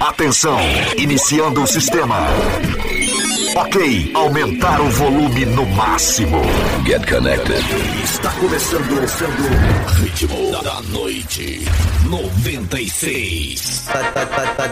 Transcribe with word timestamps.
Atenção, 0.00 0.58
iniciando 0.96 1.62
o 1.62 1.66
sistema. 1.66 2.18
Ok, 3.56 4.12
aumentar 4.14 4.80
o 4.80 4.88
volume 4.90 5.44
no 5.46 5.66
máximo. 5.66 6.40
Get 6.86 7.04
connected. 7.10 7.64
Está 8.04 8.30
começando, 8.32 8.88
começando. 8.88 10.00
Ritmo 10.00 10.52
da 10.62 10.80
noite 10.82 11.64
96. 12.08 13.88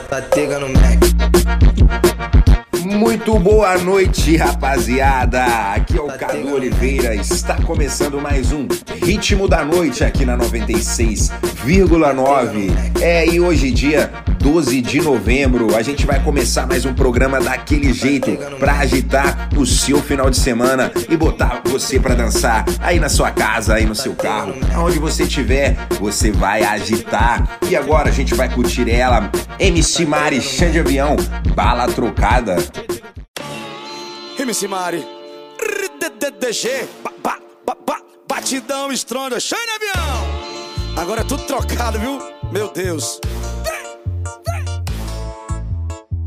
Batega 0.09 0.61
no 0.61 0.69
Mac. 0.69 2.66
Muito 2.87 3.37
boa 3.37 3.77
noite, 3.79 4.37
rapaziada. 4.37 5.45
Aqui 5.75 5.99
é 5.99 6.01
o 6.01 6.07
Cadu 6.07 6.55
Oliveira. 6.55 7.17
Está 7.17 7.57
começando 7.57 8.21
mais 8.21 8.53
um 8.53 8.69
Ritmo 9.03 9.49
da 9.49 9.65
Noite 9.65 10.05
aqui 10.05 10.25
na 10.25 10.39
96,9. 10.39 12.71
É, 13.03 13.27
e 13.27 13.41
hoje, 13.41 13.73
dia 13.73 14.13
12 14.39 14.81
de 14.81 15.01
novembro, 15.01 15.75
a 15.75 15.83
gente 15.83 16.07
vai 16.07 16.23
começar 16.23 16.69
mais 16.69 16.85
um 16.85 16.95
programa 16.95 17.41
daquele 17.41 17.93
jeito 17.93 18.31
para 18.61 18.75
agitar 18.75 19.49
o 19.57 19.67
seu 19.67 20.01
final 20.01 20.31
de 20.31 20.37
semana 20.37 20.93
e 21.11 21.17
botar 21.17 21.63
você 21.65 21.99
para 21.99 22.15
dançar 22.15 22.65
aí 22.81 23.01
na 23.01 23.09
sua 23.09 23.33
casa, 23.33 23.75
aí 23.75 23.85
no 23.85 23.97
seu 23.97 24.15
carro, 24.15 24.55
aonde 24.73 25.01
você 25.01 25.25
estiver, 25.25 25.77
você 25.99 26.31
vai 26.31 26.63
agitar. 26.63 27.59
E 27.69 27.75
agora 27.75 28.09
a 28.09 28.13
gente 28.13 28.37
vai 28.37 28.49
curtir 28.49 28.89
ela, 28.89 29.29
MC 29.59 30.07
Mari, 30.07 30.41
chão 30.41 30.71
de 30.71 30.79
avião, 30.79 31.17
bala 31.53 31.89
trocada. 31.89 32.76
MC 34.39 34.69
Mari. 34.69 35.07
DDG. 36.21 36.89
Batidão 38.29 38.93
estronda. 38.93 39.41
Chão 39.41 39.59
de 39.59 39.71
avião. 39.71 41.03
Agora 41.03 41.21
é 41.23 41.25
tudo 41.25 41.43
trocado, 41.45 41.99
viu? 41.99 42.19
Meu 42.53 42.69
Deus. 42.73 43.21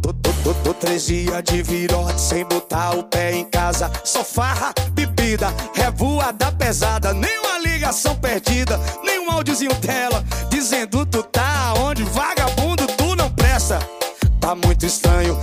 Tô, 0.02 0.54
tô, 0.54 0.74
três 0.74 1.06
dias 1.06 1.44
de 1.44 1.62
virote 1.62 2.20
sem 2.20 2.46
botar 2.46 2.98
o 2.98 3.04
pé 3.04 3.34
em 3.34 3.46
casa. 3.46 3.92
Só 4.04 4.24
farra, 4.24 4.74
bebida, 4.92 5.54
revoada 5.74 6.52
pesada. 6.52 7.14
Nenhuma 7.14 7.60
ligação 7.60 8.16
perdida, 8.16 8.80
nenhum 9.04 9.32
áudiozinho 9.32 9.74
dela. 9.76 10.24
Dizendo 10.50 11.06
tu 11.06 11.24
tá 11.24 11.74
onde 11.78 12.04
vagabundo 12.04 12.88
tu 12.98 13.16
não 13.16 13.32
presta. 13.32 13.80
Tá 14.40 14.56
muito 14.56 14.86
estranho, 14.86 15.38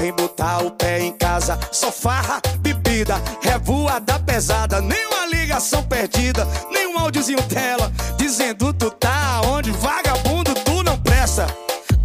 sem 0.00 0.12
botar 0.12 0.64
o 0.64 0.70
pé 0.70 1.00
em 1.00 1.12
casa. 1.12 1.58
Só 1.70 1.92
farra, 1.92 2.40
bebida, 2.60 3.20
revoada 3.42 4.18
pesada. 4.20 4.80
Nenhuma 4.80 5.26
ligação 5.26 5.82
perdida, 5.82 6.48
nenhum 6.70 6.98
áudiozinho 6.98 7.42
dela. 7.42 7.92
Dizendo 8.16 8.72
tu 8.72 8.90
tá 8.90 9.42
onde 9.44 9.70
vagabundo 9.72 10.54
tu 10.64 10.82
não 10.82 10.98
presta. 10.98 11.46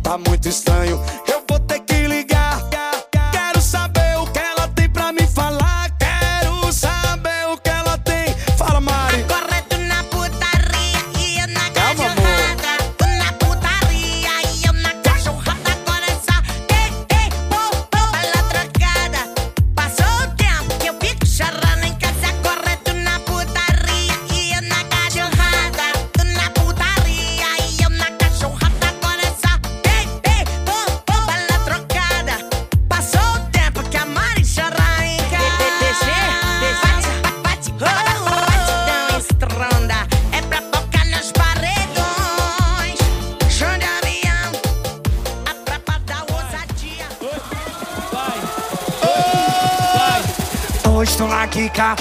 Tá 0.03 0.17
muito 0.17 0.47
estranho, 0.47 1.01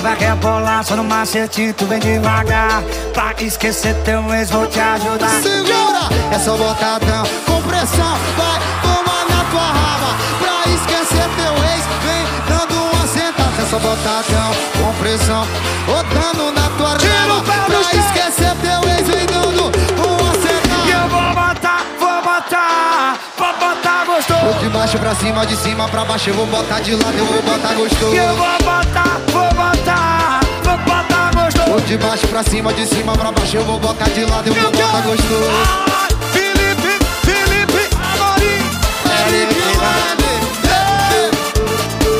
vai 0.02 0.16
rebolar 0.16 0.84
Só 0.84 0.96
no 0.96 1.04
macetinho 1.04 1.74
tu 1.74 1.86
vem 1.86 1.98
devagar 1.98 2.82
Pra 3.12 3.32
esquecer 3.38 3.94
teu 4.04 4.32
ex 4.34 4.50
vou 4.50 4.66
te 4.66 4.80
ajudar 4.80 5.42
Segura, 5.42 6.08
é 6.34 6.38
só 6.38 6.56
botadão 6.56 7.24
com 7.46 7.62
pressão, 7.62 8.16
vai 8.36 8.60
tomar 8.82 9.24
na 9.28 9.44
tua 9.50 9.60
raba. 9.60 10.14
Pra 10.38 10.72
esquecer 10.72 11.28
teu 11.36 11.54
ex, 11.64 11.84
vem 12.04 12.24
dando 12.48 12.82
uma 12.82 13.06
sentada. 13.06 13.62
É 13.62 13.66
só 13.68 13.78
botadão 13.78 14.50
com 14.78 14.92
pressão, 14.94 15.46
botando 15.86 16.52
na 16.54 16.68
tua 16.76 16.90
raba. 16.90 17.42
Pra 17.66 17.80
esquecer 17.80 18.54
teu 18.62 18.90
ex, 18.90 19.06
vem 19.08 19.26
dando 19.26 19.64
uma 19.64 20.32
E 20.34 20.42
sentada. 20.42 20.90
eu 20.90 21.08
vou 21.08 21.34
botar, 21.34 21.86
vou 21.98 22.22
botar 22.22 23.18
Vou 23.36 23.52
botar 23.54 24.04
Vou 24.04 24.16
gostoso 24.16 24.58
de 24.60 24.68
baixo 24.68 24.98
pra 24.98 25.14
cima, 25.14 25.46
de 25.46 25.56
cima 25.56 25.88
pra 25.88 26.04
baixo, 26.04 26.30
eu 26.30 26.34
vou 26.34 26.46
botar 26.46 26.80
de 26.80 26.94
lado, 26.94 27.16
eu 27.18 27.26
vou 27.26 27.42
botar 27.42 27.74
gostoso. 27.74 28.14
E 28.14 28.16
eu 28.16 28.36
vou 28.36 28.58
botar 28.58 29.20
Vou 29.32 29.48
botar 29.54 29.73
Vou 31.74 31.80
de 31.80 31.98
baixo 31.98 32.24
pra 32.28 32.40
cima, 32.44 32.72
de 32.72 32.86
cima 32.86 33.14
pra 33.14 33.32
baixo, 33.32 33.56
eu 33.56 33.64
vou 33.64 33.80
botar 33.80 34.08
de 34.10 34.24
lado, 34.24 34.46
eu 34.46 34.54
vou 34.54 34.70
botar 34.70 35.00
gostoso. 35.00 35.50
Ah, 35.50 36.06
Felipe, 36.32 37.04
Felipe 37.24 37.88
Amorim. 37.96 38.62
Felipe 39.02 39.58
Leme, 40.62 41.30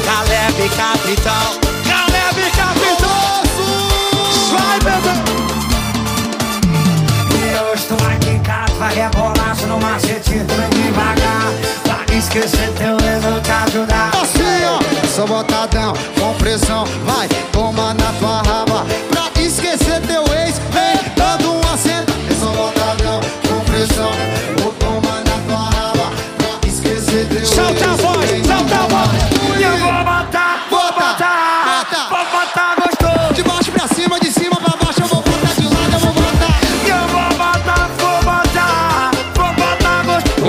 Caleb 0.05 0.69
Capitão 0.71 1.61
Caleb 1.87 2.51
Capitão. 2.51 3.45
Vai, 4.51 4.79
bebê. 4.81 5.15
E 7.31 8.19
que 8.19 8.35
cá 8.41 8.67
vai 8.77 8.93
rebolar 8.93 9.55
Só 9.55 9.67
no 9.69 9.79
tu 9.79 10.55
vem 10.57 10.71
devagar 10.83 11.47
Pra 11.85 12.17
esquecer 12.17 12.73
teu 12.77 12.97
vou 13.21 13.41
te 13.41 13.51
ajudar 13.53 14.11
Assim, 14.21 14.65
ó, 14.67 14.81
só 15.07 15.25
botadão 15.27 15.95
com 16.19 16.35
pressão, 16.35 16.85
vai, 17.05 17.29
toma 17.53 17.95
na 17.95 18.13
tua 18.19 18.43
raba. 18.43 18.87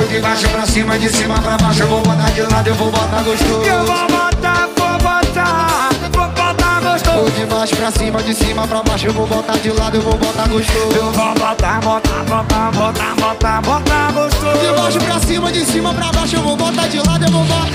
De 0.07 0.21
baixo 0.21 0.47
pra 0.47 0.65
cima, 0.65 0.97
de 0.97 1.09
cima 1.09 1.41
pra 1.41 1.57
baixo, 1.57 1.81
eu 1.81 1.87
vou 1.87 1.99
botar 2.01 2.29
de 2.31 2.41
lado, 2.41 2.67
eu 2.67 2.75
vou 2.75 2.89
botar. 2.89 3.21
E 3.21 3.67
eu 3.67 3.85
vou 3.85 4.07
botar, 4.07 4.34
Vou 7.15 7.29
de 7.31 7.45
baixo 7.45 7.73
pra 7.77 7.89
cima, 7.91 8.21
de 8.21 8.33
cima 8.33 8.67
pra 8.67 8.83
baixo 8.83 9.07
Eu 9.07 9.13
vou 9.13 9.25
botar 9.25 9.57
de 9.57 9.71
lado, 9.71 9.95
eu 9.95 10.01
vou 10.01 10.17
botar 10.17 10.49
gostoso. 10.49 10.97
Eu 10.97 11.11
vou 11.13 11.33
botar, 11.33 11.79
botar, 11.79 12.23
botar, 12.25 12.71
botar, 12.71 13.15
botar, 13.15 13.61
botar 13.61 14.11
gostoso. 14.11 14.57
De 14.59 14.81
baixo 14.81 14.99
pra 14.99 15.19
cima, 15.21 15.49
de 15.49 15.65
cima 15.65 15.93
pra 15.93 16.11
baixo 16.11 16.35
Eu 16.35 16.41
vou 16.41 16.57
botar 16.57 16.87
de 16.87 16.97
lado, 16.97 17.23
eu 17.23 17.31
vou 17.31 17.45
botar. 17.45 17.67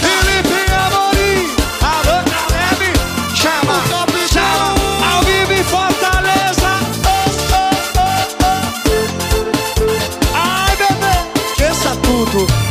Felipe 0.00 0.72
Amorim, 0.72 1.50
alô 1.82 2.24
leve, 2.50 2.92
Chama, 3.34 3.74
tá 3.90 4.06
chama, 4.32 4.74
ao 5.12 5.22
vivo 5.24 5.52
em 5.52 5.64
Fortaleza 5.64 6.80
oh, 7.04 7.28
oh, 7.52 8.46
oh, 9.82 9.92
Ai 10.34 10.76
bebê, 10.76 11.14
pensa 11.58 11.94
tudo. 12.02 12.65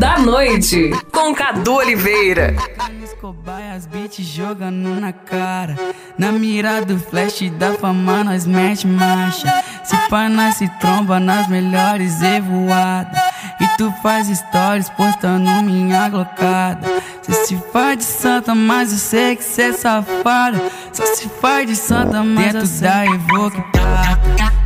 Da 0.00 0.18
noite, 0.18 0.90
com 1.12 1.34
Cadu 1.34 1.74
Oliveira. 1.74 2.54
As 3.04 3.12
cobaias, 3.20 3.84
beat 3.84 4.22
jogando 4.22 4.98
na 4.98 5.12
cara. 5.12 5.76
Na 6.16 6.32
mira 6.32 6.82
do 6.82 6.98
flash 6.98 7.50
da 7.50 7.74
fama, 7.74 8.24
nós 8.24 8.46
mete 8.46 8.86
marcha. 8.86 9.46
Se 9.84 9.94
pá, 10.08 10.26
nós 10.30 10.54
se 10.54 10.66
tromba 10.80 11.20
nas 11.20 11.46
melhores 11.48 12.22
evoadas. 12.22 13.20
E 13.60 13.68
tu 13.76 13.92
faz 14.02 14.26
stories 14.28 14.88
postando 14.88 15.50
minha 15.62 16.08
glocada. 16.08 16.88
Cê 17.20 17.34
se 17.44 17.62
faz 17.70 17.98
de 17.98 18.04
santa, 18.04 18.54
mas 18.54 18.92
eu 18.92 18.98
sei 18.98 19.36
que 19.36 19.44
cê 19.44 19.64
é 19.64 19.72
safada. 19.74 20.62
Só 20.94 21.04
se 21.14 21.28
faz 21.28 21.66
de 21.66 21.76
santa, 21.76 22.24
mas 22.24 22.54
Dentro 22.54 22.68
da 22.80 23.04
Evoque 23.04 23.62
prata. 23.70 24.20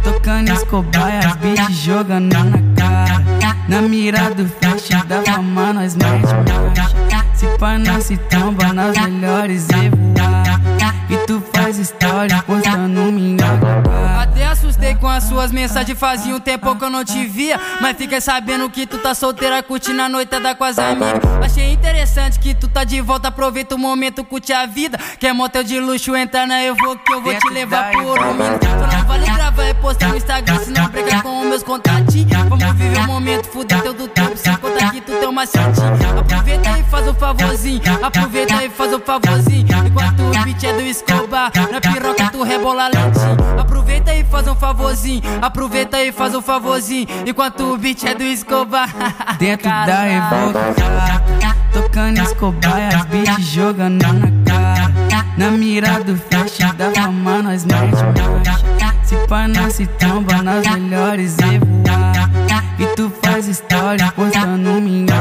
Tocando 0.05 0.53
as 0.53 0.63
cobaias, 0.63 1.35
beat 1.37 1.73
jogando 1.73 2.33
na 2.33 2.53
cara. 2.53 2.74
Na 3.75 3.83
mira 3.83 4.31
do 4.31 4.47
flash 4.47 4.89
da 5.09 5.21
fama, 5.23 5.73
nós 5.73 5.97
mete. 5.97 6.29
Se 7.35 7.45
pá, 7.59 7.77
nós 7.77 8.05
se 8.05 8.17
tromba 8.17 8.73
nas 8.73 8.97
melhores 8.97 9.67
evoadas. 9.71 10.61
E 11.11 11.17
tu 11.27 11.43
faz 11.53 11.79
stories 11.79 12.41
postando 12.43 13.11
minha 13.11 13.44
as 15.15 15.25
suas 15.25 15.53
mensagens, 15.53 15.99
fazia 15.99 16.35
um 16.35 16.41
tempo 16.41 16.75
que 16.77 16.85
eu 16.85 16.91
não 16.91 17.05
te 17.05 17.25
via. 17.27 17.59
Mas 17.81 17.97
fiquei 17.97 18.21
sabendo 18.21 18.69
que 18.69 18.87
tu 18.87 18.99
tá 18.99 19.15
solteira, 19.15 19.63
curtindo 19.63 20.03
a 20.03 20.09
noitada 20.09 20.55
com 20.55 20.65
as 20.65 20.79
amigas. 20.79 21.21
Achei 21.43 21.73
interessante 21.73 22.39
que 22.39 22.55
tu 22.55 22.69
tá 22.69 22.85
de 22.85 23.01
volta, 23.01 23.29
aproveita 23.29 23.75
o 23.75 23.79
momento, 23.79 24.25
curte 24.25 24.53
a 24.53 24.67
vida. 24.67 24.99
Quer 25.19 25.33
motel 25.33 25.63
de 25.63 25.79
luxo, 25.79 26.15
entra 26.17 26.47
na 26.47 26.63
eu 26.63 26.75
vou 26.75 26.97
que 26.99 27.13
eu 27.13 27.23
vou 27.23 27.35
te 27.35 27.49
levar 27.51 27.91
por 27.93 28.19
um 28.19 28.35
minuto. 28.35 28.67
Não 28.67 29.07
vale 29.07 29.25
gravar 29.25 29.69
e 29.69 29.75
postar 29.75 30.09
no 30.09 30.17
Instagram, 30.17 30.59
se 30.59 30.71
não 30.71 30.89
brigar 30.89 31.23
com 31.23 31.41
os 31.41 31.47
meus 31.47 31.63
contatinhos. 31.63 32.45
Vamos 32.49 32.73
viver 32.75 32.99
o 32.99 33.07
momento, 33.07 33.49
fuder 33.49 33.81
teu 33.83 33.95
do 33.95 34.09
tempo, 34.09 34.37
sem 34.37 34.57
contar 34.57 34.91
que 34.91 35.01
tu 35.01 35.13
tem 35.13 35.29
uma 35.29 35.45
macetinho. 35.45 36.19
Aproveita 36.19 36.79
e 36.79 36.83
faz 36.85 37.09
o 37.09 37.15
favorzinho, 37.15 37.83
aproveita 38.03 38.65
e 38.65 38.69
faz 38.71 38.93
o 38.93 39.01
favorzinho. 39.01 39.67
Enquanto 39.87 40.23
o 40.23 40.45
beat 40.45 40.65
é 40.65 40.73
do 40.73 40.81
Escobar, 40.81 41.53
na 41.71 41.81
piroca 41.81 42.31
tu 42.31 42.43
rebola 42.43 42.89
lentinho. 42.89 43.61
Aproveita 43.61 43.94
um 44.55 44.57
favorzinho, 44.57 45.23
aproveita 45.43 46.03
e 46.03 46.13
faz 46.13 46.35
um 46.35 46.41
favorzinho. 46.41 47.07
Enquanto 47.27 47.73
o 47.73 47.77
beat 47.77 48.05
é 48.05 48.15
do 48.15 48.23
Escobar. 48.23 48.89
Dentro 49.39 49.69
da 49.69 50.09
Evoca, 50.09 50.75
tocando 51.73 52.23
Escobar, 52.23 52.95
as 52.95 53.05
beat 53.07 53.41
jogando 53.41 54.03
na 54.03 54.31
cara. 54.45 54.95
Na 55.37 55.51
mira 55.51 56.03
do 56.05 56.17
flash 56.17 56.59
da 56.77 56.93
fama, 56.93 57.43
nós 57.43 57.65
mete 57.65 57.97
marcha. 58.21 58.65
Se 59.03 59.17
pá, 59.27 59.49
nós 59.49 59.75
se 59.75 59.87
tromba 59.87 60.41
nas 60.43 60.65
melhores 60.67 61.37
evoadas. 61.39 62.25
E 62.79 62.87
tu 62.97 63.13
faz 63.23 63.47
stories 63.47 64.11
postando 64.13 64.81
minha. 64.81 65.15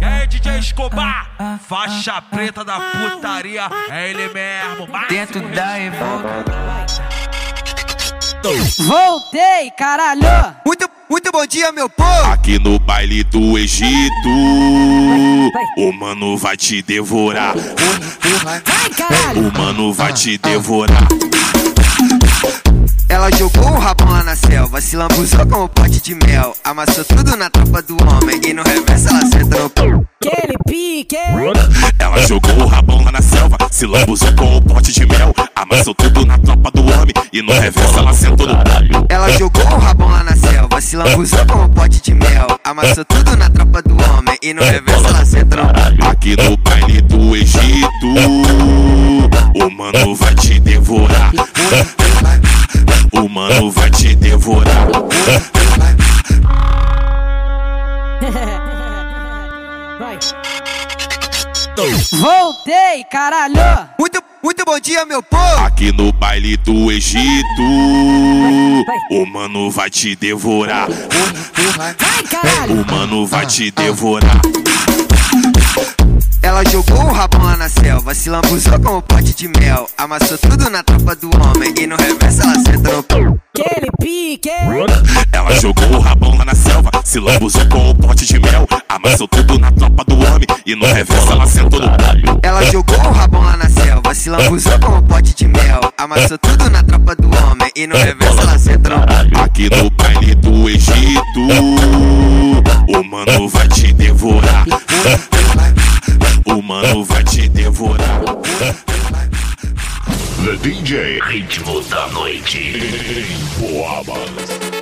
E 0.00 0.04
aí, 0.04 0.26
DJ 0.26 0.58
Escobar, 0.58 1.30
faixa 1.66 2.22
preta 2.22 2.64
da 2.64 2.80
putaria, 2.80 3.68
é 3.90 4.10
ele 4.10 4.28
mesmo. 4.32 4.88
Dentro 5.08 5.40
da 5.48 5.78
Voltei, 8.78 9.70
caralho! 9.76 10.22
Muito, 10.64 10.88
muito 11.10 11.30
bom 11.30 11.46
dia, 11.46 11.70
meu 11.72 11.88
povo! 11.88 12.32
Aqui 12.32 12.58
no 12.58 12.78
baile 12.78 13.22
do 13.24 13.58
Egito, 13.58 14.28
o 15.76 15.92
mano 15.92 16.36
vai 16.36 16.56
te 16.56 16.80
devorar. 16.80 17.54
Vai, 18.42 18.60
caralho! 18.90 19.48
O 19.48 19.52
mano 19.52 19.92
vai 19.92 20.12
te 20.12 20.38
devorar. 20.38 21.06
Ela 23.08 23.30
jogou 23.36 23.64
o 23.64 23.78
rabão 23.78 24.10
lá 24.10 24.22
na 24.22 24.36
selva, 24.36 24.80
se 24.80 24.96
lambuzou 24.96 25.46
com 25.46 25.64
o 25.64 25.68
pote 25.68 26.00
de 26.00 26.14
mel. 26.14 26.54
Amassou 26.62 27.04
tudo 27.04 27.36
na 27.36 27.48
tropa 27.48 27.82
do 27.82 27.96
homem 28.04 28.40
e 28.46 28.52
no 28.52 28.62
reverso 28.62 29.08
ela 29.08 29.70
pão. 29.70 30.06
Aquele 30.20 30.58
pique! 30.66 31.16
Ela 31.98 32.18
jogou 32.26 32.54
o 32.64 32.66
rabão 32.66 33.02
lá 33.02 33.12
na 33.12 33.22
selva, 33.22 33.56
se 33.70 33.86
lambuzou 33.86 34.32
com 34.34 34.56
o 34.56 34.62
pote 34.62 34.92
de 34.92 35.06
mel. 35.06 35.34
Amassou 35.56 35.94
tudo 35.94 36.26
na 36.26 36.38
tropa 36.38 36.70
do 36.70 36.82
homem 36.82 37.14
e 37.32 37.40
no 37.40 37.52
reverso 37.52 37.98
ela 37.98 38.12
sentou 38.12 38.46
no 38.46 38.54
pão. 38.56 39.06
Ela 39.08 39.30
jogou 39.30 39.64
o 39.64 39.78
rabão 39.78 40.08
lá 40.08 40.24
na 40.24 40.36
selva, 40.36 40.80
se 40.80 40.96
lambuzou 40.96 41.46
com 41.46 41.64
o 41.64 41.68
pote 41.70 42.02
de 42.02 42.14
mel. 42.14 42.46
Amassou 42.62 43.04
tudo 43.06 43.36
na 43.36 43.48
tropa 43.48 43.82
do 43.82 43.94
homem 43.94 44.36
e 44.42 44.52
no 44.52 44.62
reverso 44.62 45.06
ela 45.06 45.24
pão. 45.46 46.10
Aqui 46.10 46.36
no 46.36 46.56
baile 46.58 47.00
do 47.02 47.34
Egito, 47.34 48.06
o 49.54 49.70
mano 49.70 50.14
vai 50.14 50.34
te 50.34 50.60
devorar. 50.60 51.32
O 53.38 53.40
mano 53.40 53.70
vai 53.70 53.88
te 53.88 54.16
devorar. 54.16 54.88
Vai. 59.96 60.18
Voltei, 62.14 63.04
caralho! 63.04 63.54
Muito, 63.96 64.20
muito 64.42 64.64
bom 64.64 64.80
dia, 64.80 65.04
meu 65.06 65.22
povo! 65.22 65.64
Aqui 65.64 65.92
no 65.92 66.10
baile 66.12 66.56
do 66.56 66.90
Egito, 66.90 67.62
o 69.12 69.24
mano 69.24 69.70
vai 69.70 69.88
te 69.88 70.16
devorar. 70.16 70.88
Vai, 71.76 71.94
caralho! 72.24 72.82
O 72.82 72.86
mano 72.90 73.24
vai 73.24 73.46
te 73.46 73.70
devorar. 73.70 74.40
Ela 76.48 76.64
jogou 76.64 76.96
o 76.96 77.12
rabão 77.12 77.44
lá 77.44 77.58
na 77.58 77.68
selva, 77.68 78.14
se 78.14 78.30
lambuzou 78.30 78.80
com 78.80 78.96
o 78.96 79.02
pote 79.02 79.34
de 79.34 79.48
mel. 79.48 79.86
Amassou 79.98 80.38
tudo 80.38 80.70
na 80.70 80.82
tropa 80.82 81.14
do 81.14 81.28
homem 81.36 81.74
e 81.78 81.86
no 81.86 81.94
reverso 81.94 82.40
ela 82.40 82.54
senta 82.54 82.90
no 82.90 83.02
pão. 83.02 83.38
Pique! 84.00 84.48
Ela 85.30 85.52
jogou 85.60 85.90
o 85.92 86.00
rabão 86.00 86.34
lá 86.38 86.46
na 86.46 86.54
selva, 86.54 86.90
se 87.08 87.18
lambuzou 87.18 87.66
com 87.70 87.88
o 87.88 87.94
pote 87.94 88.26
de 88.26 88.38
mel. 88.38 88.68
Amassou 88.86 89.26
tudo 89.28 89.58
na 89.58 89.72
tropa 89.72 90.04
do 90.04 90.14
homem 90.16 90.46
e 90.66 90.74
no 90.74 90.84
reverso 90.84 91.32
ela 91.32 91.46
sentou 91.46 91.80
no 91.80 91.86
pão. 91.86 92.40
Ela 92.42 92.62
jogou 92.66 92.98
o 92.98 93.12
rabão 93.12 93.40
lá 93.40 93.56
na 93.56 93.66
selva, 93.66 94.14
se 94.14 94.28
lambuzou 94.28 94.78
com 94.78 94.98
o 94.98 95.02
pote 95.02 95.34
de 95.34 95.48
mel. 95.48 95.80
Amassou 95.96 96.36
tudo 96.36 96.68
na 96.68 96.82
tropa 96.82 97.16
do 97.16 97.28
homem 97.28 97.70
e 97.74 97.86
no 97.86 97.96
reverso 97.96 98.40
ela 98.40 98.58
senta 98.58 98.90
no 98.90 99.06
pão. 99.06 99.42
Aqui 99.42 99.70
no 99.74 99.88
baile 99.88 100.34
do 100.34 100.68
Egito, 100.68 101.40
o 102.88 103.02
mano 103.04 103.48
vai 103.48 103.68
te 103.68 103.90
devorar. 103.94 104.66
O 106.44 106.60
mano 106.60 107.04
vai 107.06 107.24
te 107.24 107.48
devorar. 107.48 108.20
The 110.44 110.56
DJ 110.62 111.20
Ritmo 111.22 111.80
da 111.84 112.06
Noite. 112.08 113.26
Boabas. 113.58 114.77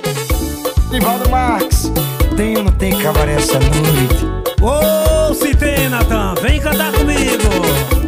Nivaldo 0.97 1.29
Max, 1.29 1.91
tem 2.35 2.57
ou 2.57 2.63
não 2.63 2.71
tem 2.71 2.97
cabaré 2.97 3.35
essa 3.35 3.59
noite? 3.59 4.25
Ô, 4.59 5.31
se 5.31 5.53
tem, 5.53 5.87
Natan, 5.89 6.33
vem 6.41 6.59
cantar 6.59 6.91
comigo. 6.91 7.43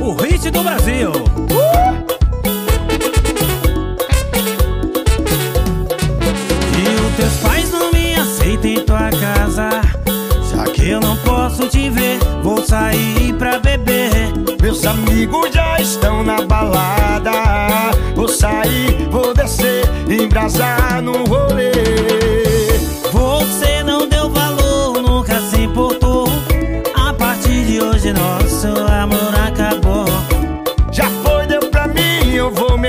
O 0.02 0.14
hit 0.16 0.50
do 0.50 0.64
Brasil. 0.64 1.12
E 6.76 7.06
os 7.06 7.16
teus 7.16 7.34
pais 7.44 7.72
não 7.72 7.92
me 7.92 8.16
aceitam 8.16 8.72
em 8.72 8.84
tua 8.84 9.12
casa. 9.12 9.70
Já 10.52 10.64
que 10.64 10.90
eu 10.90 11.00
não 11.00 11.16
posso 11.18 11.68
te 11.68 11.92
ver, 11.92 12.18
vou 12.42 12.66
sair 12.66 13.34
pra 13.34 13.60
beber. 13.60 14.34
Meus 14.60 14.84
amigos 14.84 15.54
já 15.54 15.80
estão 15.80 16.24
na 16.24 16.42
balada. 16.42 17.34
Vou 18.16 18.28
sair, 18.28 19.08
vou 19.12 19.32
descer, 19.36 19.86
embrasar 20.10 21.04
no 21.04 21.24
rolê. 21.26 22.29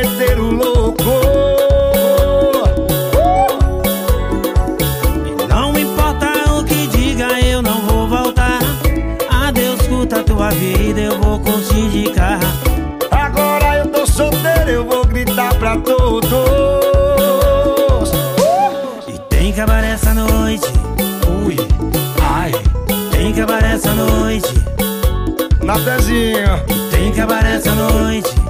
Meter 0.02 0.40
o 0.40 0.50
louco. 0.50 1.04
Não 5.48 5.78
importa 5.78 6.26
o 6.54 6.64
que 6.64 6.86
diga, 6.86 7.38
eu 7.40 7.60
não 7.60 7.82
vou 7.82 8.08
voltar. 8.08 8.60
Adeus, 9.28 9.80
curta 9.86 10.20
a 10.20 10.24
tua 10.24 10.50
vida, 10.50 11.00
eu 11.00 11.20
vou 11.20 11.38
curtir 11.40 11.88
de 11.90 12.10
carro. 12.12 12.40
Agora 13.10 13.76
eu 13.78 13.86
tô 13.88 14.06
solteiro, 14.06 14.70
eu 14.70 14.84
vou 14.84 15.04
gritar 15.04 15.54
pra 15.56 15.76
todos. 15.76 16.30
E 19.06 19.18
tem 19.28 19.52
cabaré 19.52 19.90
essa 19.90 20.14
noite. 20.14 20.66
Ui, 21.44 21.56
ai. 22.22 22.52
Tem 23.10 23.34
cabaré 23.34 23.72
essa 23.74 23.92
noite. 23.92 24.54
Na 25.62 25.78
pezinha. 25.78 26.64
Tem 26.90 27.12
cabaré 27.12 27.56
essa 27.56 27.74
noite. 27.74 28.49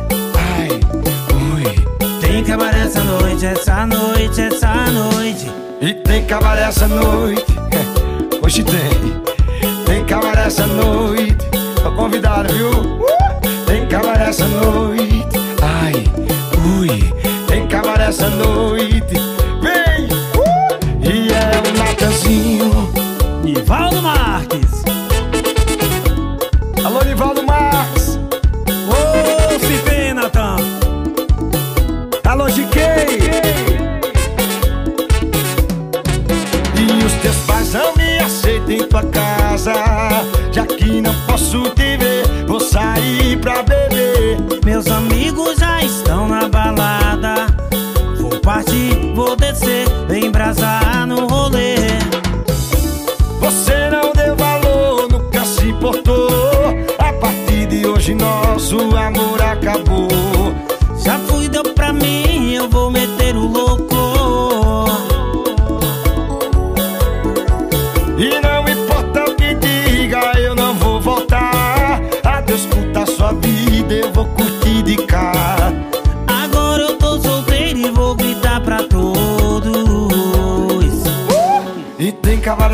Tem 2.41 2.47
cabaré 2.47 2.81
essa 2.81 3.05
noite, 3.05 3.45
essa 3.45 3.87
noite, 3.87 4.41
essa 4.41 4.75
noite. 4.91 5.53
E 5.83 5.93
tem 5.93 6.25
cabaré 6.25 6.63
essa 6.63 6.89
noite. 6.89 7.45
Hoje 8.43 8.65
tem. 8.65 9.85
Tem 9.85 10.03
cabaré 10.07 10.47
essa 10.47 10.67
noite. 10.67 11.37
Tô 11.83 11.93
convidado, 11.93 12.51
viu? 12.55 12.71
Uh! 12.71 13.67
Tem 13.67 13.87
cabaré 13.89 14.31
essa 14.31 14.47
noite. 14.47 15.29
Ai, 15.61 15.93
ui. 16.79 17.13
Tem 17.47 17.69
cabaré 17.69 18.07
essa 18.07 18.31
noite. 18.31 19.30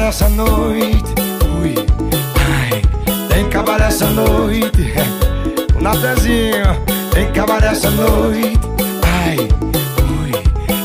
essa 0.06 0.28
noite. 0.28 1.14
Ui, 1.60 1.74
ai, 2.38 2.80
tem 3.28 3.48
que 3.48 3.56
acabar 3.56 3.80
essa 3.80 4.06
noite. 4.06 4.94
O 5.76 5.82
Natanzinho, 5.82 6.64
tem 7.12 7.30
que 7.30 7.38
acabar 7.38 7.62
essa 7.64 7.90
noite. 7.90 8.58
Ai, 9.02 9.36
ui, 9.36 10.32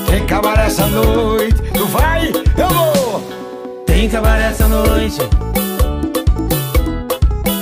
tem 0.06 0.26
que 0.26 0.34
acabar 0.34 0.60
essa 0.60 0.86
noite. 0.88 1.62
Tu 1.74 1.86
vai, 1.86 2.30
eu 2.58 2.68
vou. 2.68 3.22
Tem 3.86 4.10
que 4.10 4.16
acabar 4.18 4.42
essa 4.42 4.68
noite. 4.68 5.20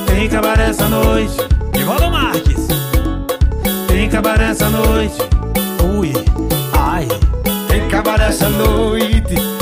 Tem 0.08 0.28
que 0.28 0.36
acabar 0.36 0.60
essa 0.60 0.90
noite. 0.90 1.38
Igual 1.80 2.12
Marques. 2.12 2.68
Tem 3.88 4.10
que 4.10 4.18
acabar 4.18 4.42
essa 4.42 4.70
noite. 4.70 5.18
Ui, 5.84 6.14
ai, 6.74 7.08
tem 7.68 7.88
que 7.88 7.96
acabar 7.96 8.22
essa 8.22 8.50
noite. 8.50 9.59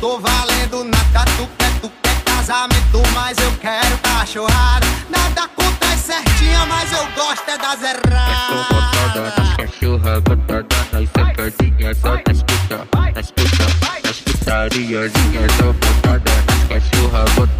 tô 0.00 0.18
valendo 0.18 0.82
nada, 0.84 1.24
tu 1.36 1.46
quer, 1.58 1.70
tu 1.80 1.90
quer 2.02 2.22
casamento, 2.22 3.02
mas 3.14 3.36
eu 3.38 3.52
quero 3.60 3.98
cachorrada. 3.98 4.86
Nada 5.08 5.48
conta 5.48 5.86
é 5.86 5.96
certinha, 5.96 6.66
mas 6.66 6.92
eu 6.92 7.06
gosto 7.16 7.48
é 7.48 7.58
da 7.58 7.74
zerrada. 7.76 8.06
Cachorra 8.06 8.90
botada, 15.80 16.30
cachorra 16.68 17.24
gotada. 17.34 17.57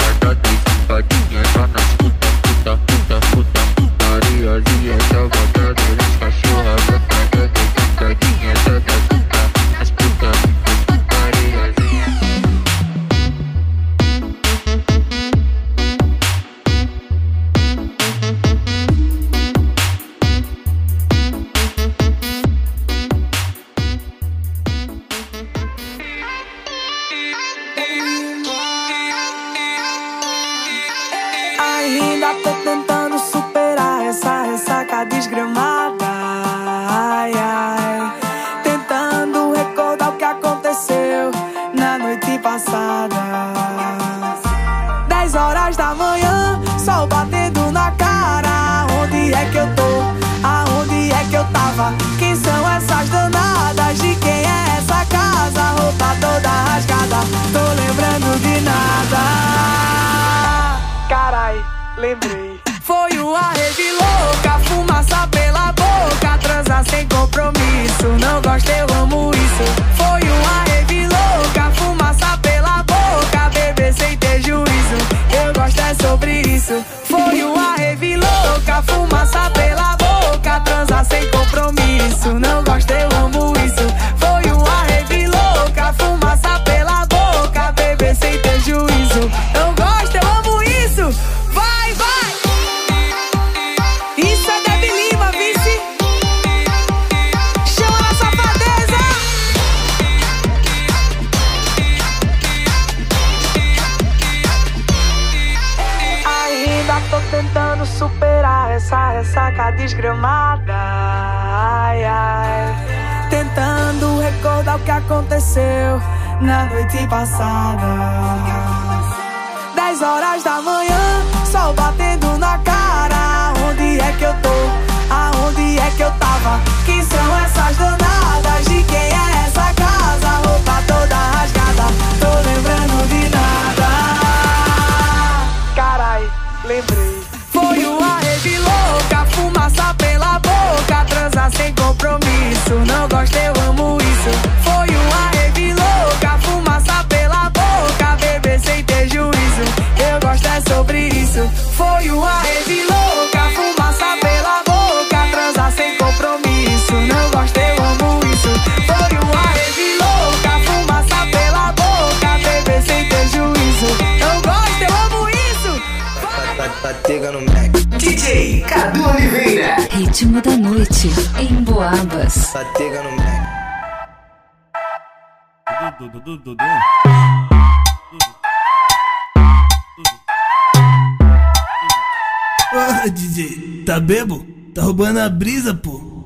Ô, 182.70 183.08
DJ, 183.08 183.84
tá 183.86 183.98
bebo? 183.98 184.46
Tá 184.74 184.82
roubando 184.82 185.20
a 185.20 185.28
brisa, 185.30 185.72
pô. 185.72 186.22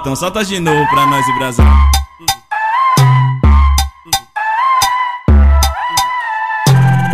Então 0.00 0.16
solta 0.16 0.42
de 0.42 0.58
novo 0.58 0.88
pra 0.88 1.06
nós 1.06 1.26
e 1.28 1.32
Brasil. 1.34 1.64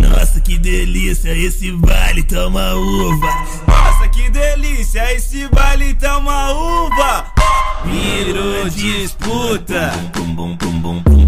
Nossa, 0.00 0.40
que 0.40 0.56
delícia 0.58 1.36
esse 1.36 1.72
baile, 1.72 2.22
toma 2.22 2.74
uva. 2.74 3.26
Nossa, 3.66 4.08
que 4.10 4.30
delícia 4.30 5.12
esse 5.12 5.48
baile, 5.48 5.92
toma 5.94 6.52
uva. 6.52 7.26
Virou 7.84 8.68
disputa. 8.68 9.90
Bum, 10.14 10.32
bum, 10.32 10.56
bum, 10.56 10.78
bum, 10.80 11.02
bum. 11.02 11.24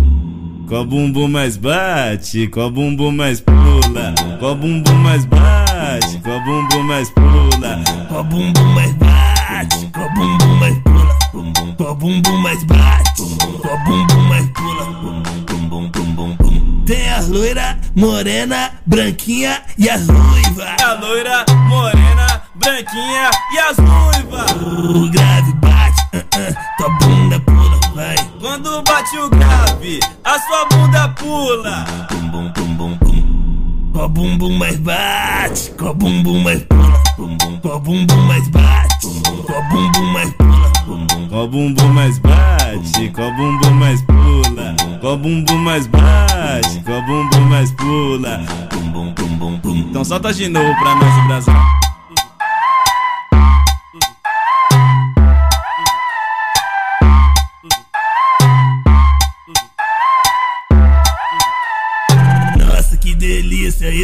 Qual 0.68 0.84
bumbum 0.84 1.28
mais 1.28 1.56
bate, 1.56 2.48
qual 2.48 2.70
bumbum 2.72 3.12
mais 3.12 3.40
pula, 3.40 4.12
qual 4.40 4.56
bumbum 4.56 4.94
mais 4.96 5.24
bate, 5.24 5.46
mais 6.86 7.10
pula, 7.10 7.82
qual 8.08 8.22
bumbum 8.24 8.74
mais 8.74 8.92
bate, 8.94 9.90
qual 9.92 10.08
bumbum 10.14 10.54
mais 10.60 10.78
pula, 10.78 11.18
qual 11.76 11.94
bumbum 11.96 12.38
mais 12.38 12.62
bate, 12.64 13.22
qual 13.60 13.78
bumbum 13.84 14.22
mais 14.28 14.46
pula. 14.50 14.86
Tem 16.86 17.10
a 17.10 17.20
loira, 17.22 17.76
morena, 17.96 18.70
branquinha 18.86 19.60
e 19.76 19.90
as 19.90 20.06
ruivas. 20.06 20.80
A 20.80 20.94
loira, 20.94 21.44
morena, 21.68 22.42
branquinha 22.54 23.30
e 23.52 23.58
as 23.58 23.76
ruivas. 23.76 24.52
O 24.52 25.10
grave 25.10 25.52
bate, 25.54 26.00
uh, 26.14 26.18
uh, 26.18 26.54
tua 26.78 26.88
bunda 27.00 27.40
pula, 27.40 27.80
vai. 27.96 28.16
Quando 28.40 28.82
bate 28.82 29.18
o 29.18 29.28
grave, 29.28 29.98
a 30.22 30.38
sua 30.38 30.64
bunda 30.66 31.08
pula. 31.08 31.84
Bum, 32.12 32.28
bum, 32.28 32.52
bum, 32.52 32.74
bum, 32.76 33.05
com 33.96 34.08
bum 34.10 34.36
bumbum 34.36 34.58
mais 34.58 34.76
bate, 34.76 35.70
com 35.70 35.94
bum 35.94 36.22
bumbum 36.22 36.40
mais 36.42 36.62
pula, 36.64 37.02
bumbum, 37.16 37.58
com 37.62 37.72
a 37.72 37.78
bumbum 37.78 38.22
mais 38.26 38.46
bate, 38.50 38.98
com 39.00 39.62
bum 39.70 39.90
bumbum 39.90 40.12
mais 40.12 40.30
pula, 40.34 40.72
bumbum, 40.86 41.28
com 41.30 41.40
a 41.40 41.46
bumbum 41.46 41.88
mais 41.94 42.18
bate, 42.18 43.08
com 43.08 43.34
bum 43.34 43.58
bumbum 43.58 43.74
mais 43.76 44.02
pula, 44.02 44.76
com 45.00 45.16
bum 45.16 45.42
bumbum 45.42 45.58
mais 45.60 45.86
bate, 45.86 46.80
com 46.84 46.92
a 46.92 47.00
bumbum 47.00 47.40
mais 47.48 47.72
pula, 47.72 48.44
bumbum, 48.70 49.14
bumbum, 49.14 49.58
bumbum. 49.62 49.88
Então 49.88 50.04
solta 50.04 50.30
de 50.30 50.46
novo 50.46 50.76
pra 50.78 50.94
nós 50.94 51.24
o 51.24 51.28
Brasil. 51.28 51.85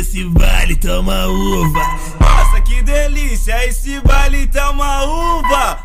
Esse 0.03 0.25
baile, 0.25 0.75
toma 0.77 1.27
uva. 1.29 1.81
Nossa, 2.21 2.61
que 2.63 2.83
delícia 2.83 3.65
esse 3.67 4.01
baile, 4.01 4.49
toma 4.49 5.05
uva. 5.05 5.79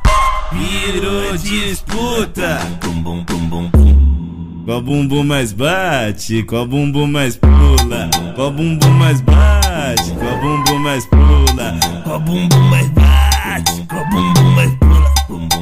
Virou 0.51 1.37
disputa. 1.37 2.59
Bum, 2.81 3.01
bum, 3.03 3.23
bum, 3.23 3.47
bum, 3.47 3.69
bum. 3.69 4.63
Qual 4.65 4.81
bumbum 4.81 5.23
mais 5.23 5.53
bate, 5.53 6.43
qual 6.43 6.67
bumbum 6.67 7.07
mais 7.07 7.37
pula, 7.37 8.09
qual 8.35 8.51
bumbum 8.51 8.89
mais 8.99 9.21
bate, 9.21 10.11
qual 10.19 10.37
bumbum 10.41 10.79
mais 10.79 11.05
pula, 11.05 11.79
qual 12.03 12.19
bumbum 12.19 12.69
mais 12.69 12.89
bate, 12.89 13.85
qual 13.87 14.03
bumbum 14.09 14.55
mais 14.55 14.71
pula, 14.77 15.13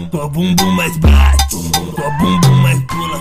qual 0.09 0.29
bumbum 0.29 0.71
mais 0.71 0.97
bate, 0.97 1.55
qual 1.95 2.11
bumbum 2.17 2.61
mais 2.63 2.79
pula, 2.87 3.19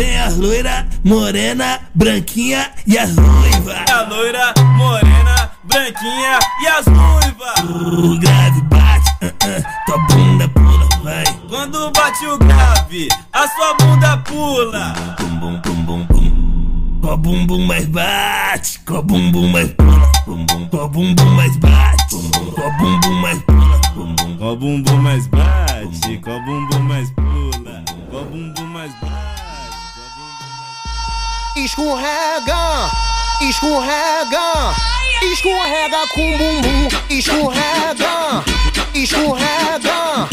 Tem 0.00 0.18
a 0.18 0.30
loira, 0.30 0.86
morena, 1.04 1.78
branquinha 1.94 2.70
e 2.86 2.96
as 2.96 3.14
ruivas. 3.18 3.90
A 3.90 4.00
loira, 4.08 4.54
morena, 4.78 5.50
branquinha 5.64 6.38
e 6.62 6.66
as 6.68 6.86
ruivas. 6.86 7.58
O 7.68 8.18
grave 8.18 8.62
bate, 8.62 9.10
uh, 9.20 9.26
uh, 9.26 9.62
tua 9.84 9.98
bunda 10.08 10.48
pula, 10.48 10.88
vai. 11.04 11.24
Quando 11.50 11.90
bate 11.90 12.26
o 12.28 12.38
grave, 12.38 13.08
a 13.34 13.46
sua 13.46 13.74
bunda 13.74 14.16
pula. 14.24 14.94
Bum, 15.18 15.38
bum, 15.38 15.60
bum, 15.60 15.84
bum, 15.84 16.06
bum. 16.06 17.00
Qual 17.02 17.18
bumbum 17.18 17.66
mais 17.66 17.84
bate, 17.84 18.80
qual 18.86 19.02
bumbum 19.02 19.48
mais 19.48 19.70
pula, 19.74 20.10
bum, 20.26 20.46
bum. 20.46 20.66
qual 20.70 20.88
bumbum 20.88 21.30
mais 21.34 21.54
bate, 21.58 22.16
qual 22.54 22.72
bumbum 22.78 23.20
mais 23.20 23.42
pula, 23.42 23.80
bum, 23.94 24.14
bum. 24.14 24.36
qual 24.38 24.56
bumbum 24.56 24.96
mais 24.96 25.26
bate, 25.26 26.18
qual 26.22 26.40
bumbum 26.46 26.78
mais 26.84 27.10
pula, 27.10 27.84
qual 28.10 28.24
bumbum 28.24 28.66
mais 28.72 28.92
bate. 29.02 29.29
Escorrega, 31.56 32.90
escorrega, 33.42 34.74
escorrega 35.20 36.06
com 36.14 36.38
bumbum, 36.38 36.88
escorrega, 37.10 38.44
escorrega, 38.94 40.28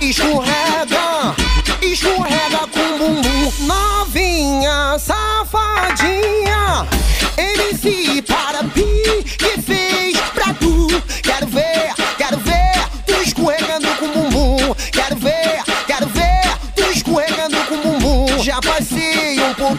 escorrega, 0.00 1.34
escorrega 1.82 2.66
com 2.72 2.98
bumbum. 2.98 3.52
Novinha, 3.66 4.98
safadinha, 4.98 6.86
MC 7.36 8.22
para 8.22 8.64
pi 8.64 9.22
que 9.38 9.60
fez 9.60 10.18
pra 10.34 10.54
tu. 10.54 10.88
Quero 11.22 11.46
ver, 11.48 11.92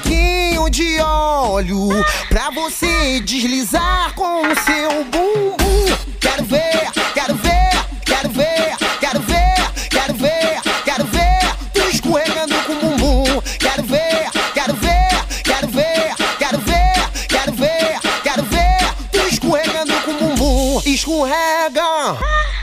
pouquinho 0.04 0.70
de 0.70 1.00
óleo 1.00 1.90
pra 2.28 2.50
você 2.52 3.22
deslizar 3.22 4.14
com 4.16 4.42
o 4.42 4.56
seu 4.56 5.04
bumbum. 5.06 5.96
Quero 6.20 6.44
ver, 6.46 6.92
quero 7.14 7.36
ver, 7.36 7.70
quero 8.06 8.30
ver, 8.30 8.76
quero 9.00 9.20
ver, 9.22 9.70
quero 9.90 10.14
ver, 10.16 10.62
quero 10.84 11.06
ver, 11.06 11.56
tu 11.74 11.82
escorregando 11.90 12.56
com 12.66 12.76
bumbum. 12.76 13.42
Quero 13.60 13.84
ver, 13.84 14.30
quero 14.54 14.74
ver, 14.76 15.26
quero 15.44 15.68
ver, 15.70 16.16
quero 16.38 16.58
ver, 16.60 17.06
quero 17.30 17.54
ver, 17.54 18.00
quero 18.24 18.44
ver, 18.44 18.94
tu 19.12 19.20
escorregando 19.28 19.94
com 20.02 20.14
bumbum. 20.14 20.82
Escorrega, 20.86 22.18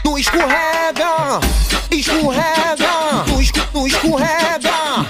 tu 0.04 0.18
escorrega, 0.18 1.40
escorrega, 1.90 3.24
tu, 3.26 3.40
esco- 3.40 3.66
tu 3.72 3.86
escorrega, 3.86 5.06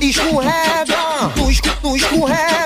escorrega, 0.00 0.89
you 2.20 2.26
have. 2.26 2.59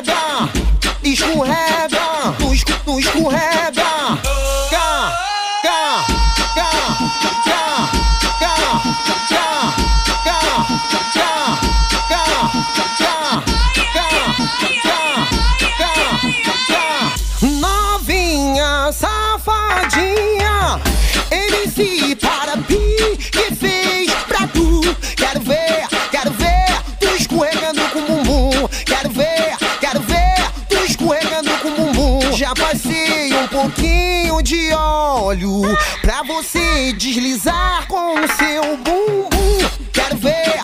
De 34.42 34.72
óleo 34.72 35.62
pra 36.00 36.22
você 36.22 36.92
deslizar 36.92 37.86
com 37.86 38.20
o 38.20 38.28
seu 38.28 38.76
bumbum. 38.78 39.68
Quero 39.92 40.16
ver, 40.16 40.62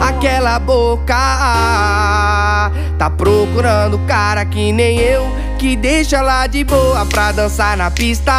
Aquela 0.00 0.58
boca 0.58 1.14
tá 2.98 3.10
procurando 3.10 3.98
cara 4.06 4.44
que 4.44 4.72
nem 4.72 4.98
eu. 4.98 5.26
Que 5.58 5.76
deixa 5.76 6.20
lá 6.22 6.46
de 6.46 6.62
boa 6.64 7.04
pra 7.06 7.32
dançar 7.32 7.76
na 7.76 7.90
pista. 7.90 8.32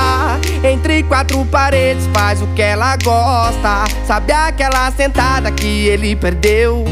Entre 0.63 1.04
quatro 1.04 1.46
paredes 1.46 2.08
faz 2.13 2.42
o 2.42 2.48
que 2.48 2.62
ela 2.62 2.96
gosta. 2.98 3.84
Sabe 4.06 4.32
aquela 4.32 4.89
sentada 4.92 5.52
que 5.52 5.88
ele 5.88 6.15
perdeu? 6.15 6.86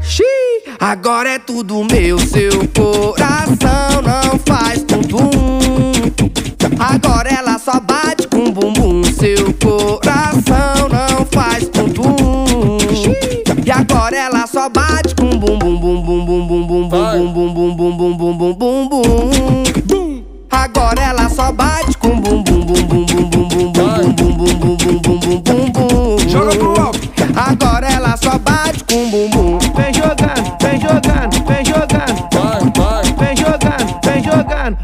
Xiii, 0.00 0.76
agora 0.78 1.30
é 1.30 1.38
tudo 1.38 1.84
meu, 1.84 2.18
seu 2.18 2.66
coração 2.68 4.02
não 4.02 4.38
faz 4.38 4.82
tum-tum. 4.82 5.18
Agora 5.28 5.57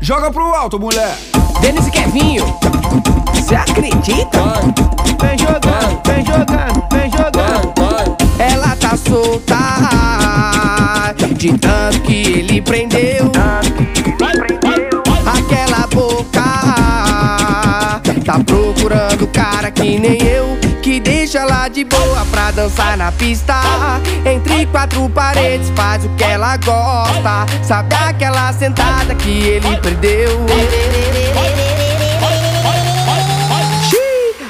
Joga 0.05 0.31
pro 0.31 0.55
alto, 0.55 0.79
mulher. 0.79 1.17
Denise 1.63 1.91
Kevinho, 1.91 2.45
você 3.33 3.55
acredita? 3.55 4.39
Vem 5.19 5.39
jogando, 5.39 6.03
vem 6.05 6.23
jogando, 6.27 6.85
vem 6.93 7.11
jogando. 7.11 7.73
Ela 8.39 8.77
tá 8.77 8.99
solta 8.99 9.57
de 11.35 11.57
tanto 11.57 12.03
que 12.03 12.23
ele 12.39 12.61
prendeu. 12.61 13.33
Aquela 15.25 15.87
boca 15.87 16.43
tá 18.27 18.45
procurando 18.45 19.27
cara 19.29 19.71
que 19.71 19.99
nem 19.99 20.23
eu. 20.23 20.64
Deixa 21.05 21.45
lá 21.45 21.69
de 21.69 21.85
boa 21.85 22.25
pra 22.31 22.51
dançar 22.51 22.97
na 22.97 23.13
pista. 23.13 23.55
Entre 24.25 24.67
quatro 24.67 25.09
paredes 25.11 25.71
faz 25.77 26.05
o 26.05 26.09
que 26.17 26.25
ela 26.25 26.57
gosta. 26.57 27.47
Sabe 27.63 27.95
aquela 27.95 28.53
sentada 28.55 29.15
que 29.15 29.31
ele 29.31 29.77
perdeu? 29.77 30.41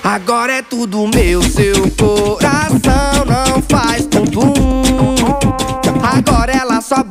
Agora 0.03 0.53
é 0.53 0.63
tudo 0.63 1.09
meu, 1.09 1.43
seu 1.43 1.91
coração 1.99 3.25
não 3.27 3.61
faz 3.63 4.07
tum-tum. 4.07 4.85
Agora 6.03 6.53
ela 6.53 6.81
só 6.81 7.03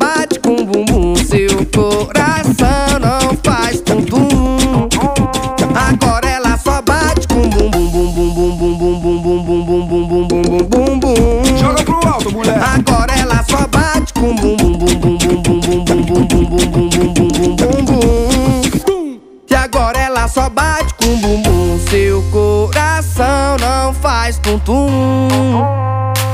bum 10.84 11.00
bum 11.00 11.14
bum 11.14 11.44
bum. 11.44 11.58
Joga 11.58 11.84
pro 11.84 12.08
alto, 12.08 12.32
mulher. 12.32 12.60
Agora 12.62 13.14
ela 13.18 13.44
só 13.44 13.68
bate 13.68 14.14
com 14.14 14.36
bum 14.36 14.56
bum 14.58 14.74
bum 14.74 14.96
bum 14.98 15.18
bum 15.18 15.38
bum 15.38 15.62
bum 15.62 15.82
bum 15.82 16.04
bum 16.06 16.26
bum 16.26 16.70
bum 16.70 16.90
bum 16.90 17.14
bum 17.14 17.56
bum 17.56 17.56
bum 17.56 17.86
bum. 17.86 19.20
E 19.50 19.56
agora 19.56 19.98
ela 19.98 20.28
só 20.28 20.50
bate 20.50 20.94
com 20.96 21.16
bumbum, 21.18 21.80
seu 21.90 22.22
coração 22.32 23.58
não 23.60 23.94
faz 23.94 24.38
tum-tum. 24.40 25.64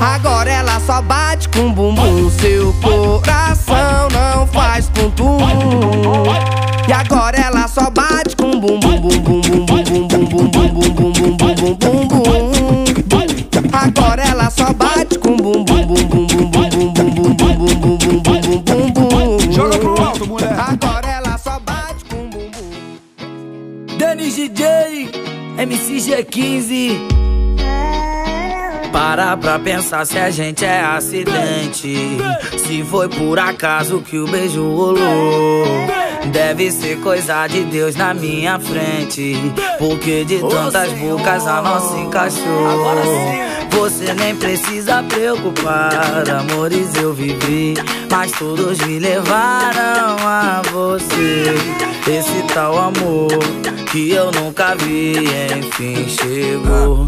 Agora 0.02 0.50
ela 0.50 0.80
só 0.80 1.02
bate 1.02 1.50
com 1.50 1.72
bumbum, 1.72 2.18
seu 2.18 2.19
Pra 29.38 29.60
pensar 29.60 30.06
se 30.06 30.18
a 30.18 30.30
gente 30.30 30.66
é 30.66 30.82
acidente. 30.82 32.18
Se 32.58 32.84
foi 32.84 33.08
por 33.08 33.38
acaso 33.38 34.02
que 34.02 34.18
o 34.18 34.28
beijo 34.28 34.64
rolou. 34.64 35.66
Deve 36.32 36.72
ser 36.72 37.00
coisa 37.00 37.48
de 37.48 37.64
Deus 37.64 37.96
na 37.96 38.14
minha 38.14 38.60
frente. 38.60 39.36
Porque 39.78 40.26
de 40.26 40.40
tantas 40.40 40.92
bocas 40.94 41.48
a 41.48 41.62
nossa 41.62 41.98
encaixou. 41.98 43.50
Você 43.72 44.14
nem 44.14 44.36
precisa 44.36 45.02
preocupar, 45.04 46.30
amores 46.30 46.96
eu 46.96 47.14
vivi, 47.14 47.76
mas 48.12 48.32
todos 48.34 48.78
me 48.80 49.00
levaram 49.00 50.18
a 50.28 50.62
você. 50.72 51.56
Esse 52.08 52.44
tal 52.54 52.78
amor 52.78 53.30
que 53.92 54.12
eu 54.12 54.32
nunca 54.32 54.76
vi, 54.76 55.14
enfim 55.58 56.10
chegou. 56.10 57.08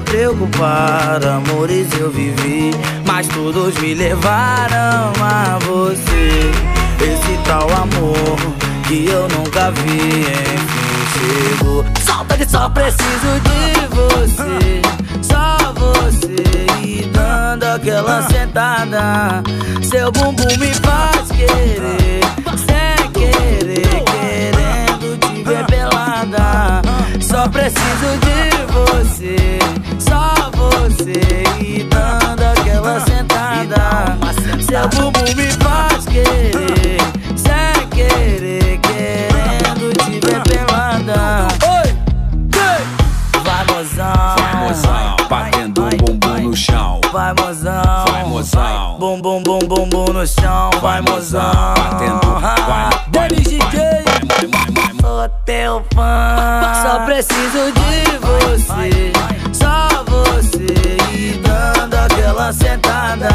preocupar, 0.00 1.20
amores 1.24 1.86
eu 1.98 2.10
vivi, 2.10 2.70
mas 3.06 3.26
todos 3.28 3.76
me 3.78 3.94
levaram 3.94 5.12
a 5.22 5.58
você. 5.60 6.50
Esse 7.00 7.38
tal 7.44 7.68
amor 7.70 8.38
que 8.86 9.06
eu 9.08 9.28
nunca 9.28 9.70
vi, 9.70 10.20
enfim 10.20 10.88
chegou. 11.18 11.84
Solta 12.04 12.36
que 12.36 12.48
só 12.48 12.68
preciso 12.68 13.40
de 13.44 13.86
você, 13.94 14.82
só 15.22 15.72
você 15.74 16.66
e 16.82 17.08
dando 17.12 17.64
aquela 17.64 18.22
sentada. 18.28 19.42
Seu 19.82 20.10
bumbum 20.12 20.56
me 20.58 20.74
faz 20.74 21.28
querer, 21.30 22.20
sem 22.66 23.10
querer, 23.12 24.04
querendo 24.04 25.18
te 25.18 25.42
ver 25.42 25.64
pelada. 25.66 26.82
Só 27.20 27.48
preciso 27.48 28.18
de 28.24 28.38
você, 28.72 29.58
só 30.08 30.50
você 30.56 31.44
e 31.60 31.84
dando 31.84 32.42
aquela 32.42 33.00
sentada. 33.00 34.18
Seu 34.66 34.88
bumbum 34.88 35.34
me 35.36 35.50
faz 35.52 36.04
querer, 36.06 36.98
sem 37.36 37.88
querer, 37.88 38.78
querendo 38.78 39.92
te 40.04 40.20
ver 40.20 40.42
pelada. 40.42 41.48
Oi, 41.64 41.96
vai 43.44 43.64
mozão, 43.74 44.36
Vai, 44.36 44.68
mozão, 44.68 45.16
batendo 45.28 45.86
o 45.86 45.96
bumbum 45.96 46.40
no 46.50 46.56
chão. 46.56 47.00
vai 47.12 47.32
mozão, 47.34 48.04
Vai, 48.10 48.24
mozão. 48.24 48.96
bum 48.98 49.20
bum 49.20 49.42
bum 49.42 49.58
bum 49.60 49.88
bum 49.88 50.12
no 50.12 50.26
chão, 50.26 50.70
vai 50.82 51.00
mozão, 51.00 51.74
batendo, 51.76 52.40
vai, 52.40 52.90
Denis 53.08 53.44
DJ, 53.44 53.80
sou 55.00 55.28
teu 55.46 55.84
fã, 55.94 56.72
só 56.82 57.04
preciso 57.06 57.72
de 57.72 58.18
você, 58.20 58.66
só 58.66 58.74
você. 58.74 58.88
e 58.90 59.47
aquela 62.18 62.52
sentada, 62.52 63.28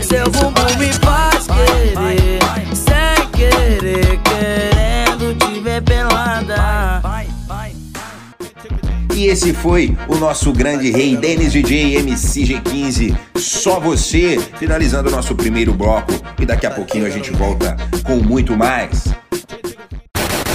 seu 0.00 0.30
bumbum 0.30 0.78
me 0.78 0.92
faz 0.92 1.46
querer, 1.46 2.38
sem 2.74 3.28
querer, 3.32 4.20
querendo 4.22 5.34
te 5.34 5.60
ver 5.60 5.82
pelada. 5.82 7.02
E 9.14 9.26
esse 9.26 9.52
foi 9.52 9.96
o 10.08 10.16
nosso 10.16 10.52
grande 10.52 10.90
rei 10.90 11.16
Denis 11.16 11.52
DJ 11.52 12.02
MCG15. 12.02 13.16
Só 13.36 13.80
você, 13.80 14.38
finalizando 14.58 15.08
o 15.08 15.12
nosso 15.12 15.34
primeiro 15.34 15.72
bloco. 15.72 16.12
E 16.38 16.44
daqui 16.44 16.66
a 16.66 16.70
pouquinho 16.70 17.06
a 17.06 17.10
gente 17.10 17.32
volta 17.32 17.76
com 18.04 18.16
muito 18.16 18.54
mais. 18.54 19.04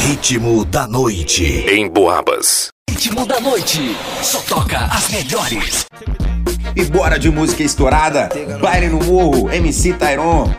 Ritmo 0.01 0.63
da 0.63 0.87
noite. 0.87 1.43
Em 1.43 1.89
Boabas. 1.89 2.67
Ritmo 2.87 3.25
da 3.25 3.39
noite. 3.39 3.97
Só 4.21 4.39
toca 4.41 4.77
as 4.77 5.09
melhores. 5.09 5.87
E 6.75 6.85
bora 6.85 7.19
de 7.19 7.29
música 7.29 7.63
estourada. 7.63 8.29
Baile 8.61 8.87
no 8.87 9.03
Morro, 9.03 9.51
MC 9.51 9.93
Tyron. 9.93 10.49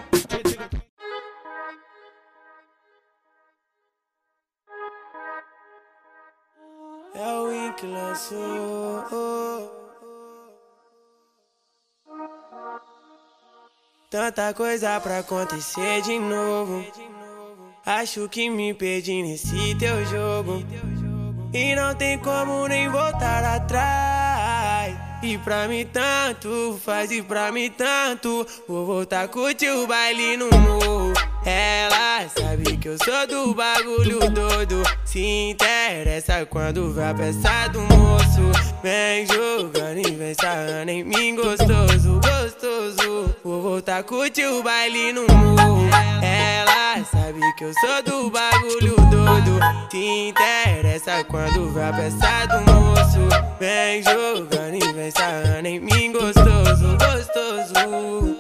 É 7.14 7.68
o 7.70 7.74
que 7.74 7.86
lançou. 7.86 9.72
Tanta 14.10 14.52
coisa 14.52 15.00
pra 15.00 15.20
acontecer 15.20 16.02
de 16.02 16.18
novo. 16.18 16.84
Acho 17.86 18.28
que 18.28 18.50
me 18.50 18.74
perdi 18.74 19.22
nesse 19.22 19.74
teu 19.76 20.04
jogo. 20.04 20.62
E 21.54 21.74
não 21.74 21.94
tem 21.94 22.18
como 22.18 22.68
nem 22.68 22.88
voltar 22.88 23.44
atrás. 23.44 24.21
E 25.22 25.38
pra 25.38 25.68
mim 25.68 25.86
tanto 25.86 26.80
faz, 26.84 27.12
e 27.12 27.22
pra 27.22 27.52
mim 27.52 27.70
tanto. 27.70 28.44
Vou 28.66 28.84
voltar 28.84 29.22
a 29.22 29.28
curtir 29.28 29.70
o 29.70 29.86
baile 29.86 30.36
no 30.36 30.48
morro. 30.50 31.12
Ela 31.46 32.28
sabe 32.28 32.76
que 32.76 32.88
eu 32.88 32.96
sou 33.04 33.26
do 33.28 33.54
bagulho 33.54 34.18
doido. 34.30 34.82
Se 35.04 35.20
interessa 35.50 36.44
quando 36.46 36.92
vai 36.92 37.14
peça 37.14 37.68
do 37.68 37.80
moço. 37.82 38.82
Vem 38.82 39.24
jogando 39.26 39.98
e 39.98 40.10
vem 40.10 40.34
sarrando 40.34 40.90
em 40.90 41.04
mim 41.04 41.36
gostoso, 41.36 42.20
gostoso. 42.20 43.36
Vou 43.44 43.62
voltar 43.62 43.98
a 43.98 44.02
curtir 44.02 44.46
o 44.46 44.60
baile 44.60 45.12
no 45.12 45.22
morro. 45.22 45.88
Ela 46.20 47.04
sabe 47.04 47.40
que 47.56 47.64
eu 47.64 47.72
sou 47.74 48.02
do 48.02 48.28
bagulho 48.28 49.01
doido. 49.32 49.58
Se 49.90 50.28
interessa 50.28 51.24
quando 51.24 51.72
vai 51.72 51.92
peça 51.92 52.46
do 52.46 52.72
moço. 52.72 53.28
Vem 53.58 54.02
jogando 54.02 54.74
e 54.74 54.92
vem 54.92 55.10
sarrando 55.10 55.68
em 55.68 55.80
mim 55.80 56.12
gostoso, 56.12 56.96
gostoso. 56.98 58.36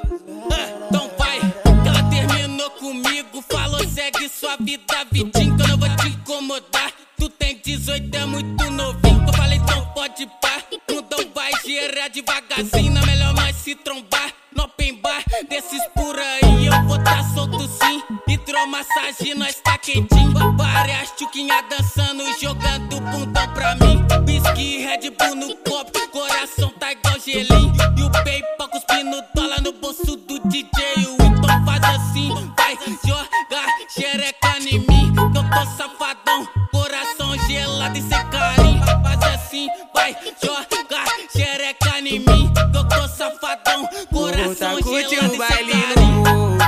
Então 0.88 1.10
vai, 1.18 1.40
que 1.82 1.88
ela 1.88 2.02
terminou 2.10 2.70
comigo. 2.70 3.42
Falou, 3.50 3.86
segue 3.88 4.28
sua 4.28 4.56
vida, 4.56 5.06
vidinho, 5.10 5.56
que 5.56 5.62
eu 5.62 5.68
não 5.68 5.78
vou 5.78 5.96
te 5.96 6.08
incomodar. 6.08 6.92
Tu 7.16 7.28
tem 7.30 7.60
18, 7.64 8.16
é 8.16 8.26
muito 8.26 8.70
novinho. 8.70 9.24
Eu 9.26 9.32
falei, 9.34 9.58
então 9.58 9.84
pode 9.94 10.26
pá. 10.40 10.62
Mundão 10.90 11.30
vai 11.34 11.52
girar 11.64 12.10
devagarzinho. 12.10 12.98
É 12.98 13.06
melhor 13.06 13.34
nós 13.34 13.56
se 13.56 13.74
trombar. 13.76 14.32
No 14.54 14.64
open 14.64 14.96
bar, 14.96 15.22
desses 15.48 15.82
por 15.94 16.18
aí. 16.18 16.66
Eu 16.66 16.86
vou 16.86 17.02
tá 17.02 17.22
solto 17.34 17.60
sim. 17.60 18.21
Hidromassagem, 18.42 19.36
nós 19.36 19.54
tá 19.62 19.78
quentinho. 19.78 20.56
Várias 20.56 21.10
tchuquinhas 21.12 21.64
dançando, 21.70 22.24
jogando 22.40 23.00
bundão 23.00 23.48
pra 23.54 23.76
mim. 23.76 24.04
Whisky, 24.26 24.78
Red 24.78 25.10
Bull 25.10 25.36
no 25.36 25.56
copo. 25.58 26.08
Coração 26.10 26.70
tá 26.70 26.90
igual 26.90 27.20
gelinho. 27.20 27.72
E 27.96 28.02
o 28.02 28.10
PayPal 28.10 28.68
cuspindo 28.68 29.22
dólar 29.32 29.60
no 29.62 29.72
bolso 29.74 30.16
do 30.16 30.40
DJ. 30.48 30.66
Então 31.20 31.64
faz 31.64 31.84
assim, 31.84 32.30
vai 32.56 32.76
jogar 33.06 33.66
xereca 33.88 34.58
em 34.58 34.78
mim. 34.80 35.12
Que 35.14 35.38
eu 35.38 35.44
tô 35.44 35.66
safadão, 35.76 36.48
coração 36.72 37.38
gelado 37.46 37.96
e 37.96 38.02
sem 38.02 38.26
carinho. 38.28 38.82
Faz 39.04 39.22
assim, 39.34 39.68
vai 39.94 40.16
jogar 40.42 41.06
xereca 41.30 41.98
em 42.00 42.18
mim. 42.18 42.52
Que 42.72 42.76
eu 42.76 42.88
tô 42.88 43.08
safadão, 43.08 43.88
coração 44.12 44.80
Tá 44.80 45.08
gelado 45.08 45.34
e 45.34 45.38
sem 45.38 45.38
carinho. 45.38 46.16
morro. 46.16 46.58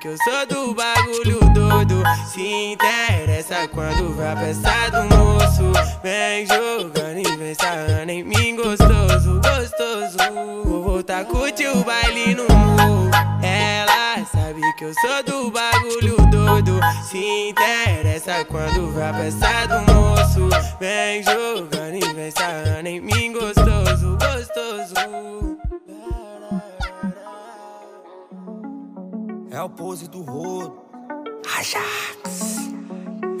Que 0.00 0.06
eu 0.06 0.16
sou 0.18 0.46
do 0.46 0.74
bagulho 0.74 1.40
doido. 1.52 2.04
Se 2.32 2.40
interessa 2.40 3.66
quando 3.66 4.14
vai 4.14 4.36
peça 4.36 4.90
do 4.92 5.16
moço. 5.16 5.72
Vem 6.04 6.46
jogando 6.46 7.18
e 7.18 7.36
vem 7.36 7.54
sarrando 7.54 8.12
em 8.12 8.22
mim 8.22 8.54
gostoso, 8.54 9.40
gostoso. 9.40 10.16
Vou 10.64 10.84
voltar 10.84 11.22
a 11.22 11.24
curtir 11.24 11.66
o 11.66 11.82
baile 11.82 12.32
no 12.36 12.44
morro. 12.44 13.10
Ela 13.42 14.24
sabe 14.26 14.60
que 14.76 14.84
eu 14.84 14.92
sou 15.00 15.24
do 15.24 15.50
bagulho 15.50 16.16
doido. 16.30 16.78
Se 17.10 17.48
interessa 17.48 18.44
quando 18.44 18.92
vai 18.92 19.12
peça 19.14 19.66
do 19.66 19.92
moço. 19.92 20.48
Vem 20.78 21.24
jogando 21.24 21.96
e 21.96 22.14
vem 22.14 22.30
sarrando 22.30 22.88
em 22.88 23.00
mim 23.00 23.32
gostoso, 23.32 24.16
gostoso. 24.16 25.67
É 29.50 29.62
o 29.62 29.68
pose 29.68 30.08
do 30.08 30.20
rodo. 30.22 30.78
Ajax. 31.58 32.68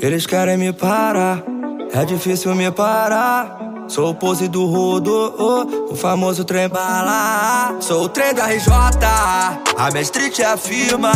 Eles 0.00 0.26
querem 0.26 0.56
me 0.56 0.72
parar, 0.72 1.44
é 1.92 2.04
difícil 2.04 2.54
me 2.54 2.70
parar. 2.70 3.67
Sou 3.88 4.10
o 4.10 4.14
pose 4.14 4.48
do 4.48 4.66
rodo, 4.66 5.34
oh, 5.38 5.92
o 5.92 5.96
famoso 5.96 6.44
trem 6.44 6.68
bala. 6.68 7.74
Sou 7.80 8.04
o 8.04 8.08
trem 8.08 8.34
da 8.34 8.46
RJ, 8.46 8.70
a 8.70 9.90
minha 9.90 10.02
street 10.02 10.40
é 10.40 10.44
a 10.44 10.58
firma. 10.58 11.12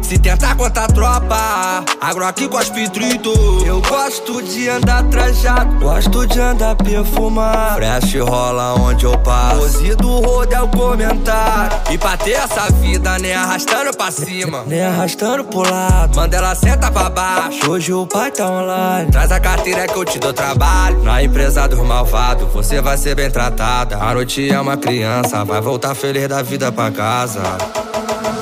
Se 0.00 0.18
tentar 0.18 0.56
contra 0.56 0.84
a 0.84 0.88
tropa, 0.88 1.84
agro 2.00 2.24
aqui 2.24 2.48
com 2.48 2.56
as 2.56 2.70
pitrito. 2.70 3.30
Eu 3.66 3.82
gosto 3.82 4.42
de 4.42 4.66
andar 4.66 5.04
trajado, 5.04 5.78
gosto 5.78 6.26
de 6.26 6.40
andar 6.40 6.74
perfumado. 6.76 7.74
Fresh 7.76 8.14
rola 8.14 8.74
onde 8.80 9.04
eu 9.04 9.18
passo. 9.18 9.60
Pose 9.60 9.94
do 9.96 10.20
rodo 10.20 10.54
é 10.54 10.62
o 10.62 10.68
comentário. 10.68 11.78
E 11.90 11.98
pra 11.98 12.16
ter 12.16 12.32
essa 12.32 12.72
vida, 12.80 13.18
nem 13.18 13.34
arrastando 13.34 13.94
pra 13.94 14.10
cima, 14.10 14.64
nem 14.66 14.82
arrastando 14.82 15.44
pro 15.44 15.70
lado. 15.70 16.16
Manda 16.16 16.34
ela 16.34 16.54
senta 16.54 16.90
pra 16.90 17.10
baixo. 17.10 17.70
Hoje 17.70 17.92
o 17.92 18.06
pai 18.06 18.30
tá 18.30 18.48
online. 18.48 19.10
Traz 19.10 19.30
a 19.30 19.38
carteira 19.38 19.86
que 19.86 19.96
eu 19.96 20.04
te 20.04 20.18
dou 20.18 20.32
trabalho. 20.32 21.02
Na 21.02 21.22
empresa 21.22 21.68
dos 21.68 21.78
malvados, 22.06 22.48
você 22.52 22.80
vai 22.80 22.96
ser 22.96 23.14
bem 23.16 23.30
tratada. 23.30 23.96
A 23.96 24.14
noite 24.14 24.48
é 24.48 24.60
uma 24.60 24.76
criança, 24.76 25.44
vai 25.44 25.60
voltar 25.60 25.94
feliz 25.94 26.28
da 26.28 26.40
vida 26.40 26.70
pra 26.70 26.90
casa. 26.90 27.42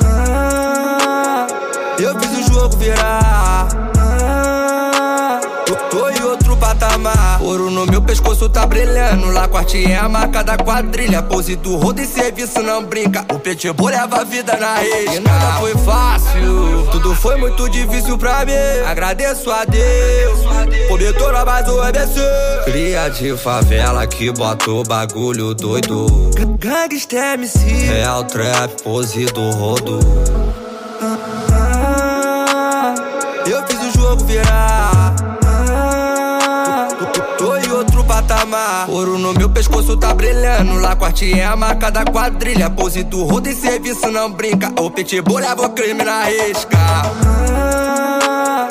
Ah, 0.05 1.46
eu 1.98 2.20
fiz 2.20 2.46
o 2.46 2.53
jogo 2.53 2.77
virar. 2.77 3.84
Ouro 7.40 7.71
no 7.71 7.87
meu 7.87 8.03
pescoço 8.03 8.49
tá 8.49 8.67
brilhando. 8.67 9.31
Lá 9.31 9.49
corte 9.49 9.85
é 9.90 9.97
a 9.97 10.09
marca 10.09 10.43
da 10.43 10.57
quadrilha. 10.57 11.23
Pose 11.23 11.57
do 11.57 11.77
rodo 11.77 12.01
e 12.01 12.07
serviço 12.07 12.62
não 12.62 12.85
brinca. 12.85 13.25
O 13.33 13.38
pitbull 13.38 13.88
leva 13.88 14.21
a 14.21 14.25
vida 14.25 14.57
na 14.57 14.77
rede. 14.77 15.17
E 15.17 15.21
nada 15.21 15.61
foi 15.61 15.75
fácil. 15.79 16.88
Tudo 16.90 17.14
foi 17.14 17.37
muito 17.37 17.69
difícil 17.69 18.17
pra 18.19 18.45
mim. 18.45 18.53
Agradeço 18.87 19.51
a 19.51 19.64
Deus. 19.64 20.45
Tornar 21.19 21.45
mais 21.47 21.69
um 21.69 21.81
ABC. 21.81 22.21
Cria 22.64 23.09
de 23.09 23.37
favela 23.37 24.07
que 24.07 24.33
bota 24.33 24.71
o 24.71 24.83
bagulho 24.83 25.55
doido. 25.55 26.07
Gangsta 26.59 27.35
MC. 27.35 27.67
Real 27.67 28.25
trap, 28.25 28.83
pose 28.83 29.25
do 29.27 29.51
rodo. 29.53 30.01
Ah, 31.53 32.95
eu 33.47 33.64
fiz 33.67 33.81
o 33.81 33.99
jogo 33.99 34.25
virar. 34.25 34.73
Ouro 38.88 39.18
no 39.18 39.33
meu 39.33 39.49
pescoço 39.49 39.97
tá 39.97 40.12
brilhando. 40.14 40.75
Lá 40.81 40.94
corte 40.97 41.33
é 41.38 41.44
a 41.44 41.57
marca 41.57 41.90
da 41.90 42.05
quadrilha. 42.05 42.70
Pose 42.70 43.03
do 43.03 43.27
e 43.47 43.55
serviço 43.55 44.11
não 44.11 44.31
brinca. 44.31 44.73
O 44.81 44.90
pitbull 44.90 45.38
leva 45.38 45.66
o 45.66 45.70
crime 45.70 46.03
na 46.05 46.25
risca. 46.25 46.77
Ah, 46.77 48.68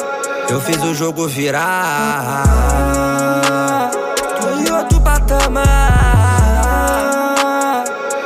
eu 0.50 0.60
fiz 0.62 0.82
o 0.84 0.94
jogo 0.94 1.28
virar. 1.28 2.44
Tô 4.40 4.50
em 4.50 4.72
outro 4.72 5.02
patamar. 5.02 5.64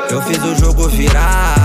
Eu 0.10 0.22
fiz 0.22 0.44
o 0.44 0.56
jogo 0.56 0.88
virar. 0.90 1.57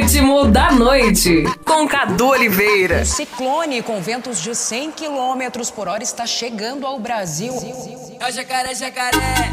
Ritmo 0.00 0.44
da 0.44 0.70
noite, 0.70 1.42
com 1.64 1.88
Cadu 1.88 2.28
Oliveira. 2.28 3.00
Um 3.00 3.04
ciclone 3.04 3.82
com 3.82 4.00
ventos 4.00 4.40
de 4.40 4.54
100 4.54 4.92
km 4.92 5.60
por 5.74 5.88
hora 5.88 6.04
está 6.04 6.24
chegando 6.24 6.86
ao 6.86 7.00
Brasil. 7.00 7.52
É 8.20 8.28
o 8.28 8.30
jacaré, 8.30 8.76
jacaré. 8.76 9.50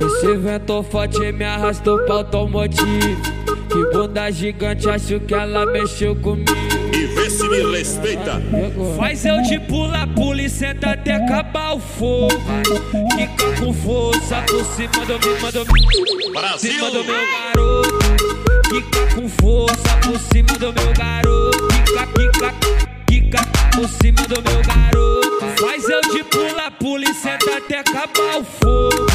Esse 0.00 0.36
vento 0.36 0.82
forte 0.82 1.30
me 1.30 1.44
arrastou 1.44 2.04
pra 2.06 2.16
automotivo. 2.16 3.22
Que 3.68 3.96
bunda 3.96 4.32
gigante, 4.32 4.90
acho 4.90 5.20
que 5.20 5.32
ela 5.32 5.64
mexeu 5.64 6.16
comigo. 6.16 6.50
E 6.92 7.06
vê 7.14 7.30
se 7.30 7.48
me 7.48 7.76
respeita. 7.76 8.42
Faz 8.96 9.24
eu 9.24 9.40
de 9.42 9.60
pula, 9.60 10.08
pula 10.08 10.42
e 10.42 10.50
senta 10.50 10.90
até 10.90 11.12
acabar 11.12 11.76
o 11.76 11.78
fogo. 11.78 12.34
Fica 13.16 13.64
com 13.64 13.72
força 13.72 14.42
por 14.42 14.64
cima 14.64 15.06
do 15.06 15.20
meu, 15.20 15.52
do 15.52 15.72
meu, 15.72 16.32
Brasil. 16.32 16.72
cima 16.72 16.90
do 16.90 17.04
meu 17.04 17.14
garoto. 17.14 18.43
Fica 18.74 19.06
com 19.14 19.28
força 19.28 19.96
por 20.02 20.18
cima 20.18 20.58
do 20.58 20.72
meu 20.72 20.92
garoto. 20.94 21.68
Fica, 21.72 22.08
fica, 22.08 22.54
fica 23.08 23.40
por 23.72 23.88
cima 23.88 24.20
do 24.26 24.42
meu 24.42 24.60
garoto. 24.64 25.62
Faz 25.64 25.88
eu 25.88 26.00
de 26.12 26.24
pula, 26.24 26.72
pula 26.72 27.04
e 27.04 27.14
senta 27.14 27.58
até 27.58 27.78
acabar 27.78 28.40
o 28.40 28.44
fogo. 28.44 29.06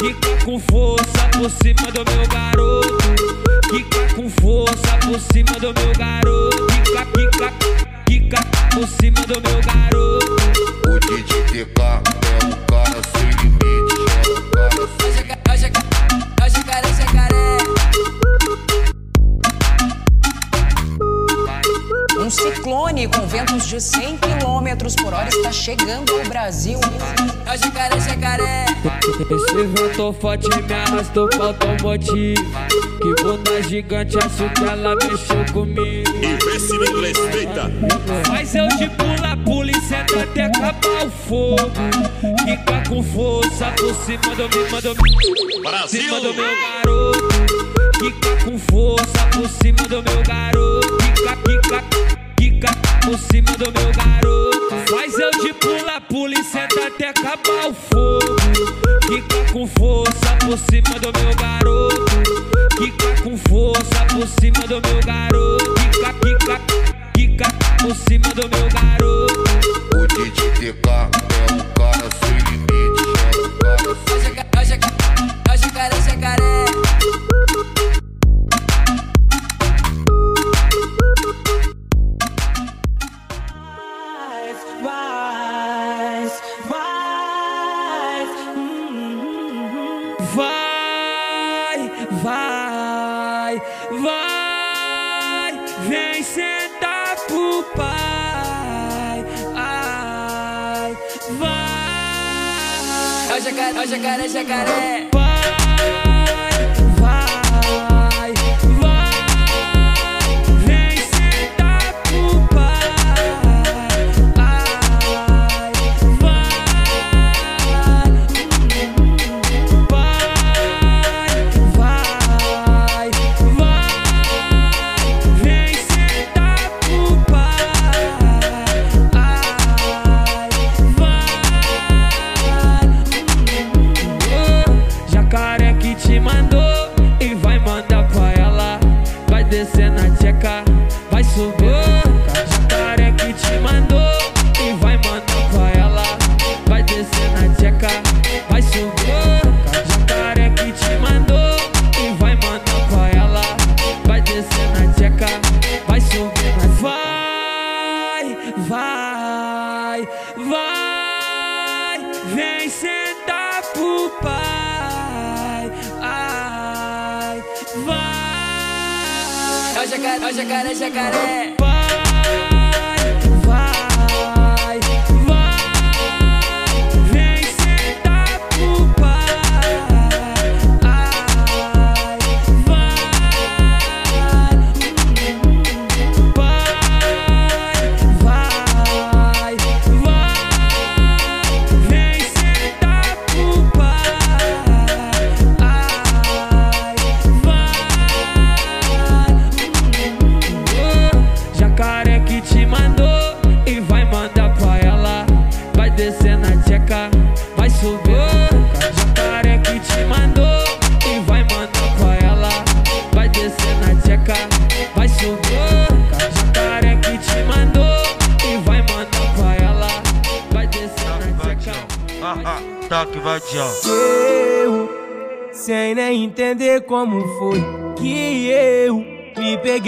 Fica 0.00 0.44
com 0.46 0.58
força 0.58 1.28
por 1.34 1.50
cima 1.50 1.92
do 1.92 2.10
meu 2.10 2.26
garoto. 2.26 2.96
Fica 3.68 4.14
com 4.14 4.30
força 4.30 4.96
por 5.04 5.20
cima 5.30 5.52
do 5.60 5.74
meu 5.78 5.92
garoto. 5.98 6.66
Fica, 6.72 7.06
fica, 7.14 7.52
fica 8.08 8.40
por 8.72 8.88
cima 8.88 9.20
do 9.26 9.42
meu 9.46 9.60
garoto. 9.60 10.36
O 10.88 10.98
DJ 11.00 11.42
TK 11.42 11.82
é 11.82 12.46
o 12.46 12.56
cara 12.64 13.02
sem 13.12 13.28
limite, 13.42 13.94
é 14.08 14.30
o 14.30 14.50
cara 14.50 14.88
sem 14.98 15.52
É 15.52 15.56
jacaré, 15.58 15.82
é 16.40 16.46
o 16.46 16.48
jacaré, 16.48 16.94
jacaré. 16.94 17.35
Um 22.26 22.30
ciclone 22.30 23.06
com 23.06 23.24
ventos 23.24 23.68
de 23.68 23.80
100 23.80 24.18
km 24.18 24.96
por 25.00 25.14
hora 25.14 25.28
está 25.28 25.52
chegando 25.52 26.12
ao 26.12 26.24
Brasil. 26.24 26.76
É 27.46 27.54
o 27.54 27.56
jacaré, 27.56 28.00
jacaré. 28.00 28.66
Esse 29.30 29.62
vento 29.62 30.12
forte 30.14 30.48
me 30.48 30.74
arrastou 30.74 31.28
pra 31.28 31.44
automotivo. 31.44 32.42
Que 33.00 33.22
bunda 33.22 33.62
gigante, 33.62 34.18
acho 34.18 34.52
que 34.54 34.64
ela 34.64 34.96
mexeu 34.96 35.52
comigo. 35.52 36.10
E 36.20 36.44
vê 36.44 36.58
se 36.58 36.76
me 36.76 37.00
respeita. 37.00 37.70
Faz 38.26 38.56
eu 38.56 38.66
de 38.70 38.90
pula, 38.90 39.36
pula 39.44 39.70
e 39.70 39.80
senta 39.82 40.24
até 40.24 40.46
acabar 40.46 41.06
o 41.06 41.10
fogo. 41.28 41.70
Fica 42.44 42.88
com 42.88 43.04
força 43.04 43.72
por 43.76 43.94
cima 44.04 44.34
do 44.34 44.48
meu, 44.48 44.82
do 44.82 44.96
meu, 44.96 45.62
Brasil. 45.62 46.02
cima 46.02 46.20
do 46.20 46.34
meu 46.34 46.44
garoto. 46.44 47.75
Fica 47.98 48.36
com 48.44 48.58
força 48.58 49.26
por 49.32 49.48
cima 49.48 49.82
do 49.88 50.02
meu 50.02 50.22
garoto. 50.22 50.98
Fica, 51.02 51.36
fica, 51.46 51.84
fica 52.38 52.70
por 53.04 53.18
cima 53.18 53.52
do 53.52 53.72
meu 53.72 53.92
garoto. 53.92 54.90
Faz 54.90 55.18
eu 55.18 55.30
de 55.42 55.52
pula, 55.54 56.00
pula 56.02 56.34
e 56.34 56.44
senta 56.44 56.86
até 56.88 57.08
acabar 57.08 57.68
o 57.68 57.74
fogo. 57.74 58.36
Fica 59.06 59.52
com 59.52 59.66
força 59.66 60.36
por 60.44 60.58
cima 60.58 60.98
do 61.00 61.18
meu 61.18 61.34
garoto. 61.36 62.04
Fica 62.78 63.22
com 63.22 63.36
força 63.48 64.04
por 64.12 64.26
cima 64.40 64.60
do 64.66 64.80
meu 64.86 65.00
garoto. 65.00 65.74
Fica, 65.80 66.14
fica, 66.22 66.60
fica 67.16 67.46
por 67.80 67.94
cima 67.94 68.28
do 68.34 68.48
meu 68.48 68.68
garoto. 68.68 69.44
O 69.94 70.06
DJ 70.06 70.50
TK 70.50 70.88
é 70.88 71.52
o 71.54 71.64
cara 71.74 72.08
sem 72.20 72.36
limite, 72.50 73.02
é 73.24 73.40
o 73.40 73.48
cara 73.58 73.82
É 74.12 74.60
o 74.60 74.64
jacaré, 74.64 74.98
é 75.48 75.52
o 75.52 75.56
jacaré, 75.56 75.94
é 75.94 75.98
o 75.98 76.02
jacaré, 76.02 76.75
vai, 92.22 93.60
vai, 94.00 95.52
vem 95.88 96.22
sentar 96.22 97.16
pro 97.26 97.62
pai, 97.74 99.24
ai, 99.54 100.96
vai. 101.38 101.76
É 103.30 103.38
o 103.38 103.40
jacaré, 103.40 103.76
é 103.76 103.80
o 103.80 103.86
jacaré, 103.86 104.28
jacaré. 104.28 105.25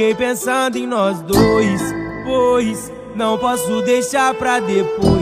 Peguei 0.08 0.14
pensando 0.14 0.76
em 0.76 0.86
nós 0.86 1.20
dois. 1.22 1.82
Pois 2.24 2.92
não 3.14 3.36
posso 3.38 3.82
deixar 3.82 4.34
pra 4.34 4.60
depois. 4.60 5.18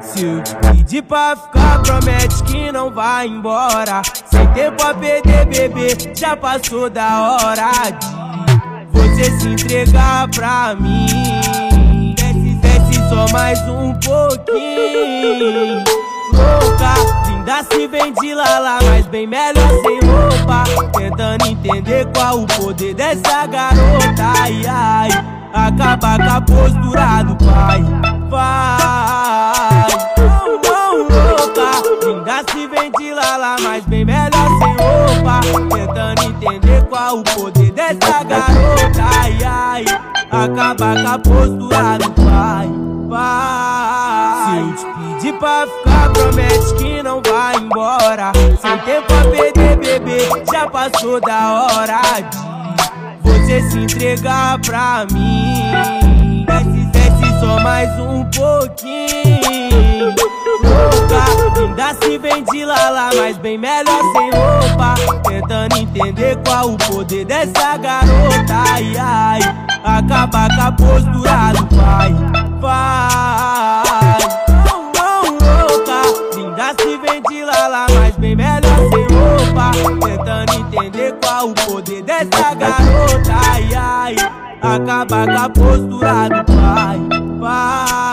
Se 0.00 0.24
eu 0.24 0.42
pedir 0.60 1.02
pra 1.02 1.36
ficar, 1.36 1.80
promete 1.82 2.42
que 2.44 2.72
não 2.72 2.90
vai 2.90 3.28
embora. 3.28 4.02
Sem 4.26 4.46
tempo 4.48 4.82
a 4.82 4.94
perder, 4.94 5.46
bebê, 5.46 5.96
já 6.14 6.36
passou 6.36 6.90
da 6.90 7.36
hora 7.36 7.70
de 7.90 8.86
você 8.90 9.30
se 9.38 9.48
entregar 9.48 10.28
pra 10.30 10.74
mim. 10.74 12.14
Desce, 12.16 12.54
desce 12.56 13.08
só 13.08 13.32
mais 13.32 13.58
um 13.68 13.94
pouquinho. 14.00 15.84
Louca, 16.32 17.31
linda 17.42 17.62
se 17.64 17.88
vem 17.88 18.12
de 18.12 18.34
lala, 18.34 18.78
mas 18.84 19.06
bem 19.06 19.26
melhor 19.26 19.68
sem 19.82 19.98
roupa. 20.08 20.62
Tentando 20.96 21.46
entender 21.46 22.06
qual 22.14 22.40
o 22.40 22.46
poder 22.46 22.94
dessa 22.94 23.46
garota. 23.46 24.32
Ai, 24.40 24.62
ai, 24.66 25.08
acaba 25.52 26.16
com 26.18 26.30
a 26.30 26.40
postura 26.40 27.22
do 27.24 27.36
pai. 27.44 27.82
Vai, 28.30 29.86
não, 30.62 30.98
louca. 30.98 31.82
Linda 32.06 32.44
se 32.52 32.66
vem 32.68 32.92
de 32.92 33.12
lala, 33.12 33.56
mas 33.60 33.84
bem 33.86 34.04
melhor 34.04 34.48
sem 34.58 34.76
roupa. 34.76 35.40
Tentando 35.74 36.22
entender 36.22 36.84
qual 36.88 37.18
o 37.18 37.24
poder 37.24 37.72
dessa 37.72 38.22
garota. 38.22 39.02
Ai, 39.20 39.38
ai, 39.44 39.84
acaba 40.30 40.94
com 40.94 41.08
a 41.08 41.18
postura 41.18 41.98
do 41.98 42.10
pai. 42.10 42.70
Vai, 43.08 44.74
se 44.78 44.84
eu 44.86 45.06
te 45.06 45.11
pra 45.38 45.66
ficar, 45.66 46.10
promete 46.12 46.74
que 46.74 47.02
não 47.02 47.20
vai 47.26 47.56
embora. 47.56 48.32
Sem 48.60 48.78
tempo 48.78 49.12
a 49.12 49.24
perder, 49.30 49.76
bebê, 49.76 50.28
já 50.52 50.68
passou 50.68 51.20
da 51.20 51.64
hora 51.64 52.00
de 52.20 52.52
você 53.22 53.70
se 53.70 53.78
entregar 53.78 54.58
pra 54.60 55.06
mim. 55.12 56.44
Desce, 56.46 56.86
desce 56.92 57.40
só 57.40 57.60
mais 57.60 57.88
um 58.00 58.24
pouquinho. 58.26 60.14
Louca, 60.62 61.60
linda 61.60 61.94
se 62.02 62.18
vem 62.18 62.44
de 62.44 62.64
lala, 62.64 63.10
mas 63.14 63.36
bem 63.38 63.58
melhor 63.58 64.00
sem 64.12 64.30
roupa. 64.30 64.94
Tentando 65.28 65.76
entender 65.76 66.38
qual 66.44 66.70
o 66.70 66.78
poder 66.78 67.24
dessa 67.24 67.76
garota. 67.76 68.54
Ai, 68.72 68.96
ai, 68.98 69.40
acaba 69.84 70.48
com 70.54 70.60
a 70.60 70.72
postura 70.72 71.52
do 71.56 71.66
pai. 71.76 72.14
Vai, 72.60 74.01
Tentando 79.72 80.54
entender 80.54 81.14
qual 81.22 81.48
o 81.48 81.54
poder 81.54 82.02
dessa 82.02 82.54
garota. 82.54 83.32
Ai, 83.50 83.74
ai, 83.74 84.16
acaba 84.60 85.26
com 85.26 85.38
a 85.38 85.48
postura 85.48 86.28
do 86.28 86.44
pai. 86.52 87.00
Vai. 87.38 88.11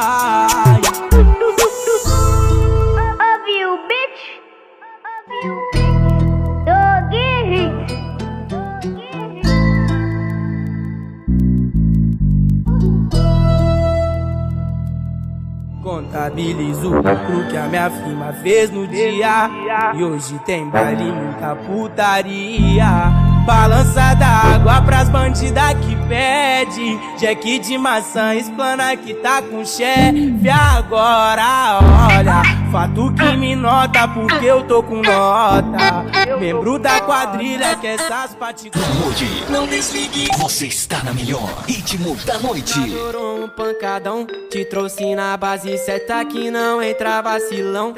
Contabilizo 16.29 16.91
o 16.91 16.95
lucro 16.95 17.47
que 17.49 17.57
a 17.57 17.67
minha 17.67 17.89
firma 17.89 18.31
fez 18.33 18.69
no 18.69 18.87
dia. 18.87 19.49
E 19.95 20.03
hoje 20.03 20.37
tem 20.45 20.69
baile 20.69 21.11
muita 21.11 21.55
putaria 21.55 23.28
Balança 23.49 24.13
da 24.13 24.27
água 24.27 24.79
pras 24.83 25.09
bandidas 25.09 25.73
que 25.83 25.95
pede. 26.07 26.99
Jack 27.17 27.57
de 27.57 27.79
maçã 27.79 28.35
explana 28.35 28.95
que 28.95 29.15
tá 29.15 29.41
com 29.41 29.65
chefe 29.65 30.47
Agora. 30.47 31.79
Olha, 32.15 32.43
fato 32.71 33.11
que 33.11 33.35
me 33.37 33.55
nota 33.55 34.07
porque 34.07 34.45
eu 34.45 34.67
tô 34.67 34.83
com 34.83 35.01
nota. 35.01 36.05
Membro 36.39 36.77
da 36.77 37.01
quadrilha 37.01 37.75
que 37.77 37.87
essas 37.87 38.35
partículas 38.35 38.87
Mude, 38.89 39.43
não 39.49 39.65
desligue. 39.65 40.27
Você 40.37 40.67
está 40.67 41.03
na 41.03 41.11
melhor 41.11 41.49
ritmo 41.67 42.15
da 42.17 42.37
noite. 42.37 42.79
Adorou 42.79 43.45
um 43.45 43.49
pancadão, 43.49 44.27
te 44.51 44.63
trouxe 44.63 45.15
na 45.15 45.35
base 45.35 45.75
certa 45.79 46.23
que 46.23 46.51
não 46.51 46.83
entra 46.83 47.19
vacilão. 47.23 47.95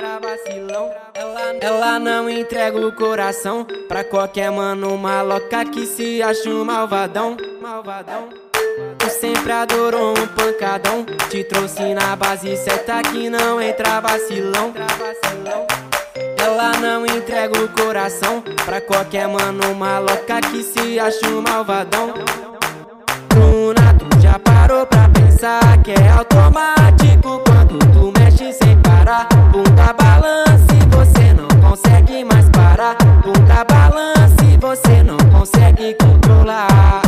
Ela, 1.13 1.55
ela 1.59 1.99
não 1.99 2.29
entrega 2.29 2.77
o 2.79 2.93
coração 2.93 3.67
pra 3.89 4.01
qualquer 4.01 4.49
mano 4.49 4.97
maloca 4.97 5.40
que 5.71 5.85
se 5.85 6.21
acha 6.21 6.49
um 6.49 6.63
malvadão. 6.65 7.37
Malvadão. 7.61 8.29
Tu 8.97 9.09
sempre 9.09 9.51
adorou 9.51 10.11
um 10.11 10.27
pancadão, 10.27 11.05
te 11.29 11.43
trouxe 11.43 11.93
na 11.93 12.15
base 12.15 12.55
certa 12.57 13.01
que 13.01 13.29
não 13.29 13.61
entra 13.61 13.99
vacilão. 13.99 14.73
Ela 16.37 16.71
não 16.79 17.05
entrega 17.05 17.59
o 17.59 17.67
coração 17.69 18.43
pra 18.65 18.81
qualquer 18.81 19.27
mano 19.27 19.75
maloca 19.75 20.41
que 20.41 20.63
se 20.63 20.99
acha 20.99 21.27
um 21.27 21.41
malvadão. 21.41 22.13
Bruna, 23.29 23.95
tu 23.97 24.21
já 24.21 24.39
parou 24.39 24.85
pra 24.85 25.09
pensar 25.09 25.81
que 25.83 25.91
é 25.91 26.09
automático 26.09 27.41
quando 27.45 27.79
tu 27.91 28.13
mexe 28.19 28.51
sem 28.53 28.77
parar. 28.81 29.27
Bunda 29.51 29.93
balance, 29.93 30.67
você 30.89 31.33
não 31.33 31.47
consegue 31.61 32.23
mais 32.23 32.30
Bunda 33.33 33.63
balance, 33.63 34.57
você 34.59 35.03
não 35.03 35.17
consegue 35.31 35.93
controlar. 35.93 37.01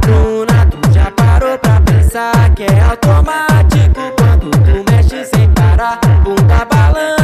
Bruna, 0.00 0.66
tu 0.70 0.92
já 0.92 1.10
parou 1.10 1.58
pra 1.58 1.80
pensar 1.80 2.54
que 2.54 2.62
é 2.62 2.80
automático 2.80 4.00
quando 4.16 4.50
tu 4.50 4.84
mexe 4.88 5.24
sem 5.24 5.50
parar. 5.50 5.98
Bunda 6.22 6.64
balance, 6.66 7.15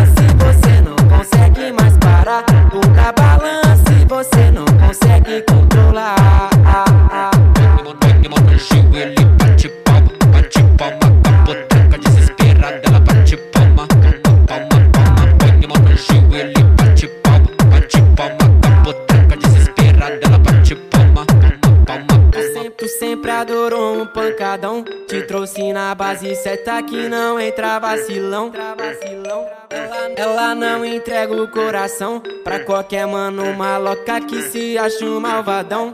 adorou 23.43 24.01
um 24.01 24.07
pancadão. 24.07 24.84
Te 25.09 25.22
trouxe 25.22 25.72
na 25.72 25.93
base 25.97 26.32
certa 26.36 26.80
que 26.80 27.09
não 27.09 27.40
entra 27.40 27.78
vacilão. 27.80 28.53
Ela, 30.16 30.55
não 30.55 30.84
entrega 30.84 31.34
o 31.34 31.49
coração 31.49 32.22
pra 32.45 32.61
qualquer 32.61 33.05
mano 33.05 33.53
maloca 33.55 34.20
que 34.20 34.43
se 34.43 34.78
acha 34.78 35.05
um 35.05 35.18
malvadão. 35.18 35.93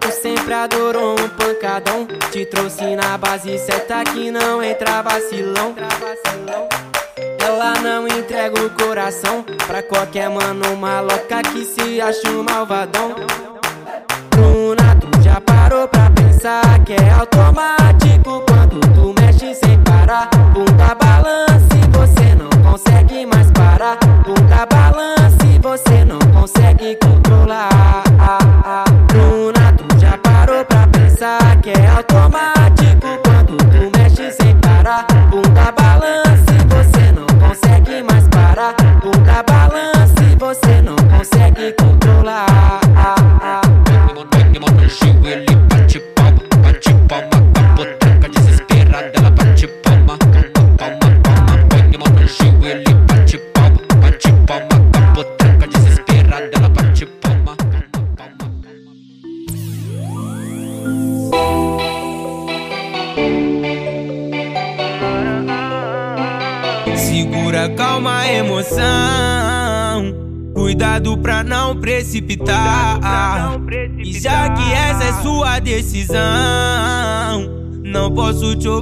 Tu 0.00 0.10
sempre 0.10 0.52
adorou 0.52 1.14
um 1.18 1.28
pancadão. 1.30 2.06
Te 2.30 2.44
trouxe 2.44 2.94
na 2.94 3.16
base 3.16 3.58
certa 3.58 4.04
que 4.04 4.30
não 4.30 4.62
entra 4.62 5.00
vacilão. 5.00 5.74
Ela 7.42 7.74
não 7.80 8.06
entrega 8.06 8.62
o 8.62 8.68
coração 8.70 9.42
pra 9.66 9.82
qualquer 9.82 10.28
mano 10.28 10.76
maloca 10.76 11.42
que 11.42 11.64
se 11.64 11.98
acha 11.98 12.28
um 12.28 12.42
malvadão. 12.42 13.14
Já 15.28 15.42
parou 15.42 15.86
pra 15.86 16.08
pensar 16.10 16.78
que 16.86 16.94
é 16.94 17.10
automático 17.10 18.42
quando 18.48 18.80
tu 18.94 19.14
mexe 19.20 19.54
sem 19.54 19.78
parar. 19.82 20.30
Bunda 20.54 20.94
balance, 20.94 21.68
você 21.92 22.34
não 22.34 22.48
consegue 22.62 23.26
mais 23.26 23.50
parar. 23.50 23.98
Bunda 24.24 24.64
balance, 24.64 25.58
você 25.60 26.02
não 26.06 26.18
consegue 26.32 26.96
controlar. 26.96 28.37